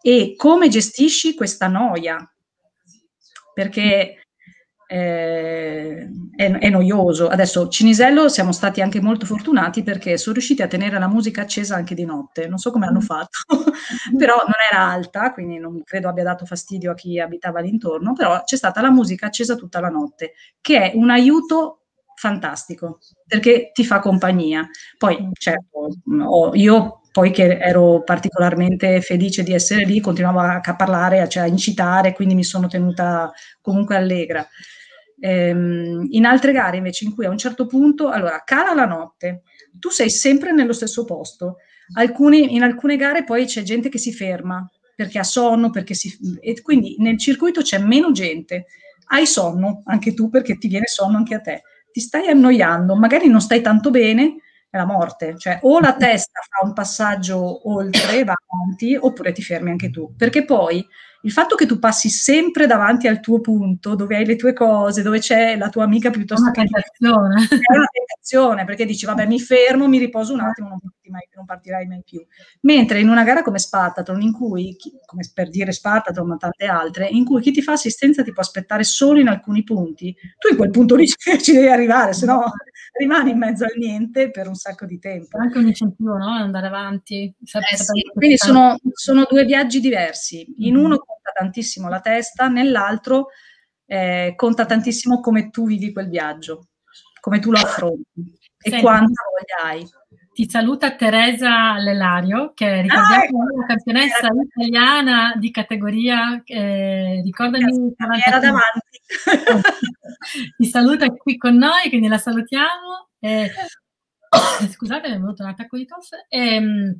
e 0.00 0.34
come 0.36 0.68
gestisci 0.68 1.34
questa 1.34 1.68
noia. 1.68 2.28
Perché 3.54 4.23
eh, 4.94 6.08
è, 6.36 6.52
è, 6.52 6.70
noioso. 6.70 7.26
Adesso 7.26 7.66
Cinisello 7.66 8.28
siamo 8.28 8.52
stati 8.52 8.80
anche 8.80 9.00
molto 9.00 9.26
fortunati 9.26 9.82
perché 9.82 10.16
sono 10.16 10.34
riusciti 10.34 10.62
a 10.62 10.68
tenere 10.68 11.00
la 11.00 11.08
musica 11.08 11.42
accesa 11.42 11.74
anche 11.74 11.96
di 11.96 12.04
notte. 12.04 12.46
Non 12.46 12.58
so 12.58 12.70
come 12.70 12.86
hanno 12.86 13.00
mm. 13.00 13.02
fatto, 13.02 13.38
però 14.16 14.36
non 14.36 14.54
era 14.70 14.88
alta, 14.88 15.32
quindi 15.32 15.58
non 15.58 15.82
credo 15.82 16.08
abbia 16.08 16.22
dato 16.22 16.46
fastidio 16.46 16.92
a 16.92 16.94
chi 16.94 17.18
abitava 17.18 17.58
l'intorno, 17.58 18.12
però 18.12 18.44
c'è 18.44 18.56
stata 18.56 18.80
la 18.80 18.92
musica 18.92 19.26
accesa 19.26 19.56
tutta 19.56 19.80
la 19.80 19.88
notte, 19.88 20.34
che 20.60 20.92
è 20.92 20.96
un 20.96 21.10
aiuto 21.10 21.80
fantastico 22.14 23.00
perché 23.26 23.72
ti 23.72 23.84
fa 23.84 23.98
compagnia. 23.98 24.68
Poi, 24.96 25.28
certo, 25.32 25.88
io 26.52 27.00
poi 27.10 27.32
che 27.32 27.58
ero 27.58 28.04
particolarmente 28.04 29.00
felice 29.00 29.42
di 29.42 29.52
essere 29.52 29.84
lì, 29.84 29.98
continuavo 29.98 30.38
a, 30.38 30.60
a 30.62 30.76
parlare, 30.76 31.28
cioè 31.28 31.42
a 31.42 31.48
incitare, 31.48 32.12
quindi 32.12 32.34
mi 32.36 32.44
sono 32.44 32.68
tenuta 32.68 33.32
comunque 33.60 33.96
allegra. 33.96 34.46
Ehm, 35.26 36.06
in 36.10 36.26
altre 36.26 36.52
gare 36.52 36.76
invece 36.76 37.06
in 37.06 37.14
cui 37.14 37.24
a 37.24 37.30
un 37.30 37.38
certo 37.38 37.64
punto, 37.64 38.10
allora, 38.10 38.42
cala 38.44 38.74
la 38.74 38.84
notte, 38.84 39.44
tu 39.78 39.88
sei 39.88 40.10
sempre 40.10 40.52
nello 40.52 40.74
stesso 40.74 41.06
posto. 41.06 41.56
Alcuni, 41.94 42.54
in 42.54 42.62
alcune 42.62 42.96
gare 42.96 43.24
poi 43.24 43.46
c'è 43.46 43.62
gente 43.62 43.88
che 43.88 43.96
si 43.96 44.12
ferma 44.12 44.68
perché 44.94 45.18
ha 45.18 45.22
sonno, 45.24 45.70
perché 45.70 45.94
si, 45.94 46.14
e 46.40 46.60
quindi 46.60 46.96
nel 46.98 47.18
circuito 47.18 47.62
c'è 47.62 47.78
meno 47.78 48.12
gente. 48.12 48.66
Hai 49.06 49.26
sonno 49.26 49.82
anche 49.86 50.12
tu 50.12 50.28
perché 50.28 50.58
ti 50.58 50.68
viene 50.68 50.86
sonno 50.86 51.16
anche 51.16 51.34
a 51.34 51.40
te. 51.40 51.62
Ti 51.90 52.00
stai 52.00 52.28
annoiando, 52.28 52.94
magari 52.94 53.26
non 53.28 53.40
stai 53.40 53.62
tanto 53.62 53.88
bene, 53.90 54.36
è 54.68 54.76
la 54.76 54.84
morte, 54.84 55.36
cioè 55.38 55.58
o 55.62 55.80
la 55.80 55.94
testa 55.96 56.40
fa 56.50 56.66
un 56.66 56.74
passaggio 56.74 57.70
oltre, 57.70 58.24
va 58.24 58.34
avanti, 58.46 58.94
oppure 58.94 59.32
ti 59.32 59.40
fermi 59.42 59.70
anche 59.70 59.88
tu, 59.90 60.14
perché 60.16 60.44
poi 60.44 60.84
il 61.24 61.32
fatto 61.32 61.56
che 61.56 61.64
tu 61.64 61.78
passi 61.78 62.10
sempre 62.10 62.66
davanti 62.66 63.08
al 63.08 63.20
tuo 63.20 63.40
punto, 63.40 63.94
dove 63.94 64.16
hai 64.16 64.26
le 64.26 64.36
tue 64.36 64.52
cose, 64.52 65.02
dove 65.02 65.20
c'è 65.20 65.56
la 65.56 65.70
tua 65.70 65.84
amica 65.84 66.10
piuttosto 66.10 66.50
che... 66.50 66.62
tentazione. 66.62 67.48
È 67.48 67.74
una 67.74 67.88
tentazione, 67.90 68.64
perché 68.64 68.84
dici, 68.84 69.06
vabbè, 69.06 69.26
mi 69.26 69.40
fermo, 69.40 69.88
mi 69.88 69.98
riposo 69.98 70.34
un 70.34 70.40
attimo, 70.40 70.68
non, 70.68 70.80
mai, 71.10 71.28
non 71.34 71.44
partirai 71.44 71.86
mai 71.86 72.02
più. 72.04 72.24
Mentre 72.62 73.00
in 73.00 73.08
una 73.08 73.24
gara 73.24 73.42
come 73.42 73.58
Spartathlon, 73.58 74.20
in 74.22 74.32
cui, 74.32 74.76
come 75.04 75.28
per 75.32 75.50
dire 75.50 75.72
Spartathlon, 75.72 76.26
ma 76.26 76.36
tante 76.36 76.66
altre, 76.66 77.06
in 77.08 77.24
cui 77.24 77.40
chi 77.40 77.52
ti 77.52 77.62
fa 77.62 77.72
assistenza 77.72 78.22
ti 78.22 78.32
può 78.32 78.42
aspettare 78.42 78.84
solo 78.84 79.20
in 79.20 79.28
alcuni 79.28 79.62
punti, 79.64 80.14
tu 80.38 80.48
in 80.48 80.56
quel 80.56 80.70
punto 80.70 80.94
lì 80.96 81.06
ci 81.40 81.52
devi 81.52 81.68
arrivare, 81.68 82.12
se 82.12 82.26
no 82.26 82.50
rimani 82.96 83.32
in 83.32 83.38
mezzo 83.38 83.64
al 83.64 83.72
niente 83.76 84.30
per 84.30 84.46
un 84.46 84.54
sacco 84.54 84.86
di 84.86 84.98
tempo. 84.98 85.38
Anche 85.38 85.58
un 85.58 85.66
incentivo, 85.66 86.16
no? 86.16 86.28
Andare 86.28 86.66
avanti. 86.66 87.34
Eh 87.40 87.76
sì, 87.76 88.02
quindi 88.12 88.36
sono, 88.36 88.76
sono, 88.92 89.26
due 89.28 89.44
viaggi 89.44 89.80
diversi. 89.80 90.46
In 90.58 90.76
uno 90.76 90.98
conta 90.98 91.32
tantissimo 91.34 91.88
la 91.88 92.00
testa, 92.00 92.48
nell'altro 92.48 93.28
eh, 93.86 94.34
conta 94.36 94.64
tantissimo 94.64 95.20
come 95.20 95.50
tu 95.50 95.66
vivi 95.66 95.92
quel 95.92 96.08
viaggio, 96.08 96.68
come 97.20 97.38
tu 97.38 97.50
lo 97.50 97.58
affronti 97.58 98.38
e 98.62 98.80
quanta 98.80 99.22
voglia 99.30 99.70
hai. 99.70 99.86
Ti 100.34 100.50
saluta 100.50 100.96
Teresa 100.96 101.78
Lelario, 101.78 102.52
che 102.54 102.82
ricordiamo 102.82 103.14
ah, 103.14 103.24
ecco. 103.24 103.36
una 103.36 103.66
campionessa 103.66 104.28
italiana 104.42 105.34
di 105.36 105.52
categoria, 105.52 106.42
eh, 106.44 107.20
ricordami... 107.22 107.94
Era 108.26 108.40
davanti. 108.40 109.00
Ti 110.56 110.66
saluta 110.66 111.08
qui 111.10 111.36
con 111.36 111.54
noi, 111.54 111.88
quindi 111.88 112.08
la 112.08 112.18
salutiamo. 112.18 113.10
Eh, 113.20 113.48
scusate, 114.72 115.08
mi 115.08 115.14
è 115.14 115.18
venuto 115.18 115.44
un 115.44 115.50
attacco 115.50 115.76
di 115.76 115.86
tosse. 115.86 116.26
Eh, 116.28 116.96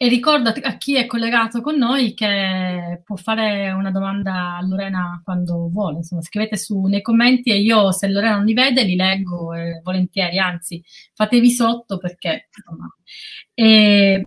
e 0.00 0.06
ricordo 0.06 0.50
a 0.50 0.76
chi 0.76 0.94
è 0.94 1.06
collegato 1.06 1.60
con 1.60 1.76
noi 1.76 2.14
che 2.14 3.02
può 3.04 3.16
fare 3.16 3.72
una 3.72 3.90
domanda 3.90 4.56
a 4.56 4.62
Lorena 4.62 5.20
quando 5.24 5.68
vuole. 5.68 5.96
Insomma, 5.96 6.22
scrivete 6.22 6.56
su, 6.56 6.82
nei 6.84 7.02
commenti 7.02 7.50
e 7.50 7.58
io, 7.58 7.90
se 7.90 8.08
Lorena 8.08 8.36
non 8.36 8.44
li 8.44 8.54
vede, 8.54 8.84
li 8.84 8.94
leggo 8.94 9.52
eh, 9.54 9.80
volentieri. 9.82 10.38
Anzi, 10.38 10.80
fatevi 11.14 11.50
sotto 11.50 11.98
perché. 11.98 12.48
Insomma. 12.56 12.94
E, 13.52 14.24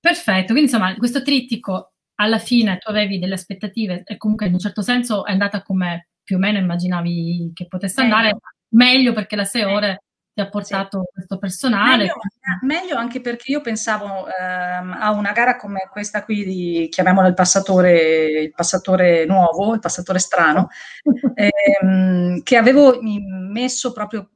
perfetto, 0.00 0.52
quindi 0.52 0.62
insomma, 0.62 0.96
questo 0.96 1.22
trittico 1.22 1.92
alla 2.16 2.38
fine 2.38 2.78
tu 2.78 2.90
avevi 2.90 3.20
delle 3.20 3.34
aspettative 3.34 4.02
e 4.04 4.16
comunque 4.16 4.46
in 4.46 4.54
un 4.54 4.58
certo 4.58 4.82
senso 4.82 5.24
è 5.24 5.30
andata 5.30 5.62
come 5.62 6.08
più 6.24 6.36
o 6.36 6.38
meno 6.40 6.58
immaginavi 6.58 7.52
che 7.54 7.68
potesse 7.68 8.00
andare. 8.00 8.36
Meglio 8.70 9.12
perché 9.12 9.36
la 9.36 9.44
6 9.44 9.62
ore 9.62 10.02
ti 10.34 10.40
ha 10.40 10.48
portato 10.48 11.04
sì. 11.06 11.12
questo 11.14 11.38
personale. 11.38 11.96
Meglio, 11.96 12.14
meglio, 12.62 12.96
anche 12.96 13.20
perché 13.20 13.52
io 13.52 13.60
pensavo 13.60 14.26
ehm, 14.26 14.96
a 14.98 15.12
una 15.12 15.30
gara 15.30 15.56
come 15.56 15.88
questa 15.90 16.24
qui, 16.24 16.44
di, 16.44 16.88
chiamiamola 16.90 17.28
il 17.28 17.34
passatore, 17.34 18.40
il 18.42 18.52
passatore 18.52 19.26
nuovo, 19.26 19.74
il 19.74 19.80
passatore 19.80 20.18
strano, 20.18 20.68
ehm, 21.80 22.42
che 22.42 22.56
avevo 22.56 22.98
messo 23.00 23.92
proprio 23.92 24.30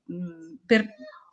per... 0.65 0.87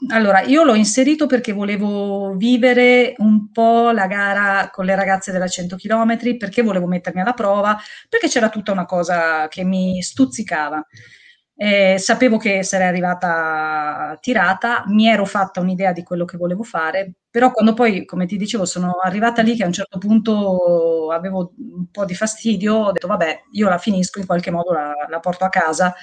Allora, 0.09 0.41
io 0.41 0.63
l'ho 0.63 0.75
inserito 0.75 1.25
perché 1.25 1.53
volevo 1.53 2.35
vivere 2.35 3.13
un 3.19 3.51
po' 3.51 3.91
la 3.91 4.07
gara 4.07 4.69
con 4.71 4.85
le 4.85 4.93
ragazze 4.93 5.31
della 5.31 5.47
100 5.47 5.77
km, 5.77 6.37
perché 6.37 6.63
volevo 6.63 6.85
mettermi 6.87 7.21
alla 7.21 7.33
prova, 7.33 7.79
perché 8.09 8.27
c'era 8.27 8.49
tutta 8.49 8.71
una 8.71 8.85
cosa 8.85 9.47
che 9.47 9.63
mi 9.63 10.01
stuzzicava. 10.01 10.85
Eh, 11.57 11.97
sapevo 11.99 12.37
che 12.37 12.63
sarei 12.63 12.87
arrivata 12.87 14.17
tirata, 14.19 14.83
mi 14.87 15.07
ero 15.07 15.23
fatta 15.25 15.61
un'idea 15.61 15.93
di 15.93 16.03
quello 16.03 16.25
che 16.25 16.35
volevo 16.35 16.63
fare, 16.63 17.13
però 17.29 17.51
quando 17.51 17.73
poi, 17.73 18.03
come 18.05 18.25
ti 18.25 18.35
dicevo, 18.35 18.65
sono 18.65 18.91
arrivata 19.01 19.41
lì 19.41 19.55
che 19.55 19.63
a 19.63 19.67
un 19.67 19.71
certo 19.71 19.97
punto 19.97 21.11
avevo 21.11 21.53
un 21.57 21.89
po' 21.91 22.03
di 22.03 22.13
fastidio, 22.13 22.75
ho 22.75 22.91
detto 22.91 23.07
vabbè, 23.07 23.43
io 23.53 23.69
la 23.69 23.77
finisco, 23.77 24.19
in 24.19 24.25
qualche 24.25 24.51
modo 24.51 24.73
la, 24.73 24.93
la 25.09 25.19
porto 25.21 25.45
a 25.45 25.49
casa 25.49 25.95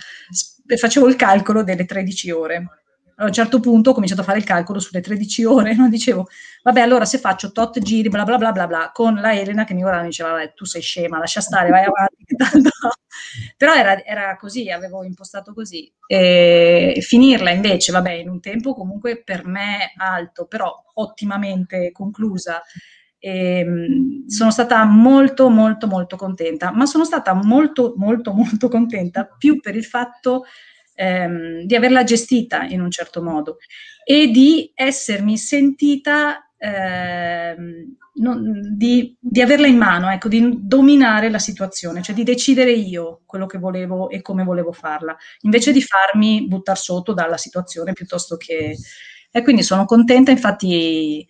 facevo 0.77 1.07
il 1.09 1.17
calcolo 1.17 1.63
delle 1.63 1.85
13 1.85 2.31
ore 2.31 2.82
a 3.23 3.27
un 3.27 3.33
certo 3.33 3.61
punto 3.61 3.91
ho 3.91 3.95
cominciato 3.95 4.21
a 4.21 4.25
fare 4.25 4.39
il 4.39 4.45
calcolo 4.45 4.81
sulle 4.81 5.01
13 5.01 5.45
ore, 5.45 5.75
no? 5.77 5.89
dicevo, 5.89 6.27
vabbè, 6.63 6.81
allora 6.81 7.05
se 7.05 7.19
faccio 7.19 7.53
tot 7.53 7.79
giri, 7.79 8.09
bla 8.09 8.25
bla 8.25 8.37
bla 8.37 8.53
bla 8.53 8.67
bla, 8.67 8.91
con 8.93 9.15
la 9.15 9.33
Elena 9.33 9.65
che 9.65 9.75
mi 9.75 9.81
guardava 9.81 10.05
e 10.05 10.09
diceva, 10.09 10.31
vabbè, 10.31 10.55
tu 10.55 10.65
sei 10.65 10.83
scema, 10.83 11.19
lascia 11.19 11.41
stare, 11.41 11.71
vai 11.71 11.85
avanti. 11.85 12.25
Però 13.57 13.75
era, 13.75 14.03
era, 14.05 14.37
così, 14.37 14.71
avevo 14.71 15.05
impostato 15.05 15.55
così. 15.55 15.91
E 16.07 16.99
finirla 17.01 17.51
invece, 17.51 17.93
vabbè, 17.93 18.11
in 18.11 18.29
un 18.29 18.41
tempo 18.41 18.75
comunque 18.75 19.23
per 19.23 19.47
me 19.47 19.93
alto, 19.97 20.47
però 20.47 20.75
ottimamente 20.95 21.93
conclusa. 21.93 22.61
E, 23.19 23.59
ehm, 23.59 24.27
sono 24.27 24.51
stata 24.51 24.85
molto 24.85 25.49
molto 25.49 25.87
molto 25.87 26.17
contenta, 26.17 26.73
ma 26.73 26.87
sono 26.87 27.05
stata 27.05 27.33
molto 27.35 27.95
molto 27.97 28.33
molto 28.33 28.69
contenta 28.69 29.25
più 29.27 29.61
per 29.61 29.77
il 29.77 29.85
fatto 29.85 30.45
ehm, 30.95 31.63
di 31.63 31.75
averla 31.75 32.05
gestita 32.05 32.65
in 32.65 32.81
un 32.81 32.91
certo 32.91 33.23
modo 33.23 33.59
e 34.05 34.29
di 34.29 34.71
essermi 34.75 35.37
sentita 35.37 36.51
ehm, 36.57 37.97
non, 38.15 38.77
di, 38.77 39.17
di, 39.19 39.41
averla 39.41 39.67
in 39.67 39.77
mano, 39.77 40.11
ecco, 40.11 40.29
di 40.29 40.59
dominare 40.61 41.31
la 41.31 41.39
situazione, 41.39 42.03
cioè 42.03 42.15
di 42.15 42.25
decidere 42.25 42.73
io 42.73 43.23
quello 43.25 43.47
che 43.47 43.59
volevo 43.59 44.11
e 44.11 44.21
come 44.21 44.45
volevo 44.45 44.73
farla, 44.73 45.17
invece 45.41 45.73
di 45.73 45.81
farmi 45.81 46.47
buttare 46.47 46.79
sotto 46.79 47.13
dalla 47.13 47.37
situazione 47.37 47.93
piuttosto 47.93 48.37
che... 48.37 48.77
E 49.35 49.43
quindi 49.43 49.63
sono 49.63 49.87
contenta, 49.87 50.31
infatti 50.31 51.27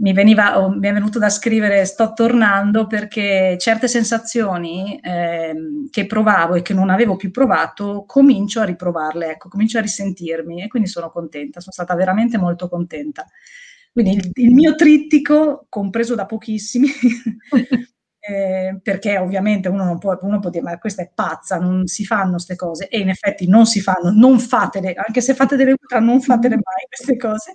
mi, 0.00 0.12
veniva, 0.12 0.58
oh, 0.58 0.70
mi 0.70 0.88
è 0.88 0.92
venuto 0.92 1.18
da 1.18 1.28
scrivere 1.28 1.84
sto 1.84 2.12
tornando 2.12 2.86
perché 2.86 3.56
certe 3.58 3.86
sensazioni 3.86 4.98
eh, 4.98 5.54
che 5.90 6.06
provavo 6.06 6.54
e 6.54 6.62
che 6.62 6.74
non 6.74 6.90
avevo 6.90 7.16
più 7.16 7.30
provato 7.30 8.04
comincio 8.06 8.60
a 8.60 8.64
riprovarle, 8.64 9.32
ecco, 9.32 9.48
comincio 9.48 9.78
a 9.78 9.82
risentirmi 9.82 10.62
e 10.62 10.68
quindi 10.68 10.88
sono 10.88 11.10
contenta, 11.10 11.60
sono 11.60 11.72
stata 11.72 11.94
veramente 11.94 12.38
molto 12.38 12.68
contenta. 12.68 13.26
Quindi 13.92 14.12
il, 14.14 14.30
il 14.34 14.52
mio 14.52 14.74
trittico, 14.74 15.66
compreso 15.68 16.14
da 16.14 16.26
pochissimi, 16.26 16.88
eh, 18.20 18.78
perché 18.82 19.16
ovviamente 19.16 19.68
uno 19.68 19.84
non 19.84 19.98
può, 19.98 20.16
uno 20.20 20.38
può 20.40 20.50
dire 20.50 20.62
ma 20.62 20.78
questa 20.78 21.02
è 21.02 21.10
pazza, 21.12 21.58
non 21.58 21.86
si 21.86 22.04
fanno 22.04 22.32
queste 22.32 22.54
cose 22.54 22.88
e 22.88 22.98
in 22.98 23.08
effetti 23.08 23.48
non 23.48 23.64
si 23.66 23.80
fanno, 23.80 24.10
non 24.10 24.38
fatele, 24.38 24.92
anche 24.94 25.22
se 25.22 25.34
fate 25.34 25.56
delle 25.56 25.72
ultra 25.72 26.00
non 26.00 26.20
fatele 26.20 26.56
mai 26.56 26.86
queste 26.86 27.16
cose. 27.16 27.54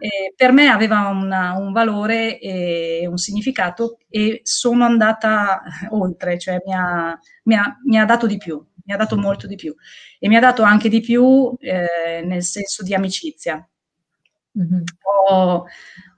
Eh, 0.00 0.34
per 0.36 0.52
me 0.52 0.66
aveva 0.68 1.06
una, 1.08 1.52
un 1.56 1.72
valore 1.72 2.40
e 2.40 3.06
un 3.08 3.16
significato 3.16 3.98
e 4.08 4.40
sono 4.42 4.84
andata 4.84 5.62
oltre, 5.90 6.38
cioè 6.38 6.60
mi 6.66 6.74
ha, 6.74 7.16
mi 7.44 7.54
ha, 7.54 7.78
mi 7.84 7.98
ha 7.98 8.04
dato 8.04 8.26
di 8.26 8.36
più, 8.36 8.62
mi 8.84 8.92
ha 8.92 8.96
dato 8.96 9.16
molto 9.16 9.46
di 9.46 9.54
più 9.54 9.74
e 10.18 10.28
mi 10.28 10.36
ha 10.36 10.40
dato 10.40 10.62
anche 10.62 10.88
di 10.88 11.00
più 11.00 11.54
eh, 11.60 12.22
nel 12.24 12.42
senso 12.42 12.82
di 12.82 12.94
amicizia. 12.94 13.66
Mm-hmm. 14.58 14.82
Ho, 15.28 15.66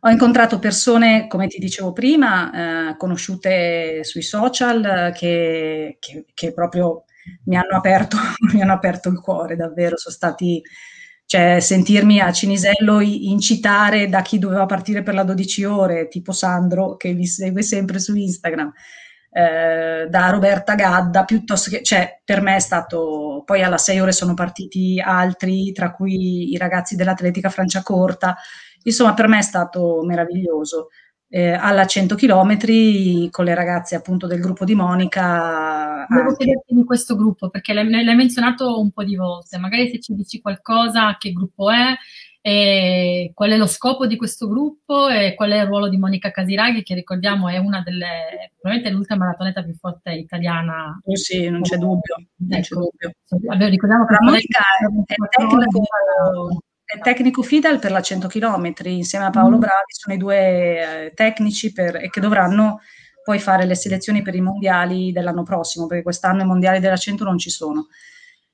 ho 0.07 0.11
incontrato 0.11 0.61
persone, 0.61 1.27
come 1.27 1.49
ti 1.49 1.59
dicevo 1.59 1.93
prima, 1.93 2.91
eh, 2.91 2.97
conosciute 2.97 4.05
sui 4.05 4.23
social 4.23 5.13
che, 5.13 5.97
che, 5.99 6.25
che 6.33 6.53
proprio 6.53 7.07
mi 7.47 7.57
hanno, 7.57 7.77
aperto, 7.77 8.17
mi 8.55 8.63
hanno 8.63 8.73
aperto 8.73 9.09
il 9.09 9.21
cuore, 9.21 9.57
davvero, 9.57 9.97
sono 9.97 10.15
stati 10.15 10.63
cioè 11.29 11.59
sentirmi 11.59 12.21
a 12.21 12.31
Cinisello 12.31 13.01
incitare 13.01 14.09
da 14.09 14.23
chi 14.23 14.39
doveva 14.39 14.65
partire 14.65 15.03
per 15.03 15.15
la 15.15 15.25
12 15.25 15.65
ore, 15.65 16.07
tipo 16.07 16.31
Sandro, 16.31 16.97
che 16.97 17.13
vi 17.13 17.27
segue 17.27 17.63
sempre 17.63 17.99
su 17.99 18.15
Instagram, 18.15 18.73
eh, 19.37 20.07
da 20.09 20.31
Roberta 20.31 20.75
Gadda, 20.75 21.25
piuttosto 21.25 21.71
che, 21.71 21.83
cioè, 21.83 22.21
per 22.25 22.41
me 22.41 22.57
è 22.57 22.61
stato, 22.61 23.43
poi 23.45 23.63
alla 23.63 23.79
6 23.79 24.01
ore 24.01 24.13
sono 24.13 24.35
partiti 24.35 25.01
altri, 25.05 25.73
tra 25.73 25.93
cui 25.93 26.53
i 26.53 26.57
ragazzi 26.57 26.97
dell'Atletica 26.97 27.51
Franciacorta, 27.51 28.37
Insomma, 28.87 29.15
per 29.15 29.29
me 29.29 29.39
è 29.39 29.43
stato 29.43 30.03
meraviglioso. 30.05 30.89
Eh, 31.29 31.51
alla 31.51 31.87
100 31.87 32.15
km 32.15 33.31
con 33.31 33.45
le 33.45 33.55
ragazze 33.55 33.97
appunto 33.97 34.29
del 34.29 34.41
gruppo 34.41 34.65
di 34.65 34.77
Monica. 34.77 36.07
Devo 36.09 36.29
anche. 36.29 36.37
chiederti 36.45 36.73
di 36.73 36.85
questo 36.85 37.17
gruppo 37.17 37.51
perché 37.51 37.73
l'hai, 37.73 37.91
l'hai, 37.91 38.15
menzionato 38.15 38.81
un 38.81 38.93
po' 38.93 39.03
di 39.03 39.17
volte, 39.17 39.59
magari 39.59 39.91
se 39.91 39.99
ci 40.01 40.15
dici 40.15 40.41
qualcosa, 40.41 41.17
che 41.19 41.33
gruppo 41.33 41.69
è, 41.71 41.97
e 42.49 43.33
qual 43.35 43.51
è 43.51 43.57
lo 43.57 43.67
scopo 43.67 44.07
di 44.07 44.15
questo 44.15 44.47
gruppo 44.47 45.09
e 45.09 45.35
qual 45.35 45.51
è 45.51 45.63
il 45.63 45.67
ruolo 45.67 45.89
di 45.89 45.97
Monica 45.97 46.31
Casiraghi 46.31 46.85
che 46.85 46.95
ricordiamo 46.95 47.49
è 47.49 47.57
una 47.57 47.83
delle, 47.83 48.53
probabilmente 48.57 48.97
l'ultima 48.97 49.25
maratoneta 49.25 49.65
più 49.65 49.75
forte 49.75 50.13
italiana. 50.13 50.97
Oh 51.03 51.17
sì, 51.17 51.49
non 51.49 51.63
c'è 51.63 51.77
dubbio. 51.77 52.15
Non 52.37 52.61
c'è 52.61 52.73
ecco, 52.73 52.89
dubbio. 52.89 53.69
ricordiamo 53.69 54.07
che 54.07 54.17
Monica 54.21 54.61
è, 54.79 55.13
è 55.13 55.29
tecnico 55.29 55.83
è 56.85 57.01
tecnico 57.01 57.43
FIDAL 57.43 57.81
per 57.81 57.91
la 57.91 58.01
100 58.01 58.29
km, 58.29 58.73
insieme 58.85 59.25
a 59.25 59.31
Paolo 59.31 59.57
mm. 59.57 59.61
Bravi 59.61 59.89
sono 59.89 60.15
i 60.15 60.19
due 60.19 61.07
eh, 61.07 61.15
tecnici 61.15 61.73
per, 61.73 62.09
che 62.11 62.21
dovranno 62.21 62.79
poi 63.25 63.41
fare 63.41 63.67
le 63.67 63.75
selezioni 63.75 64.23
per 64.23 64.37
i 64.37 64.41
mondiali 64.41 65.11
dell'anno 65.11 65.43
prossimo, 65.43 65.89
perché 65.89 66.05
quest'anno 66.05 66.43
i 66.43 66.47
mondiali 66.47 66.79
della 66.79 66.97
100 66.97 67.25
non 67.25 67.39
ci 67.39 67.51
sono. 67.51 67.89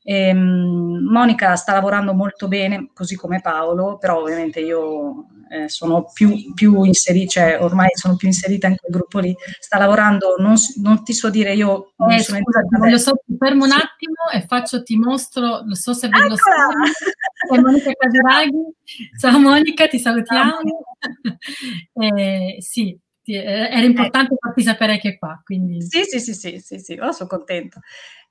E, 0.02 0.32
um, 0.32 1.06
Monica 1.08 1.54
sta 1.56 1.72
lavorando 1.72 2.12
molto 2.14 2.48
bene, 2.48 2.90
così 2.92 3.16
come 3.16 3.40
Paolo, 3.40 3.98
però 3.98 4.20
ovviamente 4.20 4.60
io 4.60 5.26
eh, 5.48 5.68
sono 5.68 6.10
più, 6.12 6.52
più 6.54 6.82
inserita, 6.82 7.30
cioè 7.30 7.58
ormai 7.60 7.90
sono 7.92 8.16
più 8.16 8.26
inserita 8.26 8.66
in 8.66 8.76
quel 8.76 8.90
gruppo 8.90 9.18
lì. 9.18 9.34
Sta 9.60 9.78
lavorando, 9.78 10.36
non, 10.38 10.54
non 10.82 11.04
ti 11.04 11.12
so 11.12 11.28
dire 11.30 11.54
io. 11.54 11.92
Eh, 12.10 12.18
scusa, 12.20 12.40
voglio 12.78 12.98
so, 12.98 13.14
fermo 13.38 13.64
un 13.64 13.70
sì. 13.70 13.76
attimo 13.76 14.30
e 14.32 14.46
faccio, 14.46 14.82
ti 14.82 14.96
mostro, 14.96 15.62
lo 15.64 15.74
so 15.74 15.92
se 15.92 16.08
vedo 16.08 16.28
lo 16.28 17.56
è 17.56 17.60
Monica 17.60 17.92
Casiraghi. 17.92 18.74
Ciao 19.20 19.38
Monica, 19.38 19.86
ti 19.88 19.98
salutiamo. 19.98 20.58
eh, 21.94 22.56
sì, 22.60 22.98
era 23.24 23.84
importante 23.84 24.34
eh. 24.34 24.38
farti 24.40 24.62
sapere 24.62 24.98
che 24.98 25.10
è 25.10 25.18
qua. 25.18 25.40
Quindi. 25.44 25.82
Sì, 25.82 26.04
sì, 26.04 26.18
sì, 26.20 26.34
sì, 26.34 26.58
sì, 26.58 26.78
sì, 26.78 26.98
oh, 27.00 27.12
sono 27.12 27.28
contenta. 27.28 27.80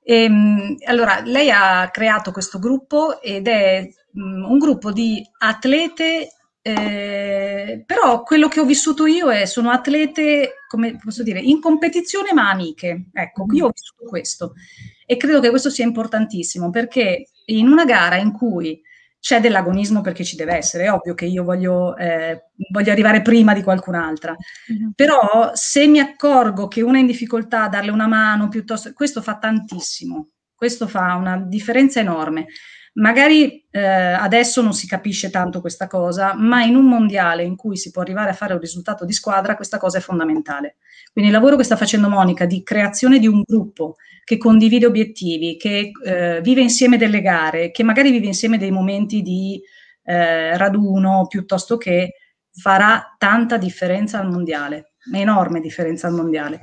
E, 0.02 0.24
ehm, 0.24 0.76
allora, 0.86 1.20
lei 1.24 1.50
ha 1.50 1.88
creato 1.90 2.32
questo 2.32 2.58
gruppo 2.58 3.20
ed 3.20 3.46
è 3.48 3.88
mh, 4.12 4.20
un 4.44 4.58
gruppo 4.58 4.92
di 4.92 5.24
atlete 5.38 6.28
eh, 6.64 7.82
però 7.84 8.22
quello 8.22 8.46
che 8.46 8.60
ho 8.60 8.64
vissuto 8.64 9.06
io 9.06 9.32
è 9.32 9.46
sono 9.46 9.70
atlete, 9.70 10.54
come 10.68 10.96
posso 10.96 11.24
dire, 11.24 11.40
in 11.40 11.60
competizione 11.60 12.32
ma 12.32 12.50
amiche. 12.50 13.06
Ecco, 13.12 13.46
io 13.52 13.66
ho 13.66 13.72
vissuto 13.74 14.04
questo 14.04 14.54
e 15.04 15.16
credo 15.16 15.40
che 15.40 15.50
questo 15.50 15.70
sia 15.70 15.84
importantissimo 15.84 16.70
perché 16.70 17.26
in 17.46 17.66
una 17.66 17.84
gara 17.84 18.16
in 18.16 18.32
cui 18.32 18.80
c'è 19.22 19.40
dell'agonismo 19.40 20.00
perché 20.00 20.24
ci 20.24 20.34
deve 20.34 20.56
essere, 20.56 20.86
è 20.86 20.92
ovvio 20.92 21.14
che 21.14 21.26
io 21.26 21.44
voglio, 21.44 21.96
eh, 21.96 22.46
voglio 22.72 22.90
arrivare 22.90 23.22
prima 23.22 23.54
di 23.54 23.62
qualcun'altra, 23.62 24.34
mm-hmm. 24.72 24.90
però 24.96 25.52
se 25.54 25.86
mi 25.86 26.00
accorgo 26.00 26.66
che 26.66 26.82
una 26.82 26.96
è 26.96 27.02
in 27.02 27.06
difficoltà, 27.06 27.68
darle 27.68 27.92
una 27.92 28.08
mano 28.08 28.48
piuttosto, 28.48 28.92
questo 28.92 29.22
fa 29.22 29.38
tantissimo, 29.38 30.30
questo 30.52 30.88
fa 30.88 31.14
una 31.14 31.36
differenza 31.36 32.00
enorme. 32.00 32.46
Magari 32.94 33.66
eh, 33.70 33.80
adesso 33.80 34.60
non 34.60 34.74
si 34.74 34.86
capisce 34.86 35.30
tanto 35.30 35.60
questa 35.60 35.86
cosa, 35.86 36.34
ma 36.34 36.62
in 36.62 36.76
un 36.76 36.84
mondiale 36.84 37.42
in 37.42 37.56
cui 37.56 37.76
si 37.76 37.90
può 37.90 38.02
arrivare 38.02 38.30
a 38.30 38.34
fare 38.34 38.52
un 38.52 38.60
risultato 38.60 39.06
di 39.06 39.12
squadra, 39.12 39.56
questa 39.56 39.78
cosa 39.78 39.98
è 39.98 40.00
fondamentale. 40.02 40.76
Quindi 41.10 41.30
il 41.30 41.36
lavoro 41.36 41.56
che 41.56 41.64
sta 41.64 41.76
facendo 41.76 42.08
Monica 42.08 42.44
di 42.44 42.62
creazione 42.62 43.18
di 43.18 43.26
un 43.26 43.42
gruppo 43.46 43.96
che 44.24 44.36
condivide 44.36 44.86
obiettivi, 44.86 45.56
che 45.56 45.90
eh, 46.04 46.40
vive 46.42 46.60
insieme 46.60 46.98
delle 46.98 47.22
gare, 47.22 47.70
che 47.70 47.82
magari 47.82 48.10
vive 48.10 48.26
insieme 48.26 48.58
dei 48.58 48.70
momenti 48.70 49.22
di 49.22 49.60
eh, 50.04 50.56
raduno 50.56 51.26
piuttosto 51.28 51.76
che 51.76 52.14
farà 52.52 53.14
tanta 53.18 53.56
differenza 53.56 54.18
al 54.18 54.30
mondiale, 54.30 54.92
enorme 55.12 55.60
differenza 55.60 56.06
al 56.08 56.14
mondiale. 56.14 56.60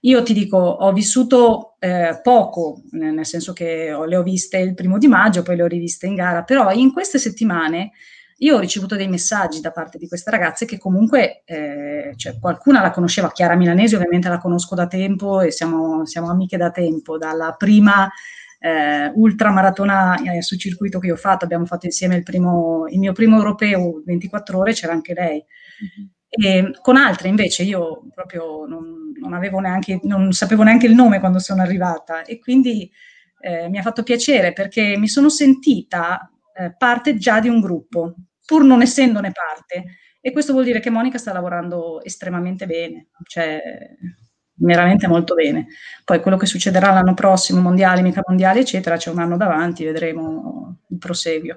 Io 0.00 0.22
ti 0.22 0.32
dico, 0.32 0.56
ho 0.56 0.92
vissuto 0.92 1.76
eh, 1.78 2.20
poco, 2.22 2.82
nel 2.92 3.26
senso 3.26 3.52
che 3.52 3.94
le 4.06 4.16
ho 4.16 4.22
viste 4.22 4.58
il 4.58 4.74
primo 4.74 4.96
di 4.96 5.08
maggio, 5.08 5.42
poi 5.42 5.56
le 5.56 5.62
ho 5.62 5.66
riviste 5.66 6.06
in 6.06 6.14
gara, 6.14 6.42
però 6.42 6.70
in 6.72 6.92
queste 6.92 7.18
settimane 7.18 7.90
io 8.38 8.56
ho 8.56 8.60
ricevuto 8.60 8.96
dei 8.96 9.08
messaggi 9.08 9.60
da 9.60 9.70
parte 9.70 9.98
di 9.98 10.08
queste 10.08 10.30
ragazze 10.30 10.64
che 10.64 10.78
comunque, 10.78 11.42
eh, 11.44 12.14
cioè, 12.16 12.38
qualcuna 12.38 12.80
la 12.80 12.90
conosceva, 12.90 13.30
Chiara 13.30 13.54
Milanesi 13.56 13.94
ovviamente 13.94 14.30
la 14.30 14.38
conosco 14.38 14.74
da 14.74 14.86
tempo 14.86 15.42
e 15.42 15.50
siamo, 15.50 16.06
siamo 16.06 16.30
amiche 16.30 16.56
da 16.56 16.70
tempo, 16.70 17.18
dalla 17.18 17.54
prima 17.58 18.08
eh, 18.58 19.10
ultramaratona 19.14 20.22
eh, 20.22 20.42
su 20.42 20.56
circuito 20.56 20.98
che 20.98 21.12
ho 21.12 21.16
fatto, 21.16 21.44
abbiamo 21.44 21.66
fatto 21.66 21.84
insieme 21.84 22.16
il, 22.16 22.22
primo, 22.22 22.86
il 22.88 22.98
mio 22.98 23.12
primo 23.12 23.36
europeo 23.36 24.02
24 24.04 24.58
ore, 24.58 24.72
c'era 24.72 24.92
anche 24.92 25.12
lei. 25.12 25.44
Mm-hmm. 25.82 26.08
E 26.32 26.70
con 26.80 26.96
altre 26.96 27.26
invece 27.26 27.64
io 27.64 28.04
proprio 28.14 28.64
non, 28.64 29.12
non, 29.18 29.34
avevo 29.34 29.58
neanche, 29.58 29.98
non 30.04 30.30
sapevo 30.32 30.62
neanche 30.62 30.86
il 30.86 30.94
nome 30.94 31.18
quando 31.18 31.40
sono 31.40 31.60
arrivata 31.60 32.22
e 32.22 32.38
quindi 32.38 32.88
eh, 33.40 33.68
mi 33.68 33.78
ha 33.78 33.82
fatto 33.82 34.04
piacere 34.04 34.52
perché 34.52 34.96
mi 34.96 35.08
sono 35.08 35.28
sentita 35.28 36.30
eh, 36.54 36.72
parte 36.76 37.16
già 37.16 37.40
di 37.40 37.48
un 37.48 37.60
gruppo, 37.60 38.14
pur 38.46 38.62
non 38.62 38.80
essendone 38.80 39.32
parte. 39.32 39.96
E 40.20 40.32
questo 40.32 40.52
vuol 40.52 40.64
dire 40.64 40.80
che 40.80 40.90
Monica 40.90 41.18
sta 41.18 41.32
lavorando 41.32 42.00
estremamente 42.04 42.66
bene, 42.66 43.08
cioè 43.24 43.60
veramente 44.54 45.08
molto 45.08 45.34
bene. 45.34 45.66
Poi 46.04 46.20
quello 46.20 46.36
che 46.36 46.46
succederà 46.46 46.92
l'anno 46.92 47.14
prossimo, 47.14 47.60
mondiali, 47.60 48.02
mica 48.02 48.20
mondiali, 48.26 48.60
eccetera, 48.60 48.96
c'è 48.96 49.10
un 49.10 49.18
anno 49.18 49.36
davanti, 49.36 49.84
vedremo 49.84 50.76
il 50.88 50.98
proseguio. 50.98 51.56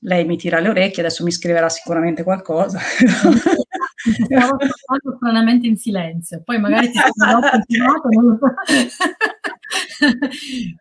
Lei 0.00 0.24
mi 0.24 0.36
tira 0.36 0.58
le 0.58 0.70
orecchie, 0.70 1.02
adesso 1.04 1.22
mi 1.22 1.30
scriverà 1.30 1.68
sicuramente 1.68 2.22
qualcosa. 2.24 2.80
Stavo 4.02 4.56
ascoltando 4.56 5.16
stranamente 5.16 5.66
in 5.66 5.76
silenzio, 5.76 6.42
poi 6.42 6.58
magari 6.58 6.90
ti 6.90 6.98
sono 7.14 7.40
continuato, 7.50 8.08
non 8.10 8.24
lo 8.24 8.38
so. 8.38 8.46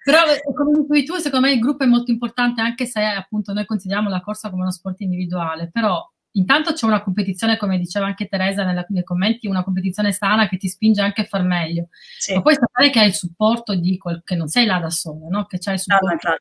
Però 0.04 0.22
come 0.56 0.80
dicevi 0.80 1.06
tu, 1.06 1.16
secondo 1.16 1.48
me 1.48 1.54
il 1.54 1.60
gruppo 1.60 1.84
è 1.84 1.88
molto 1.88 2.12
importante 2.12 2.62
anche 2.62 2.86
se 2.86 3.04
appunto 3.04 3.54
noi 3.54 3.66
consideriamo 3.66 4.10
la 4.10 4.22
corsa 4.22 4.50
come 4.50 4.64
uno 4.64 4.72
sport 4.72 5.02
individuale, 5.02 5.70
però 5.72 6.04
intanto 6.32 6.74
c'è 6.74 6.86
una 6.86 7.04
competizione, 7.04 7.58
come 7.58 7.78
diceva 7.78 8.06
anche 8.06 8.28
Teresa 8.28 8.64
nella, 8.64 8.86
nei 8.90 9.04
commenti, 9.04 9.48
una 9.48 9.64
competizione 9.64 10.12
sana 10.12 10.48
che 10.48 10.58
ti 10.58 10.68
spinge 10.68 11.02
anche 11.02 11.22
a 11.22 11.26
far 11.26 11.44
meglio. 11.44 11.88
Sì. 12.18 12.34
Ma 12.34 12.42
poi 12.42 12.56
sapere 12.56 12.90
che 12.90 13.00
hai 13.00 13.08
il 13.08 13.14
supporto 13.14 13.76
di 13.76 13.98
quel, 13.98 14.22
che 14.24 14.36
non 14.36 14.48
sei 14.48 14.66
là 14.66 14.80
da 14.80 14.90
solo, 14.90 15.28
no? 15.30 15.46
che 15.46 15.58
c'hai 15.60 15.76
il 15.76 15.80
supporto. 15.80 16.28
No, 16.28 16.38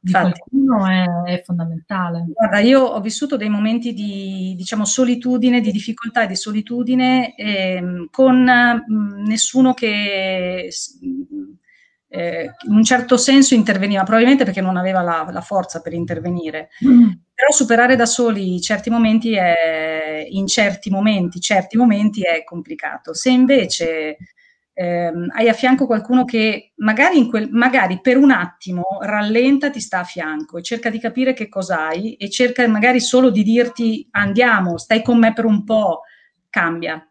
di 0.00 0.10
Infatti, 0.12 0.40
qualcuno 0.40 0.86
è, 0.86 1.32
è, 1.32 1.42
fondamentale. 1.42 2.26
Guarda, 2.32 2.58
io 2.60 2.82
ho 2.82 3.00
vissuto 3.00 3.36
dei 3.36 3.48
momenti 3.48 3.92
di 3.92 4.54
diciamo, 4.56 4.84
solitudine, 4.84 5.60
di 5.60 5.72
difficoltà 5.72 6.22
e 6.22 6.26
di 6.26 6.36
solitudine 6.36 7.34
eh, 7.34 8.08
con 8.10 8.36
mh, 8.42 9.26
nessuno 9.26 9.74
che 9.74 10.68
eh, 12.10 12.50
in 12.66 12.74
un 12.74 12.84
certo 12.84 13.16
senso 13.16 13.54
interveniva, 13.54 14.02
probabilmente 14.02 14.44
perché 14.44 14.60
non 14.60 14.76
aveva 14.76 15.02
la, 15.02 15.28
la 15.30 15.40
forza 15.40 15.80
per 15.80 15.92
intervenire. 15.92 16.70
Mm. 16.84 17.10
Però 17.34 17.52
superare 17.52 17.94
da 17.94 18.06
soli 18.06 18.60
certi 18.60 18.90
momenti 18.90 19.34
è, 19.34 20.26
in 20.28 20.46
certi 20.46 20.90
momenti, 20.90 21.40
certi 21.40 21.76
momenti 21.76 22.22
è 22.22 22.42
complicato. 22.44 23.14
Se 23.14 23.30
invece 23.30 24.16
ehm, 24.80 25.28
hai 25.34 25.48
a 25.48 25.52
fianco 25.52 25.86
qualcuno 25.86 26.24
che 26.24 26.72
magari, 26.76 27.26
quel, 27.28 27.48
magari, 27.50 28.00
per 28.00 28.16
un 28.16 28.30
attimo 28.30 28.84
rallenta, 29.00 29.70
ti 29.70 29.80
sta 29.80 30.00
a 30.00 30.04
fianco 30.04 30.58
e 30.58 30.62
cerca 30.62 30.90
di 30.90 31.00
capire 31.00 31.32
che 31.32 31.48
cosa 31.48 31.86
hai 31.88 32.14
e 32.14 32.30
cerca 32.30 32.66
magari 32.68 33.00
solo 33.00 33.30
di 33.30 33.42
dirti 33.42 34.06
andiamo, 34.12 34.78
stai 34.78 35.02
con 35.02 35.18
me 35.18 35.32
per 35.32 35.44
un 35.46 35.64
po', 35.64 36.02
cambia. 36.50 37.02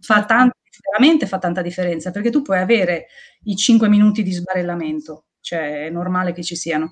Fa 0.00 0.24
tanto, 0.26 0.56
veramente 0.92 1.26
fa 1.26 1.38
tanta 1.38 1.62
differenza 1.62 2.10
perché 2.10 2.30
tu 2.30 2.42
puoi 2.42 2.58
avere 2.58 3.06
i 3.44 3.56
5 3.56 3.88
minuti 3.88 4.22
di 4.22 4.32
sbarellamento, 4.32 5.26
cioè 5.40 5.86
è 5.86 5.90
normale 5.90 6.32
che 6.32 6.42
ci 6.42 6.56
siano. 6.56 6.90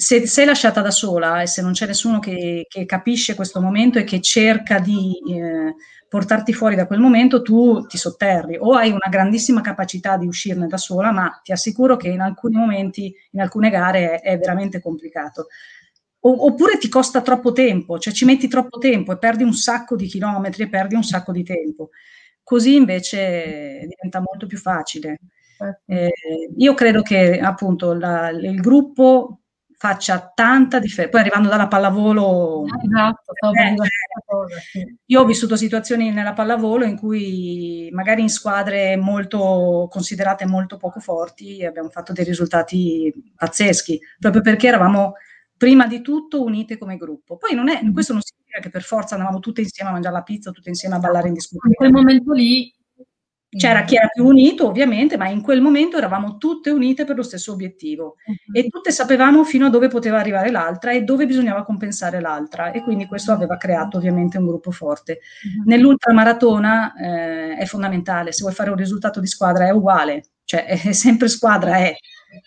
Se 0.00 0.28
sei 0.28 0.44
lasciata 0.46 0.80
da 0.80 0.92
sola 0.92 1.42
e 1.42 1.48
se 1.48 1.60
non 1.60 1.72
c'è 1.72 1.84
nessuno 1.84 2.20
che, 2.20 2.66
che 2.68 2.86
capisce 2.86 3.34
questo 3.34 3.60
momento 3.60 3.98
e 3.98 4.04
che 4.04 4.20
cerca 4.20 4.78
di 4.78 5.18
eh, 5.28 5.74
portarti 6.08 6.52
fuori 6.52 6.76
da 6.76 6.86
quel 6.86 7.00
momento, 7.00 7.42
tu 7.42 7.84
ti 7.84 7.98
sotterri 7.98 8.56
o 8.60 8.74
hai 8.74 8.90
una 8.90 9.08
grandissima 9.10 9.60
capacità 9.60 10.16
di 10.16 10.28
uscirne 10.28 10.68
da 10.68 10.76
sola, 10.76 11.10
ma 11.10 11.40
ti 11.42 11.50
assicuro 11.50 11.96
che 11.96 12.06
in 12.10 12.20
alcuni 12.20 12.54
momenti, 12.54 13.12
in 13.32 13.40
alcune 13.40 13.70
gare 13.70 14.20
è, 14.20 14.34
è 14.34 14.38
veramente 14.38 14.80
complicato. 14.80 15.48
O, 16.20 16.46
oppure 16.46 16.78
ti 16.78 16.88
costa 16.88 17.20
troppo 17.20 17.50
tempo, 17.50 17.98
cioè 17.98 18.12
ci 18.12 18.24
metti 18.24 18.46
troppo 18.46 18.78
tempo 18.78 19.10
e 19.10 19.18
perdi 19.18 19.42
un 19.42 19.52
sacco 19.52 19.96
di 19.96 20.06
chilometri 20.06 20.62
e 20.62 20.68
perdi 20.68 20.94
un 20.94 21.02
sacco 21.02 21.32
di 21.32 21.42
tempo. 21.42 21.90
Così 22.44 22.76
invece 22.76 23.80
diventa 23.88 24.20
molto 24.20 24.46
più 24.46 24.58
facile. 24.58 25.18
Certo. 25.56 25.82
Eh, 25.92 26.10
io 26.56 26.74
credo 26.74 27.02
che 27.02 27.40
appunto 27.40 27.94
la, 27.94 28.28
il 28.30 28.60
gruppo 28.60 29.40
faccia 29.78 30.32
tanta 30.34 30.80
differenza. 30.80 31.12
Poi 31.16 31.20
arrivando 31.20 31.48
dalla 31.48 31.68
pallavolo, 31.68 32.64
esatto, 32.66 33.32
eh, 33.54 33.74
cosa, 34.26 34.58
sì. 34.58 34.98
io 35.06 35.20
ho 35.20 35.24
vissuto 35.24 35.56
situazioni 35.56 36.10
nella 36.10 36.32
pallavolo 36.32 36.84
in 36.84 36.96
cui 36.96 37.88
magari 37.92 38.22
in 38.22 38.28
squadre 38.28 38.96
molto 38.96 39.86
considerate 39.88 40.46
molto 40.46 40.76
poco 40.76 40.98
forti 40.98 41.64
abbiamo 41.64 41.90
fatto 41.90 42.12
dei 42.12 42.24
risultati 42.24 43.32
pazzeschi, 43.36 44.00
proprio 44.18 44.42
perché 44.42 44.66
eravamo 44.66 45.12
prima 45.56 45.86
di 45.86 46.00
tutto 46.02 46.42
unite 46.42 46.76
come 46.76 46.96
gruppo. 46.96 47.36
Poi 47.36 47.54
non 47.54 47.68
è, 47.68 47.80
mm-hmm. 47.80 47.92
questo 47.92 48.12
non 48.12 48.22
significa 48.22 48.58
che 48.58 48.70
per 48.70 48.82
forza 48.82 49.14
andavamo 49.14 49.38
tutte 49.38 49.60
insieme 49.60 49.90
a 49.90 49.92
mangiare 49.92 50.14
la 50.16 50.22
pizza, 50.22 50.50
tutte 50.50 50.70
insieme 50.70 50.96
a 50.96 50.98
ballare 50.98 51.28
in 51.28 51.34
discussione. 51.34 51.68
In 51.68 51.74
quel 51.74 51.92
momento 51.92 52.32
lì 52.32 52.74
c'era 53.50 53.84
chi 53.84 53.96
era 53.96 54.08
più 54.08 54.26
unito, 54.26 54.66
ovviamente, 54.66 55.16
ma 55.16 55.28
in 55.28 55.40
quel 55.40 55.62
momento 55.62 55.96
eravamo 55.96 56.36
tutte 56.36 56.70
unite 56.70 57.04
per 57.04 57.16
lo 57.16 57.22
stesso 57.22 57.52
obiettivo 57.52 58.16
uh-huh. 58.26 58.34
e 58.52 58.68
tutte 58.68 58.90
sapevamo 58.90 59.42
fino 59.44 59.66
a 59.66 59.70
dove 59.70 59.88
poteva 59.88 60.18
arrivare 60.18 60.50
l'altra 60.50 60.92
e 60.92 61.02
dove 61.02 61.24
bisognava 61.24 61.64
compensare 61.64 62.20
l'altra 62.20 62.72
e 62.72 62.82
quindi 62.82 63.06
questo 63.06 63.32
aveva 63.32 63.56
creato 63.56 63.96
ovviamente 63.96 64.36
un 64.36 64.46
gruppo 64.46 64.70
forte. 64.70 65.20
Uh-huh. 65.44 65.62
Nell'ultramaratona 65.64 66.94
eh, 66.94 67.56
è 67.56 67.64
fondamentale, 67.64 68.32
se 68.32 68.42
vuoi 68.42 68.54
fare 68.54 68.70
un 68.70 68.76
risultato 68.76 69.18
di 69.18 69.26
squadra 69.26 69.66
è 69.66 69.70
uguale, 69.70 70.24
cioè 70.44 70.64
è 70.66 70.92
sempre 70.92 71.28
squadra, 71.28 71.76
è. 71.76 71.96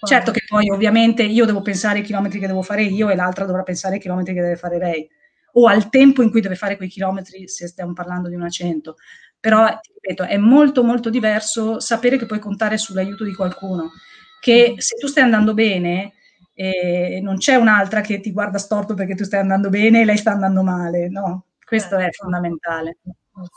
Certo 0.06 0.30
che 0.30 0.44
poi 0.48 0.70
ovviamente 0.70 1.24
io 1.24 1.46
devo 1.46 1.64
pensare 1.64 2.00
ai 2.00 2.04
chilometri 2.04 2.38
che 2.38 2.46
devo 2.46 2.62
fare 2.62 2.84
io 2.84 3.10
e 3.10 3.16
l'altra 3.16 3.46
dovrà 3.46 3.64
pensare 3.64 3.96
ai 3.96 4.00
chilometri 4.00 4.36
che 4.36 4.42
deve 4.42 4.56
fare 4.56 4.78
lei 4.78 5.10
o 5.54 5.68
al 5.68 5.90
tempo 5.90 6.22
in 6.22 6.30
cui 6.30 6.42
deve 6.42 6.56
fare 6.56 6.78
quei 6.78 6.88
chilometri 6.88 7.48
se 7.48 7.68
stiamo 7.68 7.94
parlando 7.94 8.30
di 8.30 8.36
una 8.36 8.50
100 8.50 8.96
però 9.42 9.68
ti 9.82 9.92
ripeto, 9.94 10.24
è 10.24 10.38
molto 10.38 10.84
molto 10.84 11.10
diverso 11.10 11.82
sapere 11.82 12.18
che 12.18 12.26
puoi 12.26 12.40
contare 12.40 12.78
sull'aiuto 12.78 13.26
di 13.26 13.34
qualcuno, 13.34 13.92
che 14.40 14.76
se 14.78 14.96
tu 14.96 15.08
stai 15.08 15.24
andando 15.24 15.54
bene 15.54 16.14
eh, 16.54 17.20
non 17.22 17.38
c'è 17.38 17.56
un'altra 17.56 18.02
che 18.02 18.20
ti 18.20 18.32
guarda 18.32 18.58
storto 18.58 18.94
perché 18.94 19.16
tu 19.16 19.24
stai 19.24 19.40
andando 19.40 19.70
bene 19.70 20.02
e 20.02 20.06
lei 20.06 20.18
sta 20.18 20.32
andando 20.32 20.64
male, 20.64 21.10
no? 21.10 21.48
Questo 21.66 21.96
è 21.98 22.04
certo. 22.04 22.24
fondamentale. 22.24 22.98
Eh, 23.04 23.14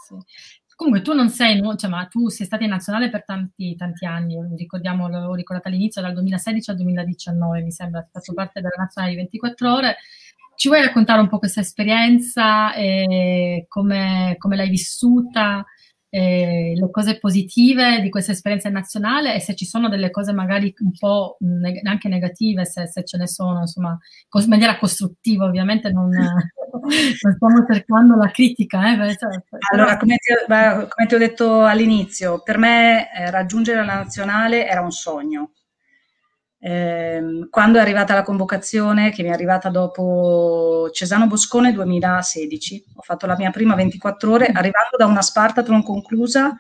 sì. 0.07 0.16
Comunque 0.76 1.03
tu 1.03 1.12
non 1.12 1.28
sei, 1.28 1.61
cioè, 1.76 1.89
ma 1.89 2.07
tu 2.07 2.28
sei 2.28 2.47
stata 2.47 2.64
in 2.64 2.70
nazionale 2.70 3.09
per 3.09 3.24
tanti, 3.24 3.76
tanti 3.76 4.07
anni, 4.07 4.37
ricordiamo, 4.57 5.09
l'ho 5.09 5.35
ricordata 5.35 5.68
all'inizio, 5.68 6.03
dal 6.03 6.14
2016 6.14 6.70
al 6.70 6.76
2019 6.76 7.62
mi 7.62 7.70
sembra, 7.70 8.01
hai 8.01 8.07
fatto 8.11 8.32
parte 8.35 8.61
della 8.61 8.74
nazionale 8.76 9.14
di 9.14 9.20
24 9.20 9.72
ore. 9.72 9.97
Ci 10.57 10.68
vuoi 10.68 10.82
raccontare 10.82 11.20
un 11.20 11.28
po' 11.28 11.39
questa 11.39 11.61
esperienza, 11.61 12.74
e 12.74 13.66
come, 13.68 14.35
come 14.39 14.57
l'hai 14.57 14.68
vissuta? 14.68 15.64
Eh, 16.17 16.75
le 16.77 16.91
cose 16.93 17.19
positive 17.19 18.01
di 18.01 18.09
questa 18.09 18.31
esperienza 18.31 18.69
nazionale 18.69 19.35
e 19.35 19.41
se 19.41 19.57
ci 19.57 19.65
sono 19.65 19.89
delle 19.89 20.12
cose 20.12 20.33
magari 20.33 20.73
un 20.79 20.93
po' 20.97 21.37
neg- 21.41 21.85
anche 21.85 22.09
negative, 22.09 22.65
se, 22.65 22.87
se, 22.87 23.03
ce 23.05 23.17
ne 23.19 23.27
sono, 23.27 23.62
insomma, 23.62 23.99
in 24.31 24.49
maniera 24.49 24.79
costruttiva, 24.79 25.45
ovviamente 25.45 25.91
non, 25.91 26.11
non 26.15 27.35
stiamo 27.35 27.67
cercando 27.69 28.15
la 28.15 28.31
critica. 28.31 28.93
Eh, 28.93 29.17
cioè, 29.17 29.43
allora, 29.73 29.97
come 29.97 30.15
ti, 30.19 30.33
come 30.47 31.07
ti, 31.09 31.15
ho 31.17 31.19
detto 31.19 31.65
all'inizio, 31.65 32.43
per 32.45 32.59
me 32.59 33.12
eh, 33.12 33.31
raggiungere 33.33 33.85
la 33.85 33.97
nazionale 33.97 34.69
era 34.69 34.83
un 34.83 34.93
sogno. 34.93 35.51
Eh, 36.67 37.47
quando 37.51 37.77
è 37.77 37.83
arrivata 37.83 38.15
la 38.15 38.23
convocazione, 38.23 39.11
che 39.11 39.23
mi 39.23 39.29
è 39.29 39.33
arrivata 39.33 39.69
dopo 39.69 40.89
Cesano 40.93 41.27
Boscone 41.27 41.75
2016, 41.75 42.85
ho 42.95 43.03
fatto 43.03 43.27
la 43.27 43.37
mia 43.37 43.51
prima 43.51 43.75
24 43.75 44.33
ore, 44.33 44.47
arrivando 44.47 44.97
da 44.97 45.05
una 45.05 45.21
Spartathlon 45.21 45.83
conclusa, 45.83 46.57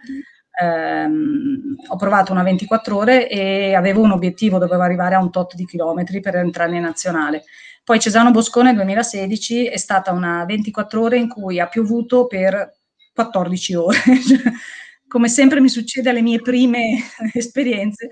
ehm, 0.60 1.76
ho 1.88 1.96
provato 1.96 2.32
una 2.32 2.42
24 2.42 2.94
ore 2.98 3.30
e 3.30 3.74
avevo 3.74 4.02
un 4.02 4.10
obiettivo, 4.10 4.58
dovevo 4.58 4.82
arrivare 4.82 5.14
a 5.14 5.20
un 5.20 5.30
tot 5.30 5.54
di 5.54 5.64
chilometri 5.64 6.20
per 6.20 6.36
entrare 6.36 6.76
in 6.76 6.82
nazionale. 6.82 7.44
Poi 7.82 7.98
Cesano 7.98 8.30
Boscone 8.30 8.74
2016 8.74 9.68
è 9.68 9.78
stata 9.78 10.12
una 10.12 10.44
24 10.44 11.00
ore 11.00 11.16
in 11.16 11.28
cui 11.28 11.60
ha 11.60 11.66
piovuto 11.66 12.26
per 12.26 12.74
14 13.14 13.74
ore. 13.74 13.96
Come 15.08 15.28
sempre 15.28 15.60
mi 15.62 15.70
succede 15.70 16.10
alle 16.10 16.20
mie 16.20 16.42
prime 16.42 16.98
esperienze, 17.32 18.10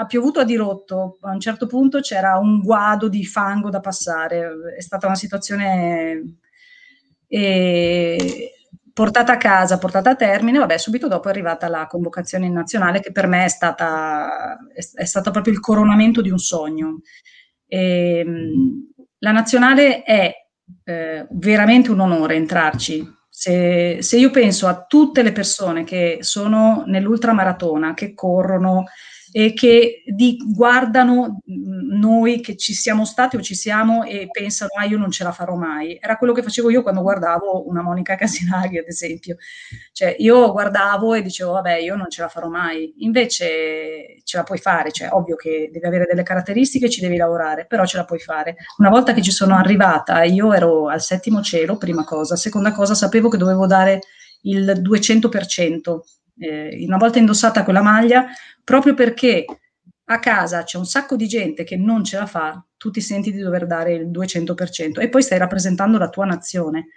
ha 0.00 0.06
piovuto 0.06 0.38
a 0.38 0.44
dirotto, 0.44 1.18
a 1.22 1.32
un 1.32 1.40
certo 1.40 1.66
punto 1.66 1.98
c'era 1.98 2.38
un 2.38 2.60
guado 2.60 3.08
di 3.08 3.24
fango 3.24 3.68
da 3.68 3.80
passare, 3.80 4.74
è 4.76 4.80
stata 4.80 5.06
una 5.06 5.16
situazione 5.16 6.38
eh, 7.26 8.52
portata 8.92 9.32
a 9.32 9.36
casa, 9.36 9.78
portata 9.78 10.10
a 10.10 10.14
termine, 10.14 10.60
vabbè, 10.60 10.78
subito 10.78 11.08
dopo 11.08 11.26
è 11.26 11.30
arrivata 11.32 11.68
la 11.68 11.88
convocazione 11.88 12.46
in 12.46 12.52
nazionale 12.52 13.00
che 13.00 13.10
per 13.10 13.26
me 13.26 13.44
è 13.44 13.48
stata, 13.48 14.56
è, 14.72 14.80
è 14.94 15.04
stata 15.04 15.32
proprio 15.32 15.52
il 15.52 15.60
coronamento 15.60 16.20
di 16.20 16.30
un 16.30 16.38
sogno. 16.38 17.00
E, 17.66 18.18
ehm, 18.20 18.92
la 19.18 19.32
nazionale 19.32 20.04
è 20.04 20.32
eh, 20.84 21.26
veramente 21.30 21.90
un 21.90 21.98
onore 21.98 22.36
entrarci. 22.36 23.16
Se, 23.28 23.98
se 24.00 24.16
io 24.16 24.30
penso 24.30 24.68
a 24.68 24.84
tutte 24.86 25.22
le 25.22 25.32
persone 25.32 25.82
che 25.82 26.18
sono 26.20 26.84
nell'ultramaratona, 26.86 27.94
che 27.94 28.14
corrono, 28.14 28.84
e 29.32 29.52
che 29.52 30.02
di, 30.06 30.38
guardano 30.54 31.40
mm, 31.50 31.98
noi 31.98 32.40
che 32.40 32.56
ci 32.56 32.74
siamo 32.74 33.04
stati 33.04 33.36
o 33.36 33.40
ci 33.40 33.54
siamo 33.54 34.04
e 34.04 34.28
pensano 34.30 34.70
ah 34.78 34.84
io 34.84 34.98
non 34.98 35.10
ce 35.10 35.24
la 35.24 35.32
farò 35.32 35.54
mai. 35.54 35.98
Era 36.00 36.16
quello 36.16 36.32
che 36.32 36.42
facevo 36.42 36.70
io 36.70 36.82
quando 36.82 37.02
guardavo 37.02 37.68
una 37.68 37.82
Monica 37.82 38.14
Casinaghi 38.16 38.78
ad 38.78 38.86
esempio. 38.86 39.36
Cioè 39.92 40.16
io 40.18 40.50
guardavo 40.52 41.14
e 41.14 41.22
dicevo 41.22 41.52
vabbè 41.52 41.76
io 41.76 41.96
non 41.96 42.10
ce 42.10 42.22
la 42.22 42.28
farò 42.28 42.48
mai. 42.48 42.94
Invece 42.98 44.20
ce 44.24 44.36
la 44.36 44.42
puoi 44.44 44.58
fare, 44.58 44.92
cioè 44.92 45.08
ovvio 45.12 45.36
che 45.36 45.70
devi 45.72 45.86
avere 45.86 46.06
delle 46.08 46.22
caratteristiche, 46.22 46.90
ci 46.90 47.00
devi 47.00 47.16
lavorare, 47.16 47.66
però 47.66 47.84
ce 47.84 47.96
la 47.96 48.04
puoi 48.04 48.18
fare. 48.18 48.56
Una 48.78 48.90
volta 48.90 49.12
che 49.12 49.22
ci 49.22 49.30
sono 49.30 49.54
arrivata 49.54 50.22
io 50.24 50.52
ero 50.52 50.88
al 50.88 51.02
settimo 51.02 51.42
cielo, 51.42 51.76
prima 51.76 52.04
cosa. 52.04 52.36
Seconda 52.36 52.72
cosa 52.72 52.94
sapevo 52.94 53.28
che 53.28 53.36
dovevo 53.36 53.66
dare 53.66 54.00
il 54.42 54.80
200% 54.82 56.00
eh, 56.38 56.84
una 56.86 56.96
volta 56.96 57.18
indossata 57.18 57.64
quella 57.64 57.82
maglia, 57.82 58.26
proprio 58.64 58.94
perché 58.94 59.44
a 60.10 60.18
casa 60.20 60.62
c'è 60.62 60.78
un 60.78 60.86
sacco 60.86 61.16
di 61.16 61.26
gente 61.26 61.64
che 61.64 61.76
non 61.76 62.04
ce 62.04 62.18
la 62.18 62.26
fa, 62.26 62.64
tu 62.76 62.90
ti 62.90 63.00
senti 63.00 63.32
di 63.32 63.40
dover 63.40 63.66
dare 63.66 63.94
il 63.94 64.10
200% 64.10 65.00
e 65.00 65.08
poi 65.08 65.22
stai 65.22 65.38
rappresentando 65.38 65.98
la 65.98 66.08
tua 66.08 66.24
nazione. 66.24 66.88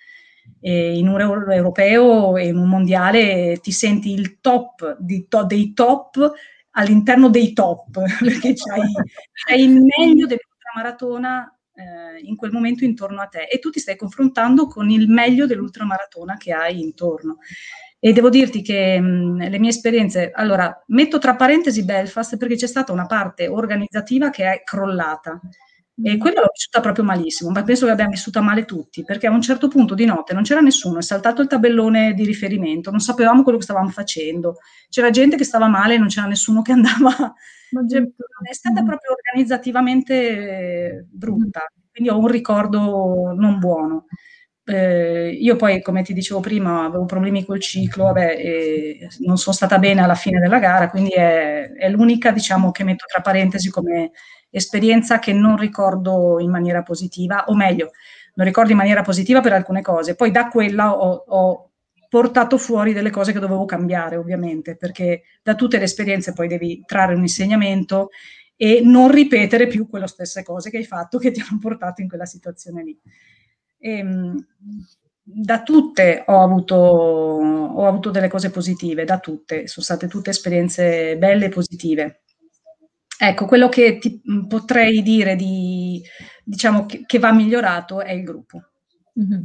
E 0.59 0.97
in 0.97 1.07
un 1.07 1.19
euro 1.19 1.51
europeo 1.51 2.35
e 2.37 2.47
in 2.47 2.57
un 2.57 2.67
mondiale 2.67 3.59
ti 3.61 3.71
senti 3.71 4.11
il 4.11 4.39
top, 4.39 4.97
to- 5.27 5.43
dei 5.45 5.73
top 5.73 6.31
all'interno 6.71 7.29
dei 7.29 7.53
top, 7.53 8.01
perché 8.19 8.53
c'hai, 8.53 8.91
c'hai 9.45 9.61
il 9.63 9.81
meglio 9.81 10.25
dell'ultramaratona 10.25 11.55
eh, 11.73 12.19
in 12.21 12.35
quel 12.35 12.51
momento 12.51 12.83
intorno 12.83 13.21
a 13.21 13.27
te 13.27 13.43
e 13.43 13.59
tu 13.59 13.69
ti 13.69 13.79
stai 13.79 13.95
confrontando 13.95 14.67
con 14.67 14.89
il 14.89 15.09
meglio 15.09 15.45
dell'ultramaratona 15.45 16.37
che 16.37 16.53
hai 16.53 16.81
intorno. 16.81 17.37
E 18.03 18.13
devo 18.13 18.29
dirti 18.31 18.63
che 18.63 18.99
mh, 18.99 19.47
le 19.47 19.59
mie 19.59 19.69
esperienze, 19.69 20.31
allora, 20.33 20.83
metto 20.87 21.19
tra 21.19 21.35
parentesi 21.35 21.85
Belfast 21.85 22.35
perché 22.35 22.55
c'è 22.55 22.65
stata 22.65 22.91
una 22.91 23.05
parte 23.05 23.47
organizzativa 23.47 24.31
che 24.31 24.51
è 24.51 24.63
crollata. 24.63 25.39
E 26.03 26.15
mm. 26.15 26.19
quella 26.19 26.41
l'ho 26.41 26.49
vissuta 26.51 26.79
proprio 26.79 27.03
malissimo, 27.03 27.51
ma 27.51 27.61
penso 27.61 27.83
che 27.83 27.89
l'abbiamo 27.91 28.09
vissuta 28.09 28.41
male 28.41 28.65
tutti, 28.65 29.03
perché 29.03 29.27
a 29.27 29.31
un 29.31 29.41
certo 29.41 29.67
punto 29.67 29.93
di 29.93 30.05
notte 30.05 30.33
non 30.33 30.41
c'era 30.41 30.61
nessuno, 30.61 30.97
è 30.97 31.03
saltato 31.03 31.43
il 31.43 31.47
tabellone 31.47 32.13
di 32.15 32.25
riferimento, 32.25 32.89
non 32.89 33.01
sapevamo 33.01 33.43
quello 33.43 33.59
che 33.59 33.65
stavamo 33.65 33.89
facendo, 33.89 34.57
c'era 34.89 35.11
gente 35.11 35.37
che 35.37 35.43
stava 35.43 35.67
male 35.67 35.99
non 35.99 36.07
c'era 36.07 36.25
nessuno 36.25 36.63
che 36.63 36.71
andava. 36.73 37.35
Cioè, 37.87 38.01
è 38.01 38.53
stata 38.53 38.83
proprio 38.83 39.11
organizzativamente 39.11 41.07
brutta, 41.11 41.71
quindi 41.91 42.09
ho 42.09 42.17
un 42.17 42.27
ricordo 42.27 43.33
non 43.37 43.59
buono. 43.59 44.07
Eh, 44.71 45.31
io 45.31 45.57
poi, 45.57 45.81
come 45.81 46.01
ti 46.01 46.13
dicevo 46.13 46.39
prima, 46.39 46.85
avevo 46.85 47.03
problemi 47.03 47.43
col 47.43 47.59
ciclo, 47.59 48.05
vabbè, 48.05 48.35
e 48.37 49.09
non 49.19 49.37
sono 49.37 49.53
stata 49.53 49.77
bene 49.79 50.01
alla 50.01 50.15
fine 50.15 50.39
della 50.39 50.59
gara, 50.59 50.89
quindi 50.89 51.09
è, 51.09 51.71
è, 51.73 51.89
l'unica, 51.89 52.31
diciamo, 52.31 52.71
che 52.71 52.85
metto 52.85 53.03
tra 53.05 53.19
parentesi 53.19 53.69
come 53.69 54.11
esperienza 54.49 55.19
che 55.19 55.33
non 55.33 55.57
ricordo 55.57 56.39
in 56.39 56.49
maniera 56.49 56.83
positiva, 56.83 57.43
o 57.47 57.55
meglio, 57.55 57.91
non 58.35 58.45
ricordo 58.45 58.71
in 58.71 58.77
maniera 58.77 59.01
positiva 59.01 59.41
per 59.41 59.51
alcune 59.51 59.81
cose. 59.81 60.15
Poi 60.15 60.31
da 60.31 60.47
quella 60.47 60.95
ho, 60.97 61.25
ho 61.27 61.69
portato 62.07 62.57
fuori 62.57 62.93
delle 62.93 63.09
cose 63.09 63.33
che 63.33 63.39
dovevo 63.39 63.65
cambiare, 63.65 64.15
ovviamente, 64.15 64.77
perché 64.77 65.23
da 65.43 65.55
tutte 65.55 65.79
le 65.79 65.83
esperienze 65.83 66.31
poi 66.31 66.47
devi 66.47 66.81
trarre 66.85 67.15
un 67.15 67.21
insegnamento 67.21 68.09
e 68.55 68.79
non 68.81 69.11
ripetere 69.11 69.67
più 69.67 69.89
quelle 69.89 70.07
stesse 70.07 70.43
cose 70.43 70.69
che 70.69 70.77
hai 70.77 70.85
fatto 70.85 71.17
che 71.17 71.31
ti 71.31 71.41
hanno 71.41 71.59
portato 71.59 72.01
in 72.01 72.07
quella 72.07 72.25
situazione 72.25 72.83
lì. 72.83 72.97
E, 73.83 73.97
ehm, 73.97 74.45
da 75.23 75.63
tutte 75.63 76.23
ho 76.27 76.41
avuto, 76.41 76.75
ho 76.75 77.87
avuto 77.87 78.11
delle 78.11 78.27
cose 78.27 78.51
positive, 78.51 79.05
da 79.05 79.19
tutte, 79.19 79.67
sono 79.67 79.85
state 79.85 80.07
tutte 80.07 80.29
esperienze 80.29 81.17
belle 81.17 81.45
e 81.45 81.49
positive. 81.49 82.21
Ecco, 83.17 83.45
quello 83.45 83.69
che 83.69 83.97
ti 83.99 84.21
potrei 84.47 85.01
dire 85.01 85.35
di, 85.35 86.01
diciamo, 86.43 86.85
che, 86.85 87.03
che 87.05 87.19
va 87.19 87.31
migliorato 87.31 88.01
è 88.01 88.11
il 88.11 88.23
gruppo. 88.23 88.61
Mm-hmm. 89.19 89.41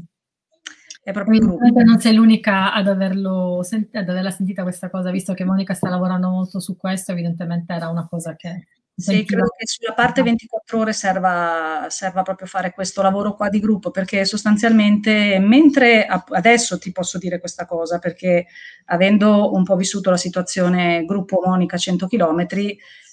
È 1.03 1.13
proprio 1.13 1.39
il 1.39 1.47
gruppo. 1.47 1.83
Non 1.83 2.01
sei 2.01 2.15
l'unica 2.15 2.73
ad, 2.73 2.89
averlo, 2.89 3.61
ad 3.61 4.09
averla 4.09 4.31
sentita 4.31 4.63
questa 4.63 4.91
cosa, 4.91 5.11
visto 5.11 5.35
che 5.35 5.45
Monica 5.45 5.75
sta 5.75 5.89
lavorando 5.89 6.31
molto 6.31 6.59
su 6.59 6.77
questo, 6.77 7.13
evidentemente 7.13 7.75
era 7.75 7.89
una 7.89 8.07
cosa 8.09 8.35
che 8.35 8.67
sì, 8.99 9.25
credo 9.27 9.49
che 9.57 9.67
sulla 9.67 9.93
parte 9.93 10.23
24 10.23 10.79
ore 10.79 10.93
serva, 10.95 11.87
serva, 11.91 12.23
proprio 12.23 12.47
fare 12.47 12.73
questo 12.73 13.03
lavoro 13.03 13.35
qua 13.35 13.51
di 13.51 13.61
gruppo, 13.61 13.91
perché 13.91 14.25
sostanzialmente, 14.25 15.39
mentre 15.39 16.07
adesso 16.07 16.79
ti 16.79 16.93
posso 16.93 17.19
dire 17.19 17.39
questa 17.39 17.67
cosa, 17.67 17.99
perché 17.99 18.47
avendo 18.87 19.53
un 19.53 19.65
po' 19.65 19.77
vissuto 19.77 20.09
la 20.09 20.17
situazione 20.17 21.05
gruppo 21.05 21.43
Monica 21.45 21.77
100 21.77 22.07
km, 22.07 22.47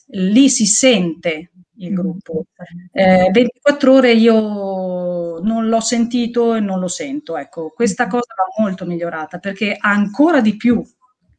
lì 0.08 0.50
si 0.50 0.66
sente 0.66 1.52
il 1.78 1.92
mm. 1.92 1.96
gruppo. 1.96 2.46
Eh, 2.92 3.30
24 3.32 3.94
ore 3.94 4.14
io 4.14 5.40
non 5.40 5.68
l'ho 5.68 5.82
sentito 5.82 6.56
e 6.56 6.62
non 6.62 6.80
lo 6.80 6.88
sento. 6.88 7.38
Ecco, 7.38 7.74
questa 7.76 8.06
mm. 8.06 8.10
cosa 8.10 8.34
va 8.38 8.64
molto 8.64 8.86
migliorata 8.86 9.40
perché 9.40 9.76
ancora 9.78 10.40
di 10.40 10.56
più 10.56 10.82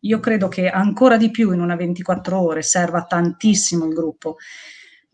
io 0.04 0.20
credo 0.20 0.48
che 0.48 0.68
ancora 0.68 1.16
di 1.16 1.30
più 1.30 1.52
in 1.52 1.60
una 1.60 1.76
24 1.76 2.38
ore 2.38 2.62
serva 2.62 3.04
tantissimo 3.04 3.86
il 3.86 3.94
gruppo. 3.94 4.36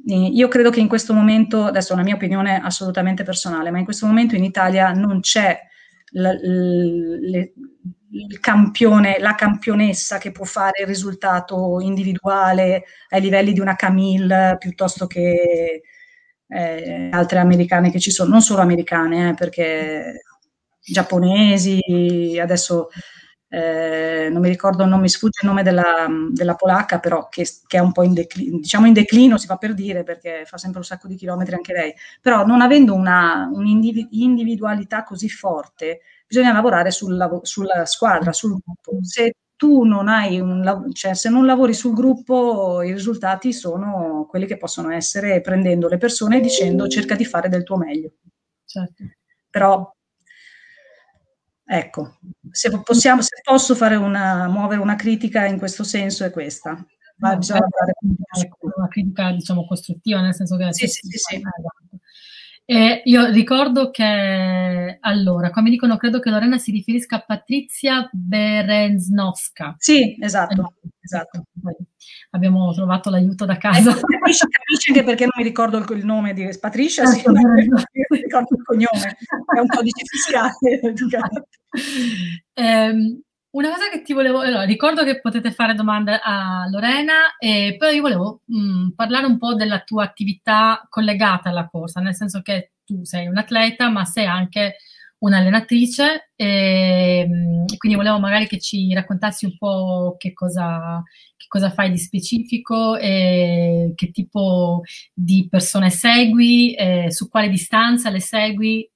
Io 0.06 0.48
credo 0.48 0.70
che 0.70 0.80
in 0.80 0.88
questo 0.88 1.12
momento, 1.12 1.64
adesso 1.64 1.90
è 1.90 1.94
una 1.94 2.04
mia 2.04 2.14
opinione 2.14 2.60
assolutamente 2.60 3.22
personale, 3.22 3.70
ma 3.70 3.78
in 3.78 3.84
questo 3.84 4.06
momento 4.06 4.34
in 4.34 4.44
Italia 4.44 4.92
non 4.92 5.20
c'è 5.20 5.58
la, 6.12 6.32
le, 6.32 7.52
il 8.12 8.40
campione, 8.40 9.18
la 9.20 9.34
campionessa 9.34 10.18
che 10.18 10.32
può 10.32 10.44
fare 10.44 10.80
il 10.80 10.86
risultato 10.86 11.80
individuale 11.80 12.84
ai 13.10 13.20
livelli 13.20 13.52
di 13.52 13.60
una 13.60 13.76
Camille 13.76 14.56
piuttosto 14.58 15.06
che 15.06 15.82
eh, 16.48 17.08
altre 17.12 17.38
americane 17.38 17.90
che 17.90 18.00
ci 18.00 18.10
sono, 18.10 18.30
non 18.30 18.40
solo 18.40 18.62
americane, 18.62 19.30
eh, 19.30 19.34
perché 19.34 20.22
giapponesi, 20.80 22.38
adesso 22.40 22.88
eh, 23.52 24.28
non 24.30 24.40
mi 24.40 24.48
ricordo, 24.48 24.86
non 24.86 25.00
mi 25.00 25.08
sfugge 25.08 25.40
il 25.42 25.48
nome 25.48 25.64
della, 25.64 26.06
della 26.30 26.54
polacca, 26.54 27.00
però 27.00 27.28
che, 27.28 27.44
che, 27.66 27.78
è 27.78 27.80
un 27.80 27.90
po' 27.90 28.04
in 28.04 28.14
declino, 28.14 28.58
diciamo 28.58 28.86
in 28.86 28.92
declino 28.92 29.38
si 29.38 29.46
fa 29.46 29.56
per 29.56 29.74
dire 29.74 30.04
perché 30.04 30.44
fa 30.46 30.56
sempre 30.56 30.78
un 30.78 30.84
sacco 30.84 31.08
di 31.08 31.16
chilometri 31.16 31.56
anche 31.56 31.72
lei, 31.72 31.92
però 32.20 32.46
non 32.46 32.60
avendo 32.60 32.94
una, 32.94 33.50
un'individualità 33.52 35.02
così 35.02 35.28
forte, 35.28 36.00
bisogna 36.28 36.52
lavorare 36.52 36.92
sul, 36.92 37.40
sulla 37.42 37.84
squadra, 37.86 38.32
sul 38.32 38.56
gruppo. 38.64 38.98
Se 39.02 39.32
tu 39.56 39.82
non 39.82 40.06
hai 40.08 40.38
un 40.38 40.88
cioè 40.92 41.14
se 41.14 41.28
non 41.28 41.44
lavori 41.44 41.74
sul 41.74 41.92
gruppo, 41.92 42.82
i 42.82 42.92
risultati 42.92 43.52
sono 43.52 44.26
quelli 44.30 44.46
che 44.46 44.56
possono 44.58 44.92
essere 44.92 45.40
prendendo 45.40 45.88
le 45.88 45.98
persone 45.98 46.36
e 46.38 46.40
dicendo 46.40 46.86
cerca 46.86 47.16
di 47.16 47.24
fare 47.24 47.48
del 47.48 47.64
tuo 47.64 47.76
meglio. 47.76 48.12
Certo. 48.64 49.02
Però 49.50 49.92
ecco, 51.72 52.18
se 52.50 52.70
possiamo, 52.82 53.22
se 53.22 53.40
posso 53.44 53.74
fare 53.74 53.94
una, 53.96 54.48
muovere 54.48 54.80
una 54.80 54.96
critica 54.96 55.46
in 55.46 55.58
questo 55.58 55.84
senso 55.84 56.24
è 56.24 56.30
questa. 56.30 56.84
Ma 57.18 57.36
bisogna 57.36 57.60
lavorare 57.60 57.92
una 58.60 58.88
critica, 58.88 59.30
diciamo, 59.32 59.66
costruttiva, 59.66 60.20
nel 60.22 60.34
senso 60.34 60.56
che... 60.56 60.72
Sì, 60.72 60.86
sì, 60.88 61.06
sì, 61.08 61.18
sì. 61.18 61.42
E 62.70 63.02
io 63.04 63.26
ricordo 63.30 63.90
che, 63.90 64.98
allora, 65.00 65.50
come 65.50 65.70
dicono, 65.70 65.96
credo 65.96 66.20
che 66.20 66.30
Lorena 66.30 66.56
si 66.56 66.70
riferisca 66.70 67.16
a 67.16 67.24
Patrizia 67.26 68.08
Berenznovska. 68.12 69.74
Sì, 69.76 70.16
esatto, 70.20 70.74
esatto. 71.00 71.46
Abbiamo 72.30 72.72
trovato 72.72 73.10
l'aiuto 73.10 73.44
da 73.44 73.56
casa. 73.56 73.90
Eh, 73.90 74.00
capisci, 74.00 74.46
capisci 74.46 74.90
anche 74.90 75.02
perché 75.02 75.24
non 75.24 75.32
mi 75.36 75.42
ricordo 75.42 75.78
il, 75.78 75.98
il 75.98 76.04
nome 76.04 76.32
di 76.32 76.48
Patricia, 76.60 77.06
sì, 77.06 77.22
non 77.24 77.42
mi 77.54 77.68
ricordo 78.08 78.54
il 78.54 78.62
cognome, 78.62 79.16
è 79.52 79.58
un 79.58 79.66
codice 79.66 80.04
fiscale. 80.04 80.52
eh, 82.54 83.20
una 83.52 83.70
cosa 83.70 83.88
che 83.88 84.02
ti 84.02 84.12
volevo, 84.12 84.40
allora, 84.40 84.62
ricordo 84.62 85.02
che 85.02 85.20
potete 85.20 85.50
fare 85.50 85.74
domande 85.74 86.20
a 86.22 86.68
Lorena, 86.70 87.36
e 87.38 87.74
poi 87.78 87.96
io 87.96 88.02
volevo 88.02 88.42
mh, 88.44 88.58
mm, 88.58 88.88
parlare 88.90 89.26
un 89.26 89.38
po' 89.38 89.54
della 89.54 89.80
tua 89.80 90.04
attività 90.04 90.86
collegata 90.88 91.48
alla 91.48 91.68
corsa, 91.68 92.00
nel 92.00 92.14
senso 92.14 92.42
che 92.42 92.72
tu 92.84 93.04
sei 93.04 93.26
un 93.26 93.36
atleta, 93.36 93.88
ma 93.88 94.04
sei 94.04 94.26
anche 94.26 94.76
un'allenatrice, 95.18 96.30
e, 96.36 97.26
mm, 97.28 97.64
quindi 97.76 97.98
volevo 97.98 98.20
magari 98.20 98.46
che 98.46 98.60
ci 98.60 98.92
raccontassi 98.94 99.46
un 99.46 99.56
po' 99.58 100.14
che 100.16 100.32
cosa, 100.32 101.02
che 101.36 101.46
cosa 101.48 101.70
fai 101.70 101.90
di 101.90 101.98
specifico, 101.98 102.96
e 102.96 103.92
che 103.96 104.12
tipo 104.12 104.82
di 105.12 105.48
persone 105.50 105.90
segui, 105.90 106.76
su 107.08 107.28
quale 107.28 107.48
distanza 107.48 108.10
le 108.10 108.20
segui, 108.20 108.88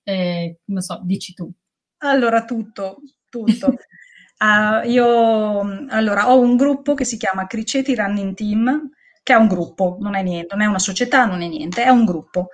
non 0.66 0.80
so, 0.80 1.00
dici 1.02 1.34
tu. 1.34 1.50
Allora, 1.98 2.44
tutto, 2.44 2.98
tutto. 3.28 3.74
Uh, 4.38 4.86
io 4.88 5.86
allora 5.88 6.30
ho 6.30 6.40
un 6.40 6.56
gruppo 6.56 6.94
che 6.94 7.04
si 7.04 7.16
chiama 7.16 7.46
Criceti 7.46 7.94
Running 7.94 8.34
Team, 8.34 8.90
che 9.22 9.32
è 9.32 9.36
un 9.36 9.46
gruppo, 9.46 9.96
non 10.00 10.14
è 10.14 10.22
niente, 10.22 10.54
non 10.54 10.64
è 10.64 10.68
una 10.68 10.78
società, 10.78 11.24
non 11.24 11.40
è 11.40 11.48
niente, 11.48 11.82
è 11.82 11.88
un 11.88 12.04
gruppo. 12.04 12.48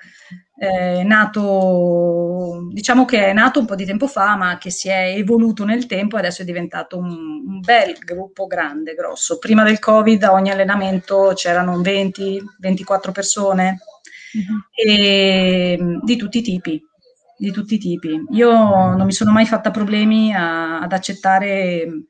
Eh, 0.57 1.03
nato, 1.05 2.69
diciamo 2.71 3.07
che 3.07 3.27
è 3.29 3.33
nato 3.33 3.61
un 3.61 3.67
po' 3.67 3.75
di 3.75 3.87
tempo 3.87 4.07
fa, 4.07 4.37
ma 4.37 4.59
che 4.59 4.71
si 4.71 4.89
è 4.89 5.15
evoluto 5.17 5.65
nel 5.65 5.87
tempo 5.87 6.17
e 6.17 6.19
adesso 6.21 6.43
è 6.43 6.45
diventato 6.45 6.99
un, 6.99 7.11
un 7.11 7.61
bel 7.61 7.97
gruppo 7.99 8.47
grande, 8.47 8.95
grosso. 8.95 9.39
Prima 9.39 9.65
del 9.65 9.79
Covid 9.79 10.23
a 10.23 10.33
ogni 10.33 10.51
allenamento 10.51 11.33
c'erano 11.35 11.81
20-24 11.81 13.11
persone 13.11 13.79
uh-huh. 14.35 14.65
e, 14.75 15.79
di 16.03 16.17
tutti 16.17 16.39
i 16.39 16.43
tipi 16.43 16.89
di 17.41 17.51
tutti 17.51 17.75
i 17.75 17.79
tipi. 17.79 18.23
Io 18.33 18.51
non 18.51 19.07
mi 19.07 19.13
sono 19.13 19.33
mai 19.33 19.47
fatta 19.47 19.71
problemi 19.71 20.35
a, 20.35 20.81
ad 20.81 20.93
accettare 20.93 22.05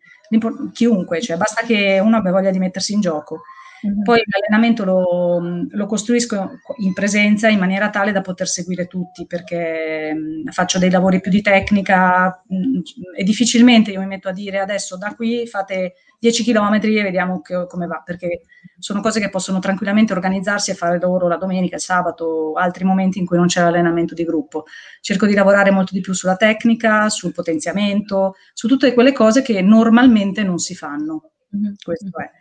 chiunque, 0.72 1.20
cioè 1.20 1.36
basta 1.36 1.64
che 1.64 2.00
uno 2.02 2.16
abbia 2.16 2.32
voglia 2.32 2.50
di 2.50 2.58
mettersi 2.58 2.92
in 2.92 3.00
gioco. 3.00 3.42
Mm-hmm. 3.86 4.02
Poi 4.02 4.22
l'allenamento 4.26 4.84
lo, 4.84 5.66
lo, 5.68 5.86
costruisco 5.86 6.58
in 6.78 6.92
presenza 6.92 7.48
in 7.48 7.58
maniera 7.58 7.88
tale 7.88 8.12
da 8.12 8.20
poter 8.20 8.46
seguire 8.46 8.86
tutti, 8.86 9.26
perché 9.26 10.12
mh, 10.12 10.50
faccio 10.50 10.78
dei 10.78 10.90
lavori 10.90 11.20
più 11.20 11.30
di 11.30 11.40
tecnica 11.40 12.42
mh, 12.46 12.80
e 13.16 13.24
difficilmente 13.24 13.90
io 13.90 14.00
mi 14.00 14.06
metto 14.06 14.28
a 14.28 14.32
dire 14.32 14.58
adesso 14.58 14.98
da 14.98 15.14
qui 15.14 15.46
fate 15.46 15.94
10 16.18 16.44
km 16.44 16.78
e 16.82 17.02
vediamo 17.02 17.40
che, 17.40 17.66
come 17.66 17.86
va, 17.86 18.02
perché 18.04 18.42
sono 18.78 19.00
cose 19.00 19.20
che 19.20 19.30
possono 19.30 19.58
tranquillamente 19.58 20.12
organizzarsi 20.12 20.70
e 20.70 20.74
fare 20.74 21.00
loro 21.00 21.26
la 21.26 21.36
domenica, 21.36 21.76
il 21.76 21.80
sabato, 21.82 22.52
altri 22.52 22.84
momenti 22.84 23.18
in 23.18 23.24
cui 23.24 23.38
non 23.38 23.46
c'è 23.46 23.62
l'allenamento 23.62 24.12
di 24.12 24.24
gruppo. 24.24 24.64
Cerco 25.00 25.24
di 25.24 25.32
lavorare 25.32 25.70
molto 25.70 25.94
di 25.94 26.00
più 26.00 26.12
sulla 26.12 26.36
tecnica, 26.36 27.08
sul 27.08 27.32
potenziamento, 27.32 28.34
su 28.52 28.68
tutte 28.68 28.92
quelle 28.92 29.12
cose 29.12 29.40
che 29.40 29.62
normalmente 29.62 30.42
non 30.42 30.58
si 30.58 30.74
fanno. 30.74 31.30
Mm-hmm. 31.56 31.72
Questo 31.82 32.18
è. 32.18 32.39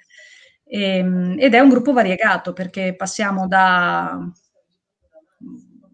E, 0.72 0.98
ehm, 0.98 1.36
ed 1.40 1.56
è 1.56 1.60
un 1.60 1.70
gruppo 1.70 1.94
variegato 1.94 2.54
perché 2.54 2.96
passiamo 2.96 3.48
da 3.48 4.20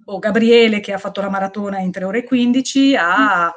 oh, 0.05 0.19
Gabriele 0.19 0.82
che 0.82 0.91
ha 0.91 0.97
fatto 0.97 1.21
la 1.21 1.30
maratona 1.30 1.80
in 1.80 1.91
3 1.91 2.03
ore 2.03 2.19
e 2.19 2.23
15 2.26 2.95
a 2.97 3.53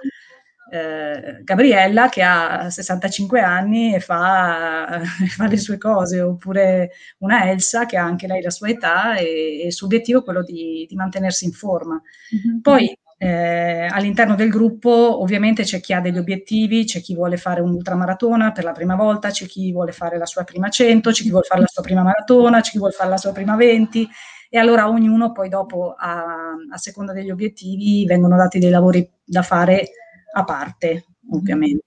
eh, 0.71 1.43
Gabriella 1.43 2.09
che 2.09 2.23
ha 2.23 2.71
65 2.71 3.41
anni 3.41 3.95
e 3.95 4.01
fa, 4.01 5.01
fa, 5.37 5.47
le 5.49 5.57
sue 5.57 5.77
cose, 5.79 6.21
oppure 6.21 6.91
una 7.19 7.51
Elsa 7.51 7.87
che 7.87 7.97
ha 7.97 8.05
anche 8.05 8.27
lei 8.27 8.43
la 8.43 8.51
sua 8.51 8.69
età 8.69 9.17
e, 9.17 9.61
e 9.63 9.67
il 9.67 9.73
suo 9.73 9.87
obiettivo 9.87 10.21
è 10.21 10.25
quello 10.25 10.43
di, 10.43 10.87
di 10.89 10.95
mantenersi 10.95 11.47
in 11.47 11.53
forma. 11.53 12.01
Mm-hmm. 12.35 12.61
Poi 12.61 12.97
eh, 13.21 13.87
all'interno 13.91 14.37
del 14.37 14.49
gruppo 14.49 15.21
ovviamente 15.21 15.65
c'è 15.65 15.81
chi 15.81 15.93
ha 15.93 16.01
degli 16.01 16.19
obiettivi, 16.19 16.85
c'è 16.85 17.01
chi 17.01 17.15
vuole 17.15 17.37
fare 17.37 17.61
un'ultramaratona 17.61 18.53
per 18.53 18.63
la 18.63 18.73
prima 18.73 18.95
volta, 18.95 19.31
c'è 19.31 19.47
chi 19.47 19.73
vuole 19.73 19.91
fare 19.91 20.17
la 20.19 20.27
sua 20.27 20.45
prima 20.45 20.69
100, 20.69 21.11
c'è 21.11 21.23
chi 21.23 21.31
vuole 21.31 21.45
fare 21.45 21.61
la 21.63 21.67
sua 21.67 21.83
prima 21.83 22.03
maratona, 22.05 22.61
c'è 22.61 22.71
chi 22.71 22.79
vuole 22.79 22.93
fare 22.93 23.11
la 23.11 23.17
sua 23.17 23.33
prima 23.33 23.57
20 23.57 24.09
e 24.49 24.59
allora 24.59 24.89
ognuno 24.89 25.33
poi 25.33 25.49
dopo 25.49 25.95
a, 25.99 26.55
a 26.71 26.77
seconda 26.79 27.13
degli 27.13 27.31
obiettivi 27.31 28.07
vengono 28.07 28.37
dati 28.37 28.61
dei 28.61 28.71
lavori 28.71 29.09
da 29.25 29.43
fare 29.43 29.91
a 30.33 30.45
parte 30.45 31.07
ovviamente. 31.33 31.85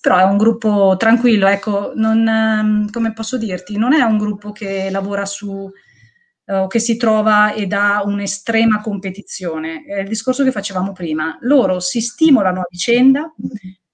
Però 0.00 0.16
è 0.16 0.24
un 0.24 0.36
gruppo 0.36 0.96
tranquillo, 0.98 1.46
ecco, 1.46 1.92
non, 1.94 2.26
ehm, 2.26 2.90
come 2.90 3.12
posso 3.12 3.36
dirti, 3.38 3.76
non 3.76 3.92
è 3.92 4.02
un 4.02 4.18
gruppo 4.18 4.50
che 4.50 4.88
lavora 4.90 5.24
su 5.26 5.70
eh, 6.44 6.66
che 6.68 6.78
si 6.78 6.96
trova 6.96 7.54
ed 7.54 7.72
ha 7.72 8.02
un'estrema 8.04 8.80
competizione. 8.80 9.84
È 9.84 10.00
il 10.00 10.08
discorso 10.08 10.44
che 10.44 10.52
facevamo 10.52 10.92
prima. 10.92 11.36
Loro 11.42 11.80
si 11.80 12.00
stimolano 12.00 12.60
a 12.60 12.66
vicenda 12.68 13.32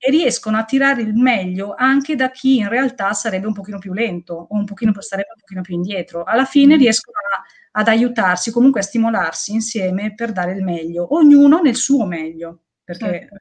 e 0.01 0.11
riescono 0.11 0.57
a 0.57 0.64
tirare 0.64 1.03
il 1.03 1.14
meglio 1.14 1.74
anche 1.76 2.14
da 2.14 2.30
chi 2.30 2.59
in 2.59 2.68
realtà 2.68 3.12
sarebbe 3.12 3.46
un 3.49 3.53
pochino 3.53 3.78
più 3.78 3.92
lento 3.92 4.34
o 4.34 4.57
un 4.57 4.64
pochino, 4.64 4.92
sarebbe 5.01 5.30
un 5.34 5.40
pochino 5.40 5.61
più 5.62 5.74
indietro. 5.74 6.24
Alla 6.24 6.44
fine 6.44 6.76
riescono 6.76 7.16
a, 7.18 7.80
ad 7.80 7.88
aiutarsi, 7.88 8.51
comunque 8.51 8.80
a 8.80 8.84
stimolarsi 8.84 9.53
insieme 9.53 10.14
per 10.14 10.32
dare 10.32 10.53
il 10.53 10.62
meglio, 10.62 11.14
ognuno 11.14 11.61
nel 11.61 11.76
suo 11.76 12.07
meglio. 12.07 12.62
Perché, 12.84 13.05
certo. 13.05 13.36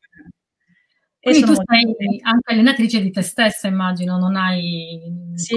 Quindi 1.19 1.41
tu 1.41 1.53
sei 1.53 2.21
anche 2.21 2.51
allenatrice 2.51 3.01
di 3.01 3.11
te 3.11 3.21
stessa, 3.21 3.67
immagino, 3.67 4.17
non 4.17 4.35
hai... 4.35 4.99
Sì, 5.35 5.55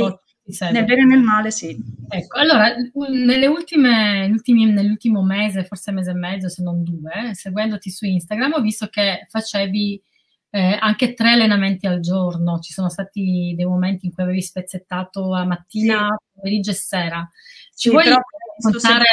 nel 0.70 0.84
bene 0.84 1.02
e 1.02 1.04
nel 1.04 1.22
male, 1.22 1.50
sì. 1.50 1.76
Ecco, 2.08 2.38
allora, 2.38 2.74
nelle 3.10 3.46
ultime, 3.46 4.26
ultimi, 4.26 4.64
nell'ultimo 4.66 5.22
mese, 5.22 5.64
forse 5.64 5.92
mese 5.92 6.10
e 6.10 6.14
mezzo, 6.14 6.48
se 6.48 6.62
non 6.62 6.82
due, 6.82 7.34
seguendoti 7.34 7.90
su 7.90 8.04
Instagram, 8.06 8.54
ho 8.54 8.60
visto 8.60 8.88
che 8.88 9.26
facevi 9.28 10.02
eh, 10.50 10.76
anche 10.80 11.14
tre 11.14 11.32
allenamenti 11.32 11.86
al 11.86 12.00
giorno. 12.00 12.58
Ci 12.58 12.72
sono 12.72 12.88
stati 12.88 13.54
dei 13.56 13.66
momenti 13.66 14.06
in 14.06 14.12
cui 14.12 14.22
avevi 14.22 14.42
spezzettato 14.42 15.34
a 15.34 15.44
mattina, 15.44 16.08
sì. 16.08 16.30
pomeriggio 16.34 16.70
e 16.70 16.74
sera. 16.74 17.30
Ci 17.74 17.88
sì, 17.88 17.90
vuoi 17.90 18.04
raccontare... 18.08 19.04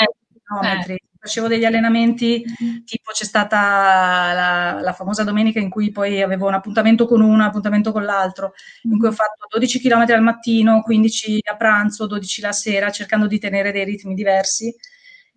Eh, 0.64 0.98
facevo 1.28 1.48
degli 1.48 1.66
allenamenti, 1.66 2.44
mm-hmm. 2.44 2.84
tipo 2.86 3.12
c'è 3.12 3.26
stata 3.26 3.58
la, 4.34 4.80
la, 4.82 4.94
famosa 4.94 5.24
domenica 5.24 5.60
in 5.60 5.70
cui 5.70 5.92
poi 5.92 6.22
avevo 6.22 6.48
un 6.48 6.54
appuntamento 6.54 7.06
con 7.06 7.22
uno, 7.22 7.34
un 7.34 7.42
appuntamento 7.42 7.92
con 7.92 8.04
l'altro, 8.04 8.54
in 8.84 8.98
cui 8.98 9.08
ho 9.08 9.10
mm-hmm. 9.10 9.12
fatto 9.12 9.48
12 9.52 9.80
km 9.80 10.06
al 10.08 10.22
mattino, 10.24 10.82
15 10.82 11.42
a 11.52 11.56
pranzo, 11.56 12.08
12 12.08 12.42
la 12.42 12.52
sera, 12.54 12.90
cercando 12.90 13.28
di 13.28 13.38
tenere 13.38 13.72
dei 13.72 13.84
ritmi 13.84 14.16
diversi. 14.16 14.74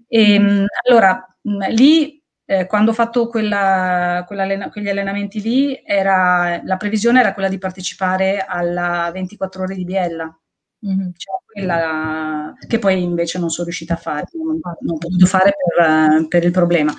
E, 0.09 0.39
mm-hmm. 0.39 0.65
allora, 0.89 1.37
lì, 1.71 2.23
eh, 2.47 2.67
quando 2.67 2.93
ho 2.93 2.95
fatto 2.95 3.29
quella, 3.29 4.25
quella, 4.27 4.71
quegli 4.71 4.89
allenamenti 4.89 5.41
lì, 5.41 5.83
era, 5.85 6.61
la 6.65 6.77
previsione 6.77 7.21
era 7.21 7.35
quella 7.35 7.49
di 7.49 7.59
partecipare 7.59 8.45
alla 8.47 9.11
24 9.13 9.63
ore 9.65 9.75
di 9.75 9.85
Biella. 9.85 10.35
Mm-hmm. 10.87 11.11
Cioè, 11.17 11.41
quella 11.45 12.55
che 12.67 12.79
poi 12.79 13.03
invece 13.03 13.39
non 13.39 13.51
sono 13.51 13.65
riuscita 13.65 13.95
a 13.95 13.99
fare, 13.99 14.27
non, 14.33 14.59
non 14.81 14.95
ho 14.95 14.99
potuto 14.99 15.27
fare 15.27 15.53
per, 15.57 16.27
per 16.29 16.45
il 16.45 16.51
problema. 16.51 16.95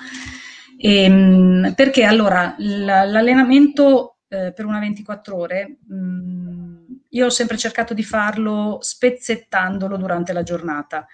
E, 0.78 1.02
ehm, 1.04 1.74
perché 1.74 2.04
allora 2.04 2.54
l'allenamento 2.58 4.18
eh, 4.28 4.52
per 4.52 4.64
una 4.64 4.78
24 4.78 5.36
ore, 5.36 5.78
mh, 5.86 5.94
mm, 5.94 6.84
io 7.10 7.26
ho 7.26 7.30
sempre 7.30 7.56
cercato 7.56 7.92
di 7.94 8.02
farlo 8.02 8.78
spezzettandolo 8.80 9.96
durante 9.96 10.32
la 10.32 10.42
giornata. 10.42 11.06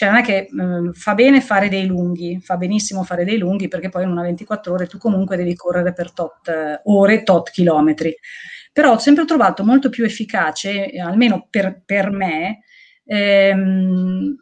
Cioè 0.00 0.08
non 0.08 0.18
è 0.20 0.22
che 0.22 0.48
mm, 0.50 0.92
fa 0.92 1.12
bene 1.12 1.42
fare 1.42 1.68
dei 1.68 1.84
lunghi, 1.84 2.40
fa 2.40 2.56
benissimo 2.56 3.02
fare 3.04 3.22
dei 3.22 3.36
lunghi 3.36 3.68
perché 3.68 3.90
poi 3.90 4.04
in 4.04 4.08
una 4.08 4.22
24 4.22 4.72
ore 4.72 4.86
tu 4.86 4.96
comunque 4.96 5.36
devi 5.36 5.54
correre 5.54 5.92
per 5.92 6.10
tot 6.14 6.48
eh, 6.48 6.80
ore, 6.84 7.22
tot 7.22 7.50
chilometri. 7.50 8.16
Però 8.72 8.92
ho 8.92 8.98
sempre 8.98 9.26
trovato 9.26 9.62
molto 9.62 9.90
più 9.90 10.06
efficace, 10.06 10.92
almeno 10.98 11.46
per, 11.50 11.82
per 11.84 12.10
me, 12.12 12.60
ehm, 13.04 14.34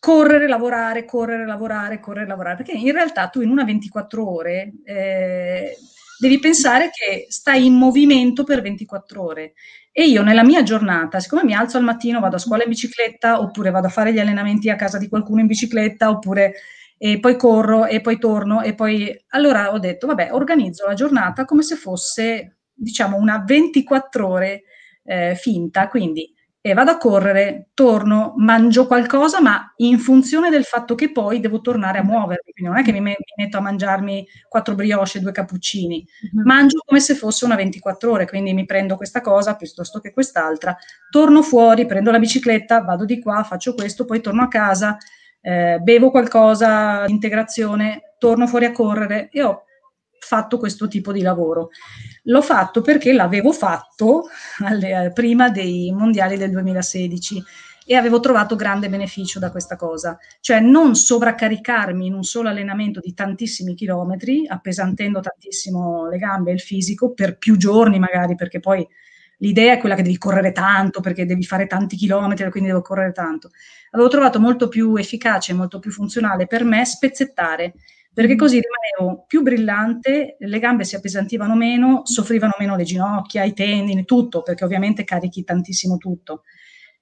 correre, 0.00 0.48
lavorare, 0.48 1.04
correre, 1.04 1.46
lavorare, 1.46 2.00
correre, 2.00 2.26
lavorare, 2.26 2.56
perché 2.56 2.72
in 2.72 2.90
realtà 2.90 3.28
tu 3.28 3.40
in 3.40 3.50
una 3.50 3.62
24 3.62 4.28
ore 4.28 4.72
eh, 4.84 5.76
devi 6.18 6.38
pensare 6.38 6.90
che 6.90 7.26
stai 7.28 7.66
in 7.66 7.74
movimento 7.74 8.44
per 8.44 8.60
24 8.60 9.22
ore. 9.22 9.52
E 9.92 10.04
io 10.06 10.22
nella 10.22 10.44
mia 10.44 10.62
giornata, 10.62 11.20
siccome 11.20 11.44
mi 11.44 11.54
alzo 11.54 11.76
al 11.76 11.84
mattino, 11.84 12.20
vado 12.20 12.36
a 12.36 12.38
scuola 12.38 12.62
in 12.62 12.68
bicicletta, 12.68 13.40
oppure 13.40 13.70
vado 13.70 13.86
a 13.88 13.90
fare 13.90 14.12
gli 14.12 14.18
allenamenti 14.18 14.70
a 14.70 14.76
casa 14.76 14.98
di 14.98 15.08
qualcuno 15.08 15.40
in 15.40 15.46
bicicletta, 15.46 16.10
oppure 16.10 16.54
e 17.00 17.20
poi 17.20 17.36
corro 17.36 17.86
e 17.86 18.00
poi 18.00 18.18
torno 18.18 18.60
e 18.62 18.74
poi 18.74 19.16
allora 19.28 19.72
ho 19.72 19.78
detto 19.78 20.08
vabbè 20.08 20.32
organizzo 20.32 20.84
la 20.84 20.94
giornata 20.94 21.44
come 21.44 21.62
se 21.62 21.76
fosse 21.76 22.58
diciamo 22.74 23.16
una 23.16 23.42
24 23.46 24.26
ore 24.26 24.62
eh, 25.04 25.36
finta, 25.36 25.88
quindi 25.88 26.34
e 26.70 26.74
vado 26.74 26.90
a 26.90 26.96
correre, 26.96 27.68
torno, 27.74 28.34
mangio 28.36 28.86
qualcosa, 28.86 29.40
ma 29.40 29.72
in 29.76 29.98
funzione 29.98 30.50
del 30.50 30.64
fatto 30.64 30.94
che 30.94 31.10
poi 31.12 31.40
devo 31.40 31.60
tornare 31.60 31.98
a 31.98 32.04
muovermi. 32.04 32.52
Quindi 32.52 32.70
non 32.70 32.78
è 32.78 32.82
che 32.82 32.92
mi, 32.92 33.14
metto 33.36 33.56
a 33.56 33.60
mangiarmi 33.60 34.26
quattro 34.48 34.74
brioche 34.74 35.18
e 35.18 35.20
due 35.20 35.32
cappuccini, 35.32 36.06
mm-hmm. 36.34 36.46
mangio 36.46 36.82
come 36.84 37.00
se 37.00 37.14
fosse 37.14 37.44
una 37.44 37.54
24 37.54 38.10
ore, 38.10 38.26
quindi 38.26 38.52
mi 38.52 38.66
prendo 38.66 38.96
questa 38.96 39.20
cosa 39.20 39.56
piuttosto 39.56 40.00
che 40.00 40.12
quest'altra, 40.12 40.76
torno 41.10 41.42
fuori, 41.42 41.86
prendo 41.86 42.10
la 42.10 42.18
bicicletta, 42.18 42.80
vado 42.80 43.04
di 43.04 43.20
qua, 43.20 43.42
faccio 43.42 43.74
questo, 43.74 44.04
poi 44.04 44.20
torno 44.20 44.42
a 44.42 44.48
casa, 44.48 44.96
eh, 45.40 45.78
bevo 45.80 46.10
qualcosa, 46.10 47.04
integrazione, 47.06 48.14
torno 48.18 48.46
fuori 48.46 48.64
a 48.64 48.72
correre 48.72 49.28
e 49.30 49.42
ho 49.42 49.62
fatto 50.20 50.58
questo 50.58 50.88
tipo 50.88 51.12
di 51.12 51.22
lavoro. 51.22 51.70
L'ho 52.24 52.42
fatto 52.42 52.80
perché 52.80 53.12
l'avevo 53.12 53.52
fatto 53.52 54.28
alle, 54.64 55.04
eh, 55.04 55.12
prima 55.12 55.50
dei 55.50 55.92
mondiali 55.92 56.36
del 56.36 56.50
2016 56.50 57.42
e 57.90 57.94
avevo 57.94 58.20
trovato 58.20 58.54
grande 58.54 58.90
beneficio 58.90 59.38
da 59.38 59.50
questa 59.50 59.74
cosa, 59.74 60.18
cioè 60.40 60.60
non 60.60 60.94
sovraccaricarmi 60.94 62.04
in 62.04 62.12
un 62.12 62.22
solo 62.22 62.50
allenamento 62.50 63.00
di 63.00 63.14
tantissimi 63.14 63.74
chilometri, 63.74 64.46
appesantendo 64.46 65.20
tantissimo 65.20 66.06
le 66.06 66.18
gambe 66.18 66.50
e 66.50 66.54
il 66.54 66.60
fisico 66.60 67.14
per 67.14 67.38
più 67.38 67.56
giorni 67.56 67.98
magari, 67.98 68.34
perché 68.34 68.60
poi 68.60 68.86
l'idea 69.38 69.72
è 69.72 69.78
quella 69.78 69.94
che 69.94 70.02
devi 70.02 70.18
correre 70.18 70.52
tanto, 70.52 71.00
perché 71.00 71.24
devi 71.24 71.44
fare 71.44 71.66
tanti 71.66 71.96
chilometri, 71.96 72.50
quindi 72.50 72.68
devo 72.68 72.82
correre 72.82 73.12
tanto. 73.12 73.52
Avevo 73.92 74.10
trovato 74.10 74.38
molto 74.38 74.68
più 74.68 74.94
efficace, 74.96 75.54
molto 75.54 75.78
più 75.78 75.90
funzionale 75.90 76.46
per 76.46 76.64
me 76.64 76.84
spezzettare 76.84 77.72
perché 78.18 78.34
così 78.34 78.60
rimanevo 78.60 79.26
più 79.28 79.42
brillante, 79.42 80.38
le 80.40 80.58
gambe 80.58 80.82
si 80.82 80.96
appesantivano 80.96 81.54
meno, 81.54 82.00
soffrivano 82.02 82.54
meno 82.58 82.74
le 82.74 82.82
ginocchia, 82.82 83.44
i 83.44 83.52
tendini, 83.52 84.04
tutto, 84.04 84.42
perché 84.42 84.64
ovviamente 84.64 85.04
carichi 85.04 85.44
tantissimo 85.44 85.98
tutto. 85.98 86.42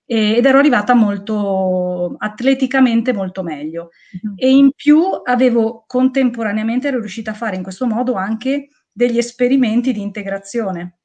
ed 0.04 0.44
ero 0.44 0.58
arrivata 0.58 0.92
molto 0.92 2.16
atleticamente 2.18 3.14
molto 3.14 3.42
meglio. 3.42 3.92
Uh-huh. 4.20 4.34
E 4.36 4.50
in 4.50 4.72
più 4.76 5.02
avevo 5.24 5.84
contemporaneamente 5.86 6.88
ero 6.88 7.00
riuscita 7.00 7.30
a 7.30 7.34
fare 7.34 7.56
in 7.56 7.62
questo 7.62 7.86
modo 7.86 8.12
anche 8.12 8.68
degli 8.92 9.16
esperimenti 9.16 9.92
di 9.94 10.02
integrazione. 10.02 10.98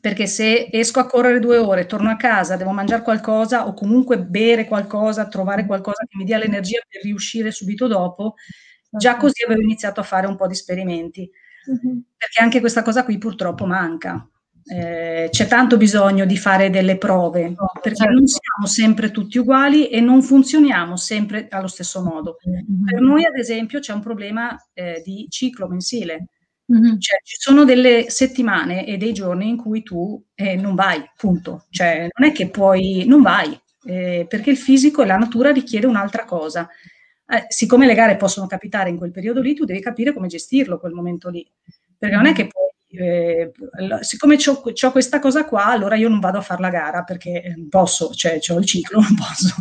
Perché 0.00 0.28
se 0.28 0.68
esco 0.70 1.00
a 1.00 1.06
correre 1.06 1.40
due 1.40 1.58
ore, 1.58 1.86
torno 1.86 2.08
a 2.08 2.16
casa, 2.16 2.54
devo 2.56 2.70
mangiare 2.70 3.02
qualcosa 3.02 3.66
o 3.66 3.74
comunque 3.74 4.20
bere 4.20 4.66
qualcosa, 4.66 5.26
trovare 5.26 5.66
qualcosa 5.66 6.04
che 6.08 6.16
mi 6.16 6.24
dia 6.24 6.38
l'energia 6.38 6.80
per 6.88 7.02
riuscire 7.02 7.50
subito 7.50 7.88
dopo, 7.88 8.34
Già 8.98 9.16
così 9.16 9.42
avevo 9.42 9.62
iniziato 9.62 10.00
a 10.00 10.04
fare 10.04 10.26
un 10.26 10.36
po' 10.36 10.46
di 10.46 10.52
esperimenti, 10.52 11.28
uh-huh. 11.66 12.02
perché 12.16 12.42
anche 12.42 12.60
questa 12.60 12.82
cosa 12.82 13.04
qui 13.04 13.16
purtroppo 13.16 13.64
manca. 13.64 14.26
Eh, 14.64 15.28
c'è 15.30 15.46
tanto 15.48 15.76
bisogno 15.76 16.24
di 16.24 16.36
fare 16.36 16.70
delle 16.70 16.98
prove, 16.98 17.46
oh, 17.56 17.80
perché 17.80 18.04
certo. 18.04 18.12
non 18.12 18.26
siamo 18.26 18.66
sempre 18.66 19.10
tutti 19.10 19.38
uguali 19.38 19.88
e 19.88 20.00
non 20.00 20.22
funzioniamo 20.22 20.96
sempre 20.96 21.48
allo 21.50 21.66
stesso 21.68 22.02
modo. 22.02 22.36
Uh-huh. 22.42 22.84
Per 22.84 23.00
noi, 23.00 23.24
ad 23.24 23.36
esempio, 23.36 23.80
c'è 23.80 23.92
un 23.92 24.00
problema 24.00 24.56
eh, 24.74 25.02
di 25.04 25.26
ciclo 25.30 25.68
mensile. 25.68 26.26
Uh-huh. 26.66 26.98
Cioè, 26.98 27.18
ci 27.24 27.36
sono 27.38 27.64
delle 27.64 28.10
settimane 28.10 28.86
e 28.86 28.98
dei 28.98 29.12
giorni 29.12 29.48
in 29.48 29.56
cui 29.56 29.82
tu 29.82 30.22
eh, 30.34 30.54
non 30.54 30.74
vai, 30.74 31.02
punto. 31.16 31.66
Cioè, 31.70 32.08
non 32.14 32.28
è 32.28 32.32
che 32.32 32.50
puoi, 32.50 33.04
non 33.06 33.22
vai, 33.22 33.58
eh, 33.84 34.26
perché 34.28 34.50
il 34.50 34.58
fisico 34.58 35.02
e 35.02 35.06
la 35.06 35.16
natura 35.16 35.50
richiede 35.50 35.86
un'altra 35.86 36.24
cosa 36.24 36.68
eh, 37.26 37.46
siccome 37.48 37.86
le 37.86 37.94
gare 37.94 38.16
possono 38.16 38.46
capitare 38.46 38.90
in 38.90 38.96
quel 38.96 39.10
periodo 39.10 39.40
lì, 39.40 39.54
tu 39.54 39.64
devi 39.64 39.80
capire 39.80 40.12
come 40.12 40.28
gestirlo 40.28 40.78
quel 40.78 40.92
momento 40.92 41.28
lì. 41.28 41.48
Perché 41.96 42.16
non 42.16 42.26
è 42.26 42.32
che 42.32 42.48
poi, 42.48 42.98
eh, 42.98 43.52
siccome 44.00 44.36
ho 44.36 44.90
questa 44.90 45.18
cosa 45.18 45.44
qua, 45.44 45.66
allora 45.66 45.94
io 45.94 46.08
non 46.08 46.20
vado 46.20 46.38
a 46.38 46.42
fare 46.42 46.60
la 46.60 46.68
gara 46.68 47.04
perché 47.04 47.54
non 47.56 47.68
posso, 47.68 48.12
cioè 48.12 48.38
ho 48.48 48.58
il 48.58 48.66
ciclo, 48.66 49.00
non 49.00 49.14
posso. 49.14 49.54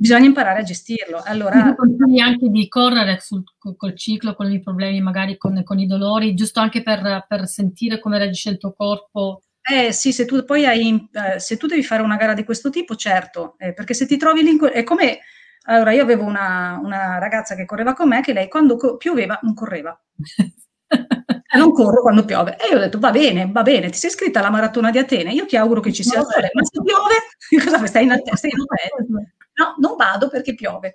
Bisogna 0.00 0.26
imparare 0.26 0.60
a 0.60 0.62
gestirlo. 0.62 1.20
Allora, 1.24 1.74
continui 1.74 2.20
anche 2.20 2.48
di 2.48 2.68
correre 2.68 3.18
sul, 3.20 3.42
col 3.58 3.96
ciclo, 3.96 4.34
con 4.34 4.50
i 4.50 4.60
problemi, 4.60 5.00
magari 5.00 5.36
con, 5.36 5.60
con 5.64 5.80
i 5.80 5.88
dolori, 5.88 6.34
giusto 6.34 6.60
anche 6.60 6.84
per, 6.84 7.26
per 7.26 7.48
sentire 7.48 7.98
come 7.98 8.18
reagisce 8.18 8.50
il 8.50 8.58
tuo 8.58 8.72
corpo. 8.74 9.42
Eh 9.60 9.92
sì, 9.92 10.12
se 10.12 10.24
tu 10.24 10.44
poi 10.44 10.64
hai, 10.64 11.08
eh, 11.12 11.40
se 11.40 11.56
tu 11.56 11.66
devi 11.66 11.82
fare 11.82 12.02
una 12.02 12.16
gara 12.16 12.32
di 12.32 12.44
questo 12.44 12.70
tipo, 12.70 12.94
certo, 12.94 13.56
eh, 13.58 13.74
perché 13.74 13.92
se 13.92 14.06
ti 14.06 14.16
trovi 14.16 14.42
lì, 14.42 14.56
è 14.72 14.84
come 14.84 15.18
allora, 15.64 15.92
io 15.92 16.02
avevo 16.02 16.24
una, 16.24 16.80
una 16.82 17.18
ragazza 17.18 17.54
che 17.54 17.64
correva 17.66 17.94
con 17.94 18.08
me 18.08 18.20
che 18.22 18.32
lei 18.32 18.48
quando 18.48 18.76
co- 18.76 18.96
pioveva 18.96 19.38
non 19.42 19.54
correva. 19.54 19.98
non 21.56 21.72
corro 21.72 22.02
quando 22.02 22.24
piove. 22.24 22.56
E 22.58 22.68
io 22.70 22.76
ho 22.76 22.80
detto, 22.80 22.98
va 22.98 23.10
bene, 23.10 23.50
va 23.50 23.62
bene, 23.62 23.90
ti 23.90 23.98
sei 23.98 24.10
iscritta 24.10 24.38
alla 24.40 24.50
maratona 24.50 24.90
di 24.90 24.98
Atene, 24.98 25.32
io 25.32 25.46
ti 25.46 25.56
auguro 25.56 25.80
che 25.80 25.92
ci 25.92 26.02
sia 26.02 26.20
il 26.20 26.26
sole, 26.26 26.50
ma 26.52 26.62
se 26.64 26.82
piove, 26.82 27.14
cosa? 27.70 27.86
Stai 27.86 28.04
in, 28.04 28.22
stai 28.34 28.50
in 28.50 28.60
hotel? 28.60 29.32
No, 29.58 29.74
non 29.80 29.96
vado 29.96 30.28
perché 30.28 30.54
piove. 30.54 30.94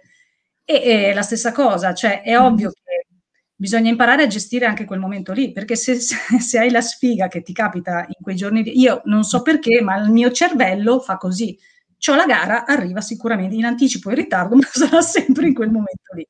E, 0.63 1.09
e 1.09 1.13
la 1.13 1.21
stessa 1.21 1.51
cosa, 1.51 1.93
cioè 1.93 2.21
è 2.21 2.39
ovvio 2.39 2.71
che 2.71 3.07
bisogna 3.55 3.89
imparare 3.89 4.23
a 4.23 4.27
gestire 4.27 4.65
anche 4.65 4.85
quel 4.85 4.99
momento 4.99 5.33
lì, 5.33 5.51
perché 5.51 5.75
se, 5.75 5.95
se, 5.99 6.15
se 6.39 6.59
hai 6.59 6.71
la 6.71 6.79
sfiga 6.79 7.27
che 7.27 7.41
ti 7.41 7.51
capita 7.51 8.05
in 8.07 8.23
quei 8.23 8.35
giorni, 8.37 8.63
io 8.79 9.01
non 9.05 9.23
so 9.23 9.41
perché, 9.41 9.81
ma 9.81 9.97
il 9.97 10.11
mio 10.11 10.31
cervello 10.31 10.99
fa 11.01 11.17
così 11.17 11.57
Ciò 12.03 12.15
la 12.15 12.25
gara 12.25 12.65
arriva 12.65 12.99
sicuramente 12.99 13.55
in 13.55 13.63
anticipo 13.63 14.09
in 14.09 14.17
ritardo, 14.17 14.55
ma 14.59 14.67
sarà 14.69 14.99
sempre 14.99 15.47
in 15.47 15.53
quel 15.53 15.69
momento 15.69 16.13
lì. 16.13 16.27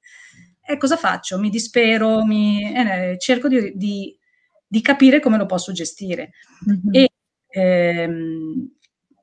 E 0.63 0.77
cosa 0.77 0.97
faccio? 0.97 1.39
Mi 1.39 1.49
dispero, 1.49 2.23
mi, 2.23 2.71
eh, 2.71 3.17
cerco 3.17 3.47
di, 3.47 3.73
di, 3.75 4.15
di, 4.67 4.81
capire 4.81 5.19
come 5.19 5.35
lo 5.35 5.47
posso 5.47 5.71
gestire. 5.71 6.33
Mm-hmm. 6.69 6.93
E 6.93 7.11
ehm, 7.47 8.71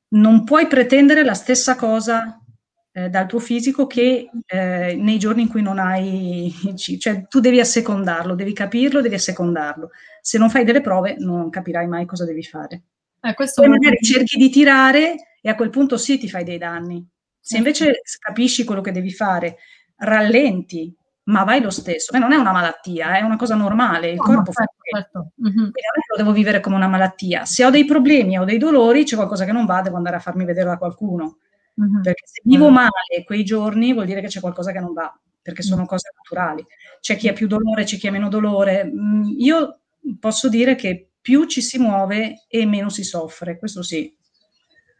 non 0.09 0.43
puoi 0.43 0.67
pretendere 0.67 1.23
la 1.23 1.35
stessa 1.35 1.77
cosa 1.77 2.43
eh, 2.91 3.09
dal 3.09 3.29
tuo 3.29 3.39
fisico 3.39 3.87
che 3.87 4.29
eh, 4.45 4.95
nei 4.97 5.21
giorni 5.21 5.43
in 5.43 5.49
cui 5.49 5.63
non 5.63 5.79
hai, 5.79 6.53
cioè 6.75 7.29
tu 7.29 7.39
devi 7.39 7.61
assecondarlo, 7.61 8.35
devi 8.35 8.53
capirlo, 8.53 9.01
devi 9.01 9.15
assecondarlo. 9.15 9.91
Se 10.21 10.37
non 10.37 10.51
fai 10.51 10.65
delle 10.65 10.81
prove 10.81 11.15
non 11.17 11.49
capirai 11.49 11.87
mai 11.87 12.07
cosa 12.07 12.25
devi 12.25 12.43
fare. 12.43 12.83
Eh, 13.21 13.35
Poi 13.55 13.69
magari 13.69 13.99
cerchi 14.01 14.37
di 14.37 14.51
tirare 14.51 15.30
e 15.41 15.49
a 15.49 15.55
quel 15.55 15.71
punto 15.71 15.97
sì 15.97 16.19
ti 16.19 16.29
fai 16.29 16.45
dei 16.45 16.59
danni. 16.59 17.07
Se 17.41 17.57
invece 17.57 18.03
capisci 18.19 18.65
quello 18.65 18.81
che 18.81 18.93
devi 18.93 19.11
fare, 19.11 19.57
rallenti, 19.97 20.95
ma 21.25 21.45
vai 21.45 21.61
lo 21.61 21.71
stesso. 21.71 22.13
Beh, 22.13 22.19
non 22.19 22.33
è 22.33 22.37
una 22.37 22.53
malattia, 22.53 23.17
è 23.17 23.23
una 23.23 23.37
cosa 23.37 23.55
normale, 23.55 24.11
il 24.11 24.17
no, 24.17 24.23
corpo 24.23 24.53
fa 24.53 24.65
certo, 24.65 25.33
certo. 25.33 25.33
Mm-hmm. 25.43 25.71
Lo 26.11 26.17
devo 26.17 26.33
vivere 26.33 26.61
come 26.61 26.77
una 26.77 26.89
malattia. 26.89 27.45
Se 27.45 27.65
ho 27.65 27.71
dei 27.71 27.85
problemi 27.85 28.39
o 28.39 28.45
dei 28.45 28.59
dolori, 28.59 29.05
c'è 29.05 29.17
qualcosa 29.17 29.45
che 29.45 29.53
non 29.53 29.65
va, 29.65 29.81
devo 29.81 29.97
andare 29.97 30.17
a 30.17 30.21
farmi 30.21 30.45
vedere 30.45 30.69
da 30.69 30.77
qualcuno. 30.79 31.39
Mm-hmm. 31.81 32.03
Perché 32.03 32.27
se 32.27 32.43
vivo 32.45 32.69
male 32.71 32.91
quei 33.25 33.45
giorni 33.45 33.93
vuol 33.93 34.07
dire 34.07 34.21
che 34.21 34.27
c'è 34.27 34.41
qualcosa 34.41 34.73
che 34.73 34.81
non 34.81 34.93
va, 34.93 35.19
perché 35.41 35.63
sono 35.63 35.87
cose 35.87 36.11
naturali. 36.15 36.65
C'è 37.01 37.17
chi 37.17 37.29
ha 37.29 37.33
più 37.33 37.47
dolore, 37.47 37.85
c'è 37.85 37.97
chi 37.97 38.09
ha 38.09 38.13
meno 38.13 38.29
dolore. 38.29 38.91
Io 39.39 39.81
posso 40.19 40.49
dire 40.49 40.75
che 40.75 41.13
più 41.21 41.47
ci 41.47 41.63
si 41.63 41.79
muove 41.79 42.45
e 42.49 42.67
meno 42.67 42.89
si 42.89 43.05
soffre, 43.05 43.59
questo 43.59 43.83
sì. 43.83 44.15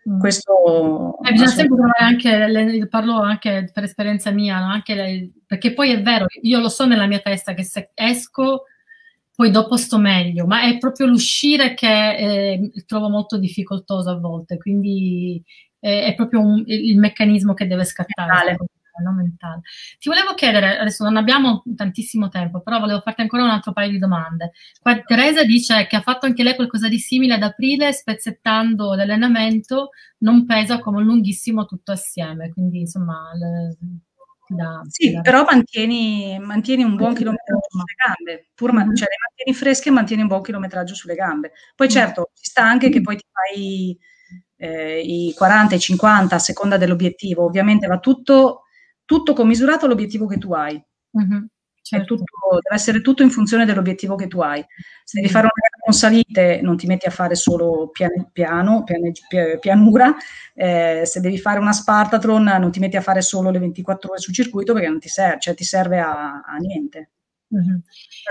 Mm. 0.09 0.19
Questo 0.19 1.19
eh, 1.23 1.33
bisogna 1.33 1.51
sempre 1.51 1.77
trovare 1.77 2.05
anche, 2.05 2.47
le, 2.47 2.89
parlo 2.89 3.21
anche 3.21 3.71
per 3.73 3.85
esperienza 3.85 4.31
mia, 4.31 4.59
no? 4.59 4.73
anche 4.73 4.95
le, 4.95 5.31
perché 5.47 5.75
poi 5.75 5.91
è 5.91 6.01
vero, 6.01 6.27
io 6.41 6.61
lo 6.61 6.71
so 6.71 6.87
nella 6.87 7.07
mia 7.07 7.19
testa 7.19 7.53
che 7.53 7.65
se 7.65 7.91
esco 7.93 8.65
poi 9.35 9.51
dopo 9.51 9.77
sto 9.77 9.99
meglio, 9.99 10.47
ma 10.47 10.63
è 10.63 10.79
proprio 10.79 11.07
l'uscire 11.07 11.75
che 11.75 12.17
eh, 12.17 12.73
trovo 12.87 13.09
molto 13.09 13.39
difficoltoso 13.39 14.11
a 14.11 14.19
volte, 14.19 14.59
quindi 14.59 15.43
eh, 15.81 16.05
è 16.05 16.15
proprio 16.15 16.41
un, 16.41 16.63
il 16.67 16.99
meccanismo 16.99 17.55
che 17.55 17.67
deve 17.67 17.85
scattare 17.85 18.57
no? 19.03 19.13
mentale. 19.13 19.61
Ti 19.99 20.09
volevo 20.09 20.35
chiedere, 20.35 20.79
adesso 20.79 21.05
non 21.05 21.17
abbiamo 21.17 21.63
tantissimo 21.77 22.29
tempo, 22.29 22.61
però 22.61 22.79
volevo 22.79 23.01
farti 23.01 23.21
ancora 23.21 23.45
un 23.45 23.51
altro 23.51 23.73
paio 23.73 23.91
di 23.91 23.99
domande. 23.99 24.53
Qua 24.81 25.01
Teresa 25.01 25.45
dice 25.45 25.87
che 25.87 25.97
ha 25.97 26.01
fatto 26.01 26.27
anche 26.27 26.43
lei 26.43 26.55
qualcosa 26.55 26.89
di 26.89 26.99
simile 26.99 27.35
ad 27.35 27.43
aprile, 27.43 27.93
spezzettando 27.93 28.95
l'allenamento, 28.95 29.91
non 30.19 30.47
pesa 30.47 30.81
come 30.81 30.99
un 30.99 31.05
lunghissimo 31.05 31.65
tutto 31.65 31.93
assieme, 31.93 32.51
quindi 32.51 32.81
insomma... 32.81 33.31
Le, 33.35 33.77
da, 34.51 34.83
sì, 34.89 35.13
da... 35.13 35.21
però 35.21 35.45
mantieni, 35.49 36.37
mantieni, 36.41 36.83
un 36.83 36.97
buon 36.97 37.15
chilometraggio 37.15 37.69
sulle 37.69 37.95
gambe, 37.95 38.49
pur 38.53 38.73
man- 38.73 38.87
mm-hmm. 38.87 38.95
cioè 38.97 39.09
le 39.09 39.17
mantieni 39.29 39.57
fresche 39.57 39.89
e 39.91 39.93
mantieni 39.93 40.23
un 40.23 40.29
buon 40.29 40.43
chilometraggio 40.43 40.95
sulle 40.95 41.15
gambe. 41.15 41.53
Poi 41.77 41.87
mm. 41.87 41.91
certo, 41.91 42.31
ci 42.35 42.47
sta 42.47 42.65
anche 42.65 42.89
che 42.89 43.01
poi 43.01 43.17
ti 43.17 43.25
fai 43.31 43.99
eh, 44.57 45.01
i 45.01 45.33
40, 45.37 45.75
i 45.77 45.79
50 45.79 46.35
a 46.35 46.39
seconda 46.39 46.77
dell'obiettivo, 46.77 47.45
ovviamente 47.45 47.87
va 47.87 47.99
tutto 47.99 48.65
tutto 49.11 49.33
commisurato 49.33 49.87
all'obiettivo 49.87 50.29
che 50.29 50.39
tu 50.39 50.53
hai. 50.53 50.81
Mm-hmm, 51.19 51.45
certo. 51.83 52.15
tutto, 52.15 52.25
deve 52.63 52.77
essere 52.77 53.01
tutto 53.01 53.25
in 53.25 53.31
funzione 53.31 53.65
dell'obiettivo 53.65 54.15
che 54.15 54.29
tu 54.29 54.41
hai. 54.41 54.65
Se 55.03 55.21
devi 55.21 55.33
fare 55.33 55.47
una 55.47 55.53
gara 55.53 55.83
con 55.85 55.93
salite, 55.93 56.61
non 56.63 56.77
ti 56.77 56.87
metti 56.87 57.09
a 57.09 57.11
fare 57.11 57.35
solo 57.35 57.89
pian, 57.89 58.31
piano, 58.31 58.85
pian, 58.85 59.59
pianura. 59.59 60.15
Eh, 60.55 61.03
se 61.05 61.19
devi 61.19 61.39
fare 61.39 61.59
una 61.59 61.73
Spartatron, 61.73 62.45
non 62.45 62.71
ti 62.71 62.79
metti 62.79 62.97
a 62.97 63.01
fare 63.01 63.21
solo 63.21 63.51
le 63.51 63.59
24 63.59 64.11
ore 64.11 64.21
sul 64.21 64.33
circuito 64.33 64.75
perché 64.75 64.89
non 64.89 65.01
ti 65.01 65.09
serve, 65.09 65.41
cioè 65.41 65.55
ti 65.55 65.65
serve 65.65 65.99
a, 65.99 66.43
a 66.47 66.57
niente. 66.59 67.11
Mm-hmm. 67.53 67.79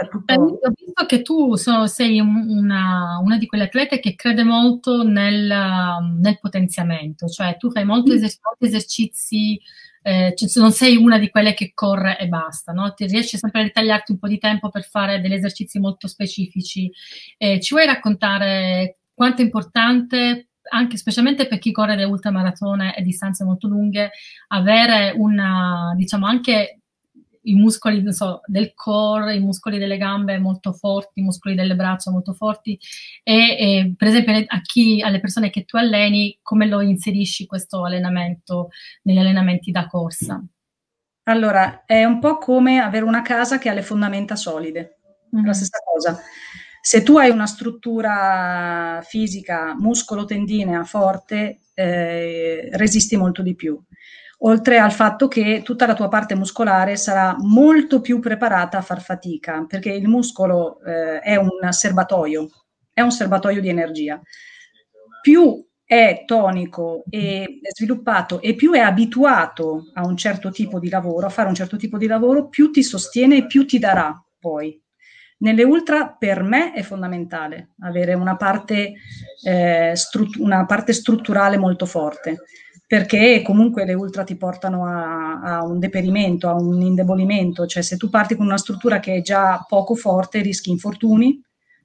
Tutto... 0.10 0.34
Ho 0.34 0.72
visto 0.74 1.06
che 1.06 1.22
tu 1.24 1.56
so, 1.58 1.88
sei 1.88 2.22
una, 2.22 3.20
una, 3.22 3.38
di 3.38 3.48
quelle 3.48 3.66
atlete 3.66 4.00
che 4.00 4.16
crede 4.16 4.46
molto 4.46 5.04
nel, 5.04 5.54
nel 6.22 6.40
potenziamento, 6.40 7.28
cioè 7.28 7.58
tu 7.58 7.70
fai 7.70 7.84
molti 7.84 8.14
esercizi, 8.60 9.60
eh, 10.02 10.34
cioè 10.36 10.50
non 10.62 10.72
sei 10.72 10.96
una 10.96 11.18
di 11.18 11.30
quelle 11.30 11.54
che 11.54 11.72
corre 11.74 12.18
e 12.18 12.28
basta, 12.28 12.72
no? 12.72 12.94
Ti 12.94 13.06
riesci 13.08 13.38
sempre 13.38 13.62
a 13.62 13.64
ritagliarti 13.64 14.12
un 14.12 14.20
po' 14.20 14.28
di 14.28 14.38
tempo 14.38 14.70
per 14.70 14.84
fare 14.84 15.22
degli 15.22 15.34
esercizi 15.34 15.80
molto 15.80 16.08
specifici. 16.08 16.92
Eh, 17.38 17.60
ci 17.60 17.74
vuoi 17.74 17.86
raccontare 17.86 19.00
quanto 19.14 19.42
è 19.42 19.46
importante 19.46 20.50
anche 20.72 20.98
specialmente 20.98 21.48
per 21.48 21.60
chi 21.60 21.72
corre 21.72 21.96
le 21.96 22.04
ultramaratone 22.04 22.96
e 22.96 23.02
distanze 23.02 23.44
molto 23.44 23.68
lunghe, 23.68 24.12
avere 24.50 25.14
una, 25.16 25.94
diciamo, 25.96 26.26
anche 26.28 26.79
i 27.42 27.56
muscoli 27.56 28.12
so, 28.12 28.42
del 28.46 28.74
core, 28.74 29.36
i 29.36 29.40
muscoli 29.40 29.78
delle 29.78 29.98
gambe 29.98 30.38
molto 30.40 30.74
forti, 30.74 31.20
i 31.20 31.24
muscoli 31.24 31.56
delle 31.56 31.76
braccia 31.76 32.12
molto 32.12 32.34
forti 32.34 32.78
e, 33.24 33.34
e, 33.34 33.94
per 33.96 34.08
esempio 34.08 34.44
a 34.48 34.62
chi, 34.62 35.02
alle 35.02 35.20
persone 35.20 35.50
che 35.50 35.66
tu 35.66 35.78
alleni, 35.78 36.38
come 36.42 36.68
lo 36.68 36.82
inserisci 36.82 37.46
questo 37.46 37.86
allenamento 37.86 38.70
negli 39.04 39.18
allenamenti 39.18 39.72
da 39.72 39.88
corsa? 39.88 40.44
Allora, 41.24 41.84
è 41.86 42.04
un 42.04 42.20
po' 42.20 42.38
come 42.38 42.80
avere 42.80 43.06
una 43.06 43.22
casa 43.22 43.60
che 43.60 43.70
ha 43.70 43.74
le 43.74 43.84
fondamenta 43.84 44.36
solide, 44.36 44.98
mm-hmm. 45.36 45.46
la 45.46 45.54
stessa 45.54 45.78
cosa. 45.86 46.20
Se 46.82 47.04
tu 47.04 47.18
hai 47.18 47.30
una 47.30 47.46
struttura 47.46 49.02
fisica 49.04 49.76
muscolo-tendinea 49.78 50.84
forte, 50.86 51.60
eh, 51.74 52.70
resisti 52.72 53.16
molto 53.16 53.42
di 53.42 53.56
più 53.56 53.80
oltre 54.42 54.78
al 54.78 54.92
fatto 54.92 55.28
che 55.28 55.62
tutta 55.64 55.86
la 55.86 55.94
tua 55.94 56.08
parte 56.08 56.36
muscolare 56.36 56.96
sarà 56.96 57.36
molto 57.40 58.00
più 58.02 58.20
preparata 58.20 58.78
a 58.78 58.82
far 58.82 59.02
fatica, 59.02 59.66
perché 59.68 59.92
il 59.92 60.08
muscolo 60.08 60.82
eh, 60.84 61.20
è 61.20 61.36
un 61.36 61.50
serbatoio, 61.70 62.50
è 62.94 63.02
un 63.02 63.12
serbatoio 63.12 63.62
di 63.62 63.70
energia. 63.70 64.22
Più 65.22 65.66
è 65.84 66.24
tonico 66.26 67.04
e 67.10 67.60
sviluppato 67.74 68.42
e 68.42 68.54
più 68.54 68.72
è 68.74 68.80
abituato 68.80 69.90
a 69.94 70.06
un 70.06 70.16
certo 70.16 70.52
tipo 70.52 70.80
di 70.80 70.90
lavoro, 70.90 71.26
a 71.26 71.32
fare 71.32 71.50
un 71.50 71.56
certo 71.56 71.78
tipo 71.78 71.98
di 71.98 72.08
lavoro, 72.08 72.48
più 72.48 72.72
ti 72.72 72.84
sostiene 72.84 73.38
e 73.38 73.46
più 73.48 73.66
ti 73.66 73.80
darà 73.80 74.24
poi. 74.40 74.80
Nelle 75.40 75.64
ultra 75.64 76.10
per 76.10 76.44
me 76.44 76.74
è 76.74 76.82
fondamentale 76.82 77.72
avere 77.80 78.14
una 78.14 78.36
parte, 78.36 78.94
eh, 79.44 79.94
strut- 79.96 80.38
una 80.38 80.66
parte 80.66 80.94
strutturale 80.94 81.58
molto 81.58 81.86
forte 81.86 82.42
perché 82.90 83.44
comunque 83.44 83.86
le 83.86 83.94
ultra 83.94 84.24
ti 84.24 84.36
portano 84.36 84.88
a, 84.88 85.42
a, 85.42 85.64
un 85.64 85.78
deperimento, 85.78 86.50
a 86.50 86.56
un 86.56 86.82
indebolimento, 86.82 87.68
cioè 87.68 87.84
se 87.84 87.98
tu 87.98 88.10
parti 88.10 88.36
con 88.36 88.48
una 88.48 88.58
struttura 88.58 89.00
che 89.00 89.18
è 89.18 89.22
già 89.22 89.64
poco 89.70 89.94
forte 89.94 90.42
rischi 90.42 90.72
infortuni, 90.72 91.40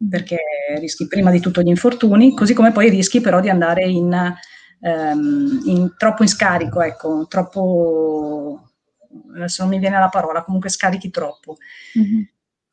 perché 0.08 0.38
rischi 0.78 1.06
prima 1.06 1.30
di 1.30 1.40
tutto 1.40 1.60
gli 1.60 1.68
infortuni, 1.68 2.34
così 2.34 2.54
come 2.54 2.72
poi 2.72 2.88
rischi 2.88 3.20
però 3.20 3.40
di 3.40 3.50
andare 3.50 3.84
in, 3.84 4.34
um, 4.78 5.60
in 5.66 5.92
troppo 5.98 6.22
in 6.22 6.28
scarico, 6.30 6.80
ecco, 6.80 7.26
troppo, 7.28 8.70
adesso 9.34 9.62
non 9.62 9.72
mi 9.72 9.78
viene 9.78 9.98
la 9.98 10.08
parola, 10.08 10.42
comunque 10.42 10.70
scarichi 10.70 11.10
troppo. 11.10 11.58
Mm-hmm. 11.98 12.22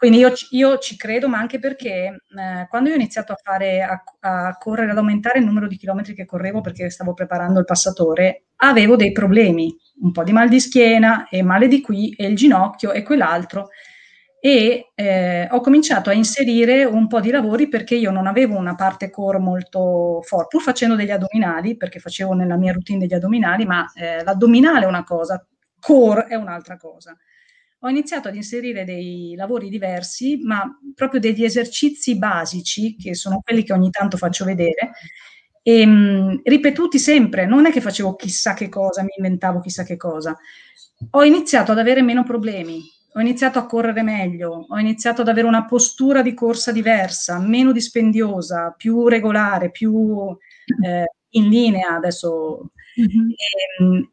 Quindi 0.02 0.18
io, 0.18 0.34
io, 0.50 0.80
ci 0.80 0.98
credo, 0.98 1.28
ma 1.28 1.38
anche 1.38 1.60
perché 1.60 2.24
eh, 2.36 2.68
quando 2.70 2.90
io 2.90 2.96
ho 2.96 2.98
iniziato 2.98 3.34
a, 3.34 3.36
fare, 3.36 3.84
a, 3.84 4.02
a, 4.22 4.58
correre, 4.58 4.90
ad 4.90 4.98
aumentare 4.98 5.38
il 5.38 5.46
numero 5.46 5.68
di 5.68 5.78
chilometri 5.78 6.16
che 6.16 6.26
correvo 6.26 6.60
perché 6.60 6.90
stavo 6.90 7.14
preparando 7.14 7.60
il 7.60 7.66
passatore, 7.66 8.46
avevo 8.56 8.96
dei 8.96 9.12
problemi, 9.12 9.72
un 10.02 10.12
po' 10.12 10.24
di 10.24 10.32
mal 10.32 10.50
di 10.50 10.60
schiena 10.60 11.30
e 11.30 11.44
male 11.44 11.68
di 11.68 11.82
qui 11.82 12.16
e 12.16 12.26
il 12.26 12.36
ginocchio 12.36 12.94
e 12.94 13.04
quell'altro. 13.04 13.70
E 14.40 14.90
eh, 14.96 15.48
ho 15.52 15.62
cominciato 15.62 16.10
a 16.10 16.14
inserire 16.14 16.84
un 16.84 17.06
po' 17.06 17.20
di 17.20 17.30
lavori 17.30 17.68
perché 17.68 17.94
io 17.94 18.10
non 18.10 18.26
avevo 18.26 18.58
una 18.58 18.74
parte 18.74 19.12
core 19.12 19.38
molto 19.38 20.22
forte, 20.24 20.48
pur 20.50 20.64
facendo 20.64 20.96
degli 20.96 21.12
addominali, 21.12 21.78
perché 21.78 22.00
facevo 22.00 22.34
nella 22.34 22.58
mia 22.58 22.74
routine 22.74 22.98
degli 22.98 23.14
addominali, 23.14 23.66
ma 23.66 23.86
eh, 23.94 24.24
l'addominale 24.24 24.86
è 24.86 24.88
una 24.88 25.04
cosa, 25.04 25.46
core 25.80 26.26
è 26.26 26.34
un'altra 26.34 26.76
cosa 26.78 27.16
ho 27.84 27.90
iniziato 27.90 28.28
ad 28.28 28.36
inserire 28.36 28.84
dei 28.84 29.34
lavori 29.36 29.68
diversi, 29.70 30.40
ma 30.44 30.80
proprio 30.94 31.20
degli 31.20 31.44
esercizi 31.44 32.18
basici, 32.18 32.96
che 32.96 33.16
sono 33.16 33.42
quelli 33.44 33.64
che 33.64 33.74
ogni 33.74 33.90
tanto 33.90 34.18
faccio 34.18 34.46
vedere, 34.46 34.92
e, 35.64 35.86
mh, 35.86 36.42
ripetuti 36.44 37.00
sempre, 37.00 37.46
non 37.46 37.66
è 37.66 37.72
che 37.72 37.82
facevo 37.82 38.16
chissà 38.16 38.54
che 38.54 38.70
cosa, 38.70 39.02
mi 39.02 39.14
inventavo 39.18 39.60
chissà 39.62 39.84
che 39.84 39.98
cosa. 39.98 40.38
Ho 41.12 41.24
iniziato 41.24 41.72
ad 41.72 41.80
avere 41.80 42.04
meno 42.04 42.24
problemi, 42.24 42.82
ho 43.14 43.20
iniziato 43.20 43.58
a 43.58 43.66
correre 43.66 44.04
meglio, 44.04 44.68
ho 44.70 44.78
iniziato 44.78 45.22
ad 45.22 45.28
avere 45.28 45.48
una 45.48 45.66
postura 45.66 46.22
di 46.22 46.36
corsa 46.36 46.72
diversa, 46.72 47.40
meno 47.40 47.72
dispendiosa, 47.72 48.74
più 48.78 49.08
regolare, 49.08 49.72
più 49.72 50.38
eh, 50.86 51.06
in 51.30 51.50
linea 51.50 51.96
adesso. 51.96 52.72
Mm-hmm. 53.00 53.30
E, 53.30 54.10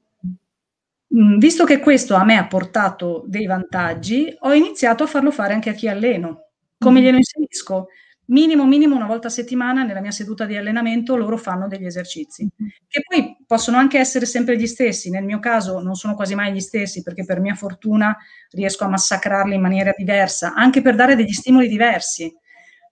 Mm, 1.17 1.39
visto 1.39 1.65
che 1.65 1.79
questo 1.79 2.15
a 2.15 2.25
me 2.25 2.37
ha 2.37 2.47
portato 2.47 3.25
dei 3.27 3.47
vantaggi, 3.47 4.35
ho 4.41 4.53
iniziato 4.53 5.05
a 5.05 5.07
farlo 5.07 5.31
fare 5.31 5.55
anche 5.55 5.71
a 5.71 5.75
chi 5.75 5.89
alleno. 5.89 6.49
Come 6.79 7.01
mm. 7.01 7.03
glielo 7.03 7.17
inserisco? 7.17 7.89
Minimo, 8.27 8.67
minimo 8.67 8.95
una 8.95 9.07
volta 9.07 9.29
a 9.29 9.31
settimana 9.31 9.85
nella 9.85 10.03
mia 10.03 10.11
seduta 10.11 10.45
di 10.45 10.55
allenamento 10.55 11.17
loro 11.17 11.39
fanno 11.39 11.67
degli 11.67 11.87
esercizi, 11.87 12.45
mm. 12.45 12.67
che 12.87 13.03
poi 13.09 13.37
possono 13.47 13.79
anche 13.79 13.99
essere 13.99 14.27
sempre 14.27 14.59
gli 14.59 14.67
stessi. 14.67 15.09
Nel 15.09 15.25
mio 15.25 15.39
caso 15.39 15.81
non 15.81 15.95
sono 15.95 16.15
quasi 16.15 16.35
mai 16.35 16.53
gli 16.53 16.61
stessi 16.61 17.03
perché 17.03 17.25
per 17.25 17.41
mia 17.41 17.55
fortuna 17.55 18.15
riesco 18.51 18.85
a 18.85 18.89
massacrarli 18.89 19.55
in 19.55 19.63
maniera 19.63 19.95
diversa, 19.97 20.53
anche 20.55 20.83
per 20.83 20.95
dare 20.95 21.17
degli 21.17 21.33
stimoli 21.33 21.69
diversi 21.69 22.31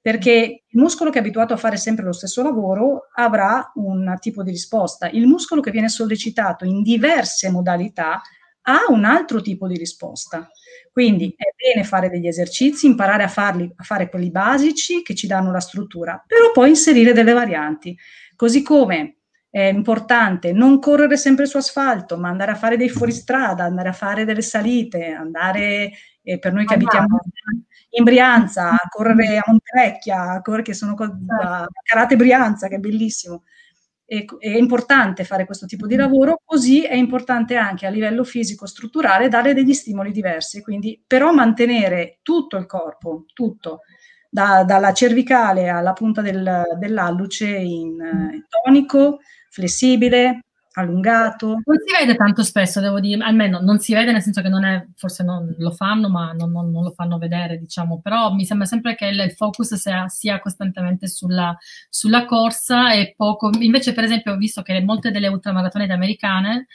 perché 0.07 0.63
il 0.69 0.81
muscolo 0.81 1.11
che 1.11 1.19
è 1.19 1.21
abituato 1.21 1.53
a 1.53 1.57
fare 1.57 1.77
sempre 1.77 2.05
lo 2.05 2.13
stesso 2.13 2.41
lavoro 2.41 3.09
avrà 3.13 3.73
un 3.75 4.15
tipo 4.21 4.45
di 4.45 4.53
risposta. 4.53 5.09
Il 5.09 5.27
muscolo 5.27 5.61
che 5.61 5.73
viene 5.73 5.89
sollecitato 5.89 6.65
in 6.65 6.83
diverse 6.83 7.51
modalità 7.51 8.23
ha 8.69 8.85
un 8.87 9.05
altro 9.05 9.41
tipo 9.43 9.67
di 9.67 9.77
risposta. 9.77 10.49
Quindi 10.93 11.35
è 11.37 11.49
bene 11.57 11.85
fare 11.85 12.09
degli 12.09 12.29
esercizi, 12.29 12.87
imparare 12.87 13.25
a, 13.25 13.29
farli, 13.29 13.69
a 13.75 13.83
fare 13.83 14.09
quelli 14.09 14.31
basici 14.31 15.03
che 15.03 15.17
ci 15.17 15.27
danno 15.27 15.51
la 15.51 15.59
struttura, 15.59 16.23
però 16.25 16.53
poi 16.53 16.69
inserire 16.69 17.13
delle 17.13 17.33
varianti. 17.33 17.99
Così 18.37 18.63
come 18.63 19.17
è 19.51 19.63
importante 19.63 20.53
non 20.53 20.79
correre 20.79 21.17
sempre 21.17 21.47
su 21.47 21.57
asfalto, 21.57 22.17
ma 22.17 22.29
andare 22.29 22.53
a 22.53 22.57
fare 22.57 22.77
dei 22.77 22.91
fuoristrada, 22.91 23.65
andare 23.65 23.89
a 23.89 23.93
fare 23.93 24.25
delle 24.25 24.43
salite, 24.43 25.07
andare, 25.07 25.91
eh, 26.29 26.41
per 26.41 26.53
noi 26.53 26.67
che 26.67 26.75
abitiamo 26.75 27.21
in 27.91 28.03
Brianza, 28.03 28.71
a 28.71 28.89
correre 28.91 29.39
a 29.39 29.45
Montevecchia, 29.47 30.33
a 30.33 30.43
correre 30.43 30.65
che 30.65 30.75
sono 30.75 30.95
a 30.95 30.97
certo. 30.97 31.71
Carate 31.85 32.17
Brianza, 32.17 32.67
che 32.67 32.75
è 32.75 32.79
bellissimo. 32.79 33.45
è 34.05 34.49
importante 34.49 35.23
fare 35.23 35.47
questo 35.47 35.67
tipo 35.67 35.87
di 35.87 35.95
lavoro, 35.95 36.41
così 36.45 36.83
è 36.83 36.97
importante 36.97 37.55
anche 37.55 37.87
a 37.87 37.91
livello 37.91 38.25
fisico 38.25 38.67
strutturale 38.67 39.29
dare 39.29 39.55
degli 39.55 39.73
stimoli 39.73 40.11
diversi, 40.11 40.63
quindi 40.63 41.01
però 41.07 41.33
mantenere 41.33 42.19
tutto 42.23 42.57
il 42.57 42.67
corpo, 42.67 43.25
tutto, 43.33 43.83
da, 44.29 44.65
dalla 44.65 44.93
cervicale 44.93 45.69
alla 45.69 45.93
punta 45.93 46.23
del, 46.23 46.77
dell'alluce 46.77 47.47
in, 47.47 48.01
in 48.33 48.45
tonico, 48.65 49.21
flessibile, 49.49 50.41
allungato. 50.77 51.61
Non 51.65 51.79
si 51.85 51.93
vede 51.99 52.17
tanto 52.17 52.43
spesso, 52.43 52.81
devo 52.81 53.01
dire, 53.01 53.23
almeno 53.23 53.61
non 53.61 53.79
si 53.79 53.95
vede 53.95 54.13
nel 54.13 54.23
senso 54.23 54.43
che 54.43 54.49
non 54.49 54.65
è, 54.65 54.87
forse 54.97 55.23
non 55.23 55.55
lo 55.59 55.71
fanno, 55.71 56.09
ma 56.09 56.33
non, 56.33 56.51
non, 56.51 56.71
non 56.71 56.83
lo 56.83 56.91
fanno 56.91 57.19
vedere, 57.19 57.59
diciamo, 57.59 58.01
però 58.01 58.33
mi 58.33 58.45
sembra 58.45 58.67
sempre 58.67 58.95
che 58.95 59.07
il 59.07 59.33
focus 59.33 59.75
sia, 59.75 60.09
sia 60.09 60.39
costantemente 60.39 61.09
sulla, 61.09 61.57
sulla, 61.89 62.25
corsa 62.27 62.93
e 62.93 63.15
poco, 63.17 63.51
invece 63.61 63.93
per 63.93 64.05
esempio 64.05 64.33
ho 64.33 64.37
visto 64.37 64.63
che 64.63 64.81
molte 64.83 65.11
delle 65.11 65.29
ultramaratone 65.29 65.87
americane 65.91 66.67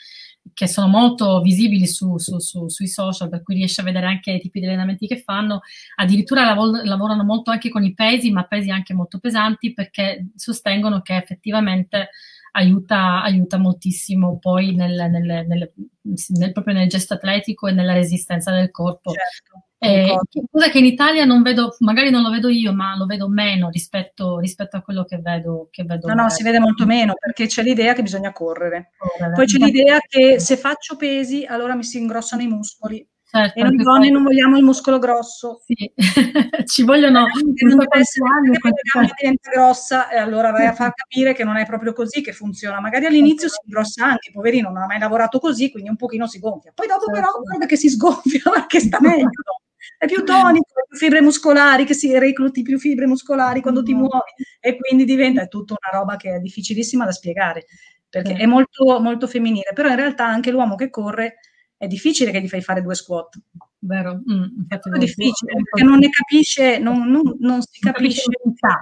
che 0.54 0.68
sono 0.68 0.88
molto 0.88 1.39
visibili 1.41 1.86
su, 1.86 2.18
su, 2.18 2.39
su, 2.39 2.68
sui 2.68 2.88
social, 2.88 3.30
per 3.30 3.43
cui 3.43 3.54
riesci 3.54 3.80
a 3.80 3.84
vedere 3.84 4.08
anche 4.08 4.32
i 4.32 4.39
tipi 4.39 4.60
di 4.60 4.66
allenamenti 4.66 5.06
che 5.06 5.22
fanno. 5.22 5.62
Addirittura 5.97 6.43
lav- 6.43 6.84
lavorano 6.84 7.24
molto 7.24 7.52
anche 7.52 7.70
con 7.70 7.84
i 7.84 7.93
pesi, 7.93 8.32
ma 8.32 8.45
pesi 8.45 8.72
anche 8.72 8.95
molto 8.95 9.20
pesanti, 9.20 9.72
perché 9.74 10.30
sostengono 10.36 11.02
che 11.02 11.16
effettivamente 11.16 12.10
aiuta, 12.52 13.22
aiuta 13.22 13.58
moltissimo 13.58 14.38
poi 14.39 14.76
nel, 14.76 15.10
nel, 15.10 15.45
nel, 15.47 15.72
nel, 16.02 16.52
proprio 16.52 16.74
nel 16.74 16.89
gesto 16.89 17.14
atletico 17.14 17.68
e 17.68 17.72
nella 17.72 17.93
resistenza 17.93 18.52
del 18.52 18.72
corpo. 18.72 19.12
Certo. 19.12 19.66
Eh, 19.84 20.16
cosa 20.52 20.70
che 20.70 20.78
in 20.78 20.86
Italia 20.86 21.26
non 21.26 21.41
vedo, 21.41 21.76
magari 21.80 22.12
non 22.12 22.22
lo 22.22 22.30
vedo 22.30 22.49
io, 22.49 22.72
ma 22.72 22.95
lo 22.95 23.08
vedo 23.08 23.28
meno 23.28 23.70
rispetto, 23.70 24.38
rispetto 24.38 24.78
a 24.78 24.82
quello 24.82 25.06
che 25.06 25.18
vedo. 25.18 25.70
Che 25.72 25.84
vedo 25.84 26.08
no, 26.08 26.14
no, 26.14 26.30
si 26.30 26.43
vede 26.43 26.60
molto 26.60 26.86
meno 26.86 27.16
perché 27.20 27.47
c'è 27.47 27.64
l'idea 27.64 27.93
che 27.93 28.04
bisogna 28.04 28.32
correre. 28.32 28.91
correre. 28.95 29.34
Poi 29.34 29.45
c'è 29.47 29.58
l'idea 29.58 29.99
che 29.99 30.39
se 30.39 30.56
faccio 30.56 30.97
pesi 30.97 31.45
allora 31.45 31.74
mi 31.74 31.84
si 31.84 31.97
ingrossano 31.97 32.43
i 32.43 32.47
muscoli. 32.47 33.08
Certo, 33.32 33.57
e 33.57 33.63
noi 33.63 33.77
donne 33.77 33.99
poi... 33.99 34.11
non 34.11 34.23
vogliamo 34.23 34.57
il 34.57 34.63
muscolo 34.63 34.99
grosso. 34.99 35.61
Sì. 35.63 35.93
Ci 36.65 36.84
vogliono 36.84 37.25
che 37.55 37.65
non 37.65 37.77
deve 37.77 37.99
essere 37.99 38.27
anni, 38.27 38.57
che 38.57 38.69
la 38.93 39.09
diventa 39.17 39.49
grossa 39.49 40.09
e 40.09 40.17
allora 40.17 40.51
vai 40.51 40.65
a 40.65 40.73
far 40.73 40.93
capire 40.93 41.34
che 41.34 41.45
non 41.45 41.55
è 41.55 41.65
proprio 41.65 41.93
così 41.93 42.21
che 42.21 42.34
funziona. 42.34 42.82
Magari 42.82 43.05
all'inizio 43.05 43.47
si 43.47 43.55
ingrossa 43.63 44.03
anche, 44.03 44.32
poverino, 44.34 44.69
non 44.69 44.84
ha 44.84 44.86
mai 44.86 44.99
lavorato 44.99 45.39
così, 45.39 45.71
quindi 45.71 45.89
un 45.89 45.95
pochino 45.95 46.27
si 46.27 46.39
gonfia. 46.39 46.73
Poi 46.75 46.88
dopo 46.88 47.05
certo. 47.05 47.21
però 47.21 47.32
guarda 47.41 47.65
che 47.67 47.77
si 47.77 47.89
sgonfia 47.89 48.41
perché 48.51 48.82
sta 48.82 48.97
meglio. 48.99 49.29
è 49.97 50.07
più 50.07 50.25
tonico, 50.25 50.65
più 50.89 50.97
fibre 50.97 51.21
muscolari, 51.21 51.86
che 51.86 51.93
si 51.93 52.17
recluti 52.19 52.63
più 52.63 52.77
fibre 52.79 53.07
muscolari 53.07 53.61
quando 53.61 53.82
ti 53.82 53.93
muovi 53.93 54.34
e 54.59 54.75
quindi 54.75 55.05
diventa 55.05 55.41
è 55.41 55.47
tutta 55.47 55.75
una 55.79 55.99
roba 55.99 56.17
che 56.17 56.36
è 56.36 56.39
difficilissima 56.39 57.05
da 57.05 57.11
spiegare 57.11 57.65
perché 58.09 58.34
è 58.34 58.45
molto, 58.45 58.99
molto 58.99 59.25
femminile, 59.25 59.71
però 59.73 59.88
in 59.88 59.95
realtà 59.95 60.25
anche 60.25 60.51
l'uomo 60.51 60.75
che 60.75 60.89
corre 60.89 61.38
è 61.82 61.88
difficile 61.88 62.29
che 62.29 62.39
gli 62.39 62.47
fai 62.47 62.61
fare 62.61 62.84
due 62.84 62.93
squat. 62.93 63.39
Vero, 63.79 64.21
mm, 64.32 64.43
è 64.69 64.97
difficile 64.99 65.53
perché 65.55 65.84
non 65.84 65.97
ne 65.97 66.09
capisce, 66.09 66.77
non, 66.77 67.09
non, 67.09 67.23
non 67.39 67.59
si 67.63 67.79
capisce 67.79 68.21
l'utilità. 68.27 68.79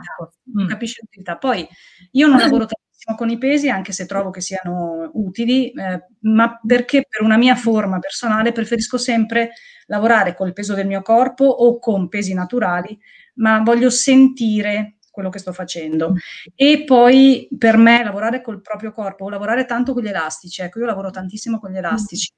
Mm. 0.62 0.68
capisce 0.68 1.00
l'utilità. 1.04 1.38
Poi 1.38 1.66
io 2.12 2.28
non 2.28 2.40
lavoro 2.40 2.66
tantissimo 2.66 3.16
con 3.16 3.30
i 3.30 3.38
pesi, 3.38 3.70
anche 3.70 3.94
se 3.94 4.06
trovo 4.06 4.32
che 4.32 4.42
siano 4.42 5.10
utili, 5.14 5.72
eh, 5.72 6.08
ma 6.24 6.60
perché 6.62 7.06
per 7.08 7.22
una 7.22 7.38
mia 7.38 7.56
forma 7.56 8.00
personale 8.00 8.52
preferisco 8.52 8.98
sempre 8.98 9.52
lavorare 9.86 10.36
col 10.36 10.52
peso 10.52 10.74
del 10.74 10.86
mio 10.86 11.02
corpo 11.02 11.46
o 11.46 11.80
con 11.80 12.10
pesi 12.10 12.34
naturali, 12.34 13.00
ma 13.36 13.62
voglio 13.62 13.90
sentire 13.90 14.98
quello 15.12 15.30
che 15.30 15.40
sto 15.40 15.54
facendo. 15.54 16.16
E 16.56 16.84
poi 16.86 17.48
per 17.58 17.78
me 17.78 18.04
lavorare 18.04 18.42
col 18.42 18.62
proprio 18.62 18.92
corpo 18.92 19.26
o 19.26 19.30
lavorare 19.30 19.66
tanto 19.66 19.94
con 19.94 20.04
gli 20.04 20.08
elastici, 20.08 20.62
ecco 20.62 20.80
io 20.80 20.86
lavoro 20.86 21.10
tantissimo 21.12 21.60
con 21.60 21.72
gli 21.72 21.78
elastici, 21.78 22.32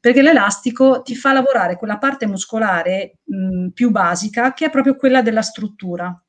perché 0.00 0.22
l'elastico 0.22 1.02
ti 1.02 1.14
fa 1.14 1.32
lavorare 1.32 1.76
quella 1.76 1.98
parte 1.98 2.26
muscolare 2.26 3.18
mh, 3.24 3.68
più 3.68 3.90
basica 3.90 4.52
che 4.52 4.66
è 4.66 4.70
proprio 4.70 4.96
quella 4.96 5.22
della 5.22 5.42
struttura. 5.42 6.20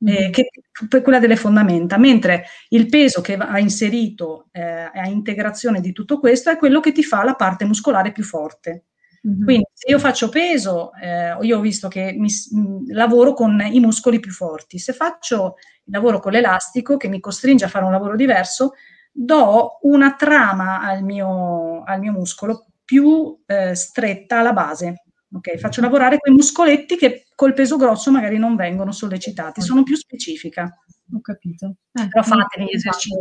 Eh, 0.00 0.30
che 0.30 0.48
è 0.88 1.02
quella 1.02 1.18
delle 1.18 1.34
fondamenta, 1.34 1.98
mentre 1.98 2.44
il 2.68 2.88
peso 2.88 3.20
che 3.20 3.34
ha 3.34 3.58
inserito 3.58 4.46
eh, 4.52 4.62
a 4.62 5.08
integrazione 5.08 5.80
di 5.80 5.90
tutto 5.90 6.20
questo 6.20 6.50
è 6.50 6.56
quello 6.56 6.78
che 6.78 6.92
ti 6.92 7.02
fa 7.02 7.24
la 7.24 7.34
parte 7.34 7.64
muscolare 7.64 8.12
più 8.12 8.22
forte. 8.22 8.84
Mm-hmm. 9.26 9.44
Quindi 9.44 9.66
se 9.72 9.90
io 9.90 9.98
faccio 9.98 10.28
peso, 10.28 10.92
eh, 10.94 11.36
io 11.40 11.58
ho 11.58 11.60
visto 11.60 11.88
che 11.88 12.14
mi, 12.16 12.28
mh, 12.28 12.92
lavoro 12.92 13.32
con 13.32 13.60
i 13.60 13.80
muscoli 13.80 14.20
più 14.20 14.30
forti. 14.30 14.78
Se 14.78 14.92
faccio 14.92 15.56
il 15.84 15.92
lavoro 15.92 16.20
con 16.20 16.32
l'elastico, 16.32 16.96
che 16.96 17.08
mi 17.08 17.20
costringe 17.20 17.64
a 17.64 17.68
fare 17.68 17.84
un 17.84 17.92
lavoro 17.92 18.14
diverso, 18.14 18.74
do 19.10 19.78
una 19.82 20.14
trama 20.14 20.80
al 20.80 21.02
mio, 21.02 21.82
al 21.84 21.98
mio 21.98 22.12
muscolo 22.12 22.66
più 22.84 23.36
eh, 23.46 23.74
stretta 23.74 24.38
alla 24.38 24.52
base. 24.52 25.02
Okay? 25.32 25.58
Faccio 25.58 25.80
lavorare 25.80 26.18
quei 26.18 26.32
muscoletti 26.32 26.96
che 26.96 27.26
col 27.34 27.52
peso 27.52 27.76
grosso 27.76 28.10
magari 28.10 28.38
non 28.38 28.56
vengono 28.56 28.92
sollecitati, 28.92 29.60
sono 29.60 29.82
più 29.82 29.96
specifica. 29.96 30.72
Ho 31.14 31.20
capito. 31.20 31.76
Eh, 31.92 32.08
Però 32.08 32.22
fatemi 32.22 32.66
gli 32.66 32.74
esercizi. 32.74 33.16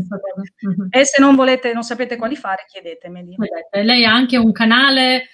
Mm-hmm. 0.68 0.88
E 0.90 1.06
se 1.06 1.22
non 1.22 1.36
volete, 1.36 1.74
non 1.74 1.84
sapete 1.84 2.18
quali 2.18 2.36
fare, 2.36 2.66
chiedetemeli. 2.68 3.36
Lei 3.72 4.06
ha 4.06 4.14
anche 4.14 4.38
un 4.38 4.52
canale 4.52 5.28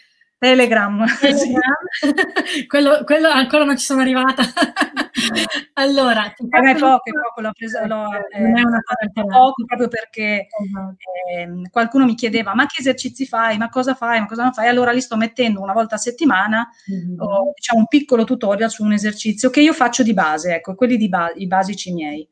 Telegram. 0.44 1.06
Telegram. 1.22 2.68
quello, 2.68 3.04
quello, 3.06 3.30
ancora 3.30 3.64
non 3.64 3.78
ci 3.78 3.86
sono 3.86 4.02
arrivata. 4.02 4.44
allora, 5.76 6.24
a 6.24 6.60
me 6.62 6.76
poco, 6.76 7.04
poco 7.12 7.40
l'ho 7.40 7.52
preso, 7.54 7.80
l'ho, 7.86 8.10
eh, 8.14 9.12
poco 9.14 9.64
proprio 9.66 9.88
perché 9.88 10.48
esatto. 10.48 10.98
eh, 11.32 11.70
qualcuno 11.70 12.04
mi 12.04 12.16
chiedeva 12.16 12.54
ma 12.54 12.66
che 12.66 12.82
esercizi 12.82 13.26
fai, 13.26 13.58
ma 13.58 13.70
cosa 13.70 13.94
fai, 13.94 14.20
ma 14.20 14.26
cosa 14.26 14.44
non 14.44 14.52
fai? 14.52 14.68
Allora 14.68 14.92
li 14.92 15.00
sto 15.00 15.16
mettendo 15.16 15.62
una 15.62 15.72
volta 15.72 15.96
a 15.96 16.00
settimana, 16.00 16.68
mm-hmm. 16.92 17.22
ho, 17.22 17.54
diciamo 17.56 17.80
un 17.80 17.88
piccolo 17.88 18.26
tutorial 18.26 18.70
su 18.70 18.84
un 18.84 18.92
esercizio 18.92 19.50
che 19.50 19.62
io 19.62 19.72
faccio 19.72 20.04
di 20.04 20.14
base, 20.14 20.56
ecco, 20.56 20.76
quelli 20.76 20.98
di 20.98 21.08
ba- 21.08 21.32
i 21.36 21.48
basici 21.48 21.94
miei 21.94 22.28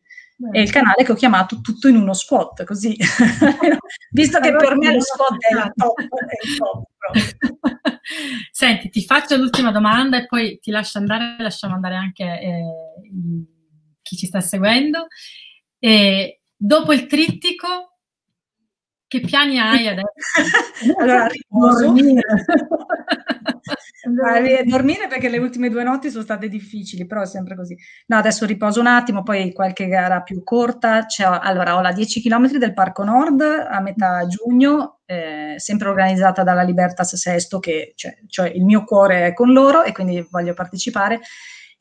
è 0.51 0.59
il 0.59 0.71
canale 0.71 1.03
che 1.03 1.11
ho 1.11 1.15
chiamato 1.15 1.61
Tutto 1.61 1.87
in 1.87 1.95
uno 1.95 2.13
spot, 2.13 2.65
così, 2.65 2.97
visto 4.11 4.39
che 4.39 4.53
per 4.55 4.75
me 4.75 4.91
lo 4.91 4.99
spot 4.99 5.37
è 5.37 5.53
il 5.53 5.71
top. 5.75 5.99
È 5.99 6.47
il 6.47 6.57
top 6.57 6.90
Senti, 8.51 8.89
ti 8.89 9.03
faccio 9.03 9.35
l'ultima 9.37 9.71
domanda 9.71 10.17
e 10.17 10.25
poi 10.27 10.59
ti 10.59 10.71
lascio 10.71 10.97
andare, 10.97 11.35
lasciamo 11.39 11.75
andare 11.75 11.95
anche 11.95 12.23
eh, 12.23 12.63
chi 14.01 14.15
ci 14.15 14.25
sta 14.27 14.41
seguendo. 14.41 15.07
E 15.79 16.41
dopo 16.55 16.93
il 16.93 17.07
trittico, 17.07 17.90
che 19.11 19.19
piani 19.19 19.59
hai 19.59 19.89
adesso? 19.89 20.07
allora, 20.97 21.27
riposo. 21.27 21.93
dormire 24.65 25.07
perché 25.09 25.27
le 25.27 25.37
ultime 25.37 25.69
due 25.69 25.83
notti 25.83 26.09
sono 26.09 26.23
state 26.23 26.47
difficili, 26.47 27.05
però 27.05 27.19
è 27.23 27.25
sempre 27.25 27.57
così. 27.57 27.75
No, 28.07 28.15
adesso 28.15 28.45
riposo 28.45 28.79
un 28.79 28.87
attimo, 28.87 29.21
poi 29.21 29.51
qualche 29.51 29.89
gara 29.89 30.21
più 30.21 30.43
corta. 30.43 31.07
C'è, 31.07 31.25
allora, 31.25 31.75
ho 31.75 31.81
la 31.81 31.91
10 31.91 32.21
km 32.21 32.51
del 32.57 32.73
Parco 32.73 33.03
Nord 33.03 33.41
a 33.41 33.81
metà 33.81 34.25
giugno, 34.27 34.99
eh, 35.05 35.55
sempre 35.57 35.89
organizzata 35.89 36.43
dalla 36.43 36.63
Libertas 36.63 37.13
Sesto, 37.17 37.59
che 37.59 37.91
cioè, 37.97 38.17
cioè 38.27 38.47
il 38.47 38.63
mio 38.63 38.85
cuore 38.85 39.27
è 39.27 39.33
con 39.33 39.51
loro 39.51 39.83
e 39.83 39.91
quindi 39.91 40.25
voglio 40.29 40.53
partecipare. 40.53 41.19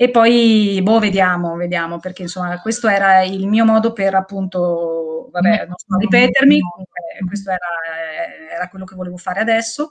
E 0.01 0.11
poi, 0.11 0.81
boh, 0.83 0.99
vediamo, 0.99 1.57
vediamo, 1.57 1.99
perché 1.99 2.23
insomma 2.23 2.59
questo 2.63 2.89
era 2.89 3.23
il 3.23 3.47
mio 3.47 3.67
modo 3.67 3.93
per 3.93 4.15
appunto, 4.15 5.00
vabbè, 5.31 5.67
non 5.67 5.77
so 5.77 5.97
ripetermi, 5.99 6.61
comunque 6.61 7.01
questo 7.27 7.51
era, 7.51 7.67
era 8.53 8.69
quello 8.69 8.85
che 8.85 8.95
volevo 8.95 9.17
fare 9.17 9.41
adesso. 9.41 9.91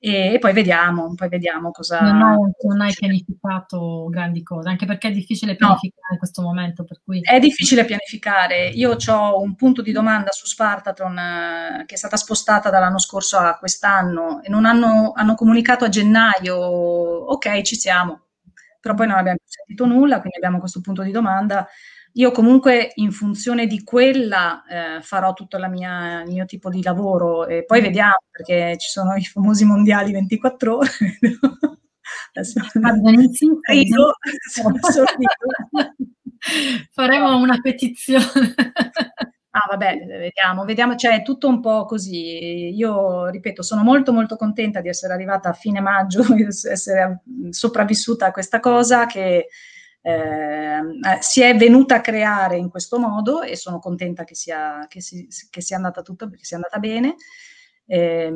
E, 0.00 0.34
e, 0.34 0.38
poi 0.38 0.52
vediamo, 0.52 1.12
poi 1.16 1.28
vediamo 1.28 1.72
cosa... 1.72 2.00
Non, 2.00 2.22
ho, 2.22 2.52
non 2.68 2.80
hai 2.80 2.92
pianificato 2.92 4.06
grandi 4.10 4.42
cose, 4.44 4.68
anche 4.68 4.86
perché 4.86 5.08
è 5.08 5.12
difficile 5.12 5.56
pianificare 5.56 6.06
no. 6.08 6.12
in 6.12 6.18
questo 6.18 6.42
momento. 6.42 6.84
Per 6.84 7.00
cui... 7.02 7.20
È 7.20 7.40
difficile 7.40 7.84
pianificare. 7.84 8.68
Io 8.68 8.96
ho 9.08 9.42
un 9.42 9.56
punto 9.56 9.82
di 9.82 9.90
domanda 9.90 10.30
su 10.30 10.46
Spartatron 10.46 11.18
eh, 11.18 11.84
che 11.86 11.94
è 11.94 11.98
stata 11.98 12.16
spostata 12.16 12.70
dall'anno 12.70 12.98
scorso 12.98 13.38
a 13.38 13.56
quest'anno 13.58 14.40
e 14.42 14.48
non 14.48 14.66
hanno, 14.66 15.12
hanno 15.16 15.34
comunicato 15.34 15.84
a 15.84 15.88
gennaio, 15.88 16.56
ok, 16.56 17.62
ci 17.62 17.74
siamo 17.74 18.22
però 18.80 18.94
poi 18.94 19.08
non 19.08 19.18
abbiamo 19.18 19.38
sentito 19.44 19.84
nulla, 19.86 20.20
quindi 20.20 20.36
abbiamo 20.36 20.60
questo 20.60 20.80
punto 20.80 21.02
di 21.02 21.10
domanda. 21.10 21.66
Io 22.18 22.32
comunque 22.32 22.90
in 22.96 23.12
funzione 23.12 23.68
di 23.68 23.84
quella 23.84 24.64
eh, 24.66 25.02
farò 25.02 25.34
tutto 25.34 25.56
il 25.56 25.70
mio 25.70 26.44
tipo 26.46 26.68
di 26.68 26.82
lavoro 26.82 27.46
e 27.46 27.64
poi 27.64 27.80
vediamo 27.80 28.16
perché 28.28 28.76
ci 28.76 28.88
sono 28.88 29.14
i 29.14 29.24
famosi 29.24 29.64
mondiali 29.64 30.10
24 30.10 30.76
ore. 30.76 30.90
Rido, 33.68 34.10
Faremo 36.90 37.36
una 37.36 37.60
petizione. 37.60 38.54
Ah, 39.50 39.66
vabbè, 39.70 40.04
vediamo, 40.06 40.64
vediamo, 40.64 40.96
cioè 40.96 41.20
è 41.20 41.22
tutto 41.22 41.46
un 41.46 41.60
po' 41.60 41.84
così. 41.84 42.74
Io, 42.74 43.28
ripeto, 43.28 43.62
sono 43.62 43.84
molto 43.84 44.12
molto 44.12 44.36
contenta 44.36 44.80
di 44.80 44.88
essere 44.88 45.12
arrivata 45.12 45.50
a 45.50 45.54
fine 45.54 45.80
maggio, 45.80 46.22
di 46.34 46.42
essere 46.68 47.22
sopravvissuta 47.50 48.26
a 48.26 48.32
questa 48.32 48.58
cosa 48.58 49.06
che 49.06 49.46
eh, 50.08 51.18
si 51.20 51.42
è 51.42 51.54
venuta 51.54 51.96
a 51.96 52.00
creare 52.00 52.56
in 52.56 52.70
questo 52.70 52.98
modo 52.98 53.42
e 53.42 53.56
sono 53.56 53.78
contenta 53.78 54.24
che 54.24 54.34
sia, 54.34 54.86
che 54.88 55.02
si, 55.02 55.28
che 55.50 55.60
sia 55.60 55.76
andata 55.76 56.00
tutto, 56.00 56.30
che 56.30 56.44
sia 56.44 56.56
andata 56.56 56.78
bene. 56.78 57.16
Eh, 57.90 58.30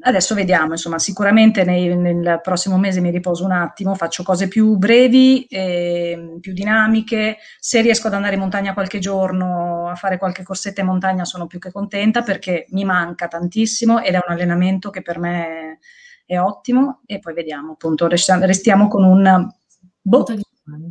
adesso 0.00 0.34
vediamo, 0.34 0.72
insomma, 0.72 0.98
sicuramente 1.00 1.64
nei, 1.64 1.96
nel 1.96 2.40
prossimo 2.42 2.78
mese 2.78 3.00
mi 3.00 3.10
riposo 3.10 3.44
un 3.44 3.50
attimo, 3.52 3.94
faccio 3.94 4.22
cose 4.22 4.46
più 4.46 4.76
brevi, 4.76 5.44
eh, 5.46 6.38
più 6.40 6.52
dinamiche. 6.52 7.38
Se 7.58 7.80
riesco 7.80 8.06
ad 8.06 8.14
andare 8.14 8.34
in 8.34 8.40
montagna 8.40 8.72
qualche 8.72 9.00
giorno 9.00 9.88
a 9.88 9.96
fare 9.96 10.18
qualche 10.18 10.44
corsetta 10.44 10.82
in 10.82 10.86
montagna 10.86 11.24
sono 11.24 11.46
più 11.48 11.58
che 11.58 11.72
contenta 11.72 12.22
perché 12.22 12.66
mi 12.70 12.84
manca 12.84 13.26
tantissimo 13.26 14.00
ed 14.00 14.14
è 14.14 14.20
un 14.24 14.32
allenamento 14.32 14.90
che 14.90 15.02
per 15.02 15.18
me 15.18 15.46
è, 16.26 16.34
è 16.34 16.38
ottimo 16.38 17.02
e 17.06 17.18
poi 17.18 17.34
vediamo, 17.34 17.72
appunto, 17.72 18.06
restiamo 18.08 18.88
con 18.88 19.04
un, 19.04 19.48
boh, 20.00 20.24
di 20.64 20.86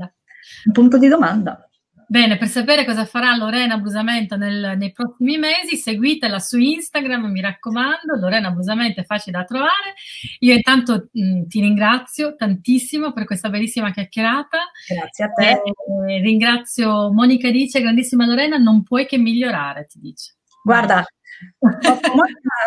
un 0.66 0.72
punto 0.72 0.98
di 0.98 1.08
domanda. 1.08 1.66
Bene, 2.12 2.38
per 2.38 2.50
sapere 2.50 2.84
cosa 2.84 3.06
farà 3.06 3.34
Lorena 3.38 3.78
Busamento 3.78 4.36
nel, 4.36 4.74
nei 4.78 4.92
prossimi 4.92 5.38
mesi, 5.38 5.78
seguitela 5.78 6.40
su 6.40 6.58
Instagram, 6.60 7.32
mi 7.32 7.40
raccomando. 7.40 8.18
Lorena 8.20 8.52
Busamento 8.52 9.00
è 9.00 9.06
facile 9.06 9.38
da 9.38 9.46
trovare. 9.46 9.94
Io 10.40 10.54
intanto 10.54 11.08
mh, 11.10 11.24
mm, 11.24 11.48
ti 11.48 11.62
ringrazio 11.62 12.36
tantissimo 12.36 13.14
per 13.14 13.24
questa 13.24 13.50
bellissima 13.50 13.94
chiacchierata. 13.94 14.58
Grazie 14.94 15.24
a 15.24 15.30
te. 15.30 15.52
Eh, 15.52 16.20
ringrazio 16.20 17.14
Monica 17.14 17.50
Dice, 17.50 17.80
grandissima 17.80 18.26
Lorena, 18.26 18.58
non 18.58 18.84
puoi 18.84 19.06
che 19.06 19.18
migliorare, 19.18 19.86
ti 19.86 20.00
dice. 20.02 20.36
Guarda, 20.62 21.06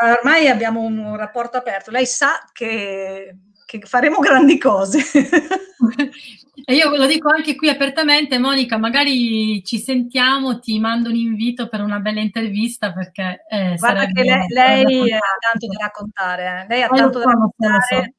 ormai 0.03 0.49
abbiamo 0.49 0.81
un 0.81 1.17
rapporto 1.19 1.59
aperto. 1.59 1.91
Lei 1.91 2.07
sa 2.07 2.49
che, 2.51 3.37
che 3.79 3.87
faremo 3.87 4.19
grandi 4.19 4.59
cose. 4.59 5.01
E 6.67 6.75
io 6.75 6.97
lo 6.97 7.07
dico 7.07 7.29
anche 7.29 7.57
qui 7.57 7.69
apertamente, 7.69 8.39
Monica, 8.39 8.79
magari 8.79 9.63
ci 9.65 9.79
sentiamo, 9.79 10.61
ti 10.61 10.79
mando 10.79 11.11
un 11.11 11.17
invito 11.17 11.69
per 11.69 11.83
una 11.83 11.99
bella 11.99 12.21
intervista 12.21 12.93
perché... 12.93 13.45
Eh, 13.51 13.75
Guarda 13.77 14.07
che 14.07 14.23
lei, 14.23 14.47
lei 14.49 15.13
ha 15.13 15.19
tanto 15.51 15.67
da 15.67 15.77
raccontare, 15.79 16.63
eh. 16.63 16.67
lei 16.69 16.83
ha 16.83 16.89
tanto 16.89 17.19
da 17.19 17.25
raccontare. 17.25 18.15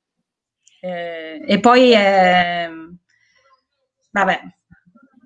So. 0.79 0.87
Eh, 0.87 1.43
e 1.47 1.59
poi, 1.59 1.93
eh, 1.93 2.69
vabbè, 4.11 4.41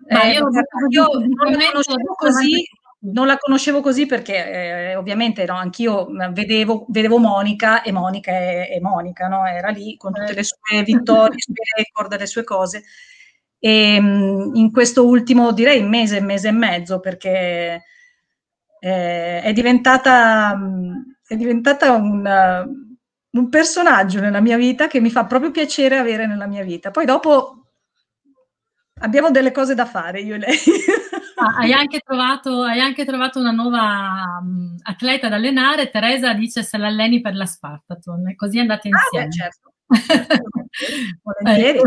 Ma 0.10 0.24
io, 0.24 0.48
io, 0.50 0.64
io 0.90 1.10
non 1.12 1.52
lo 1.52 1.58
conoscevo 1.58 2.16
così, 2.16 2.64
non 3.02 3.28
la 3.28 3.38
conoscevo 3.38 3.82
così 3.82 4.06
perché 4.06 4.92
eh, 4.92 4.96
ovviamente 4.96 5.46
no, 5.46 5.56
anch'io 5.56 6.08
vedevo, 6.32 6.86
vedevo, 6.90 7.18
Monica 7.18 7.82
e 7.82 7.92
Monica 7.92 8.32
è, 8.32 8.70
è 8.70 8.80
Monica, 8.80 9.28
no? 9.28 9.46
era 9.46 9.70
lì 9.70 9.96
con 9.96 10.12
tutte 10.14 10.34
le 10.34 10.44
sue 10.44 10.84
vittorie, 10.84 11.38
i 11.38 11.42
suoi 11.42 11.56
record, 11.78 12.18
le 12.18 12.26
sue 12.26 12.44
cose. 12.44 12.84
E 13.62 13.96
in 13.96 14.70
questo 14.72 15.06
ultimo, 15.06 15.52
direi, 15.52 15.84
mese, 15.84 16.22
mese 16.22 16.50
e 16.50 16.52
mezzo, 16.52 17.00
perché 17.00 17.84
eh, 18.80 19.42
è 19.42 19.54
diventata, 19.54 20.58
è 21.26 21.36
diventata 21.36 21.92
una, 21.92 22.66
un 23.32 23.50
personaggio 23.50 24.20
nella 24.22 24.40
mia 24.42 24.58
vita 24.58 24.88
che 24.88 25.00
mi 25.00 25.10
fa 25.10 25.26
proprio 25.26 25.52
piacere 25.52 25.98
avere 25.98 26.26
nella 26.26 26.48
mia 26.48 26.64
vita. 26.64 26.92
Poi 26.92 27.06
dopo 27.06 27.66
abbiamo 29.02 29.32
delle 29.32 29.52
cose 29.52 29.76
da 29.76 29.86
fare, 29.86 30.22
io 30.22 30.36
e 30.36 30.38
lei. 30.38 30.58
Ah, 31.42 31.56
hai, 31.60 31.72
anche 31.72 32.00
trovato, 32.00 32.64
hai, 32.64 32.82
anche 32.82 33.06
trovato, 33.06 33.40
una 33.40 33.52
nuova 33.52 34.40
um, 34.42 34.76
atleta 34.82 35.30
da 35.30 35.36
allenare, 35.38 35.90
Teresa 35.90 36.34
dice 36.34 36.64
se 36.64 36.78
l'alleni 36.78 37.22
per 37.22 37.34
la 37.34 37.46
Spartaton, 37.46 38.36
così 38.36 38.60
andate 38.60 38.90
insieme. 38.90 39.26
Ah, 39.26 39.28
beh, 39.28 39.32
certo. 39.32 39.74
Volentieri. 41.24 41.80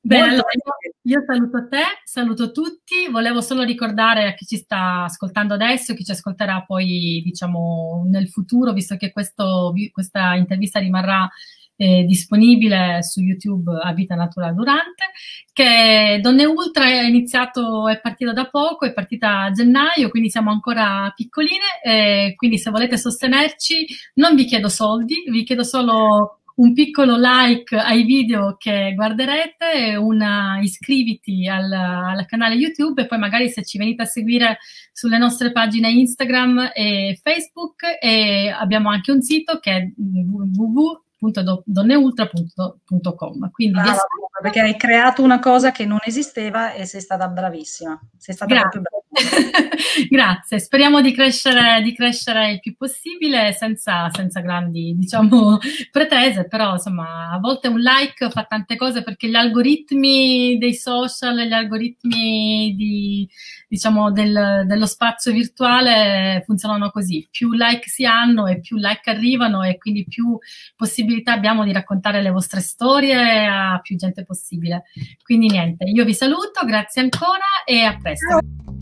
Bene, 0.00 0.22
allora 0.22 0.48
io, 0.52 0.72
io, 1.02 1.24
saluto 1.26 1.68
te, 1.68 1.82
saluto 2.04 2.50
tutti, 2.52 3.08
volevo 3.08 3.42
solo 3.42 3.62
ricordare 3.62 4.26
a 4.26 4.34
chi 4.34 4.46
ci 4.46 4.56
sta 4.56 5.04
ascoltando 5.04 5.52
adesso, 5.54 5.94
chi 5.94 6.04
ci 6.04 6.12
ascolterà 6.12 6.64
poi 6.66 7.20
diciamo 7.22 8.04
nel 8.08 8.28
futuro, 8.28 8.72
visto 8.72 8.96
che 8.96 9.12
questo, 9.12 9.74
questa 9.92 10.34
intervista 10.34 10.78
rimarrà 10.80 11.28
eh, 11.76 12.04
disponibile 12.04 13.02
su 13.02 13.20
YouTube 13.20 13.72
a 13.82 13.92
Vita 13.92 14.14
Naturale 14.14 14.54
Durante, 14.54 15.10
che 15.52 16.18
Donne 16.22 16.44
Ultra 16.44 16.84
è 16.84 17.02
iniziato, 17.04 17.88
è 17.88 18.00
partito 18.00 18.32
da 18.32 18.48
poco, 18.48 18.86
è 18.86 18.92
partita 18.92 19.42
a 19.42 19.50
gennaio, 19.50 20.08
quindi 20.10 20.30
siamo 20.30 20.50
ancora 20.50 21.12
piccoline, 21.14 21.80
eh, 21.84 22.34
quindi 22.36 22.58
se 22.58 22.70
volete 22.70 22.96
sostenerci 22.96 23.86
non 24.14 24.34
vi 24.34 24.44
chiedo 24.44 24.68
soldi, 24.68 25.24
vi 25.28 25.44
chiedo 25.44 25.64
solo 25.64 26.38
un 26.54 26.74
piccolo 26.74 27.16
like 27.16 27.76
ai 27.76 28.04
video 28.04 28.56
che 28.58 28.92
guarderete, 28.94 29.96
una 29.96 30.58
iscriviti 30.60 31.48
al, 31.48 31.72
al, 31.72 32.26
canale 32.26 32.54
YouTube 32.54 33.02
e 33.02 33.06
poi 33.06 33.18
magari 33.18 33.48
se 33.48 33.64
ci 33.64 33.78
venite 33.78 34.02
a 34.02 34.06
seguire 34.06 34.58
sulle 34.92 35.18
nostre 35.18 35.50
pagine 35.50 35.90
Instagram 35.90 36.72
e 36.74 37.18
Facebook 37.22 37.82
e 38.00 38.50
abbiamo 38.50 38.90
anche 38.90 39.12
un 39.12 39.22
sito 39.22 39.58
che 39.58 39.70
è 39.72 39.90
www 39.96 41.02
www.donneultra.com. 41.22 43.50
Quindi 43.52 43.80
Brava, 43.80 44.02
perché 44.40 44.60
hai 44.60 44.76
creato 44.76 45.22
una 45.22 45.38
cosa 45.38 45.70
che 45.70 45.86
non 45.86 46.00
esisteva 46.04 46.72
e 46.72 46.84
sei 46.84 47.00
stata 47.00 47.28
bravissima. 47.28 47.96
Sei 48.18 48.34
stata 48.34 48.52
Grazie. 48.52 48.80
brava. 48.80 49.04
Grazie, 50.08 50.58
speriamo 50.58 51.02
di 51.02 51.12
crescere, 51.12 51.82
di 51.82 51.94
crescere 51.94 52.52
il 52.52 52.60
più 52.60 52.74
possibile 52.74 53.52
senza, 53.52 54.08
senza 54.10 54.40
grandi, 54.40 54.94
diciamo, 54.96 55.58
pretese, 55.92 56.48
però 56.48 56.72
insomma, 56.72 57.30
a 57.30 57.38
volte 57.38 57.68
un 57.68 57.78
like 57.78 58.30
fa 58.30 58.44
tante 58.44 58.76
cose 58.76 59.02
perché 59.02 59.28
gli 59.28 59.34
algoritmi 59.34 60.56
dei 60.58 60.74
social, 60.74 61.46
gli 61.46 61.52
algoritmi 61.52 62.74
di, 62.74 63.28
diciamo, 63.68 64.10
del, 64.10 64.64
dello 64.66 64.86
spazio 64.86 65.32
virtuale 65.32 66.42
funzionano 66.46 66.90
così. 66.90 67.28
Più 67.30 67.52
like 67.52 67.88
si 67.88 68.06
hanno 68.06 68.46
e 68.46 68.60
più 68.60 68.76
like 68.76 69.10
arrivano 69.10 69.62
e 69.62 69.76
quindi 69.76 70.04
più 70.04 70.38
possibilità 70.74 71.32
abbiamo 71.32 71.64
di 71.64 71.72
raccontare 71.72 72.22
le 72.22 72.30
vostre 72.30 72.60
storie 72.60 73.46
a 73.46 73.78
più 73.82 73.96
gente 73.96 74.24
possibile. 74.24 74.84
Quindi 75.22 75.48
niente, 75.48 75.84
io 75.84 76.04
vi 76.04 76.14
saluto, 76.14 76.64
grazie 76.64 77.02
ancora 77.02 77.62
e 77.66 77.82
a 77.82 77.96
presto. 78.00 78.81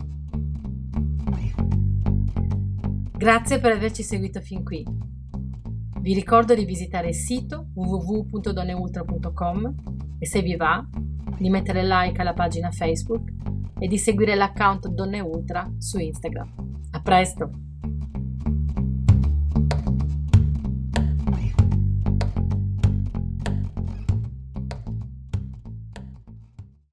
Grazie 3.21 3.59
per 3.59 3.73
averci 3.73 4.01
seguito 4.01 4.41
fin 4.41 4.63
qui. 4.63 4.83
Vi 5.99 6.13
ricordo 6.15 6.55
di 6.55 6.65
visitare 6.65 7.09
il 7.09 7.13
sito 7.13 7.67
www.donneultra.com 7.71 9.75
e 10.17 10.25
se 10.25 10.41
vi 10.41 10.55
va 10.55 10.83
di 11.37 11.51
mettere 11.51 11.83
like 11.83 12.19
alla 12.19 12.33
pagina 12.33 12.71
Facebook 12.71 13.31
e 13.77 13.87
di 13.87 13.99
seguire 13.99 14.33
l'account 14.33 14.87
Donne 14.87 15.19
Ultra 15.19 15.71
su 15.77 15.99
Instagram. 15.99 16.51
A 16.93 17.01
presto! 17.01 17.70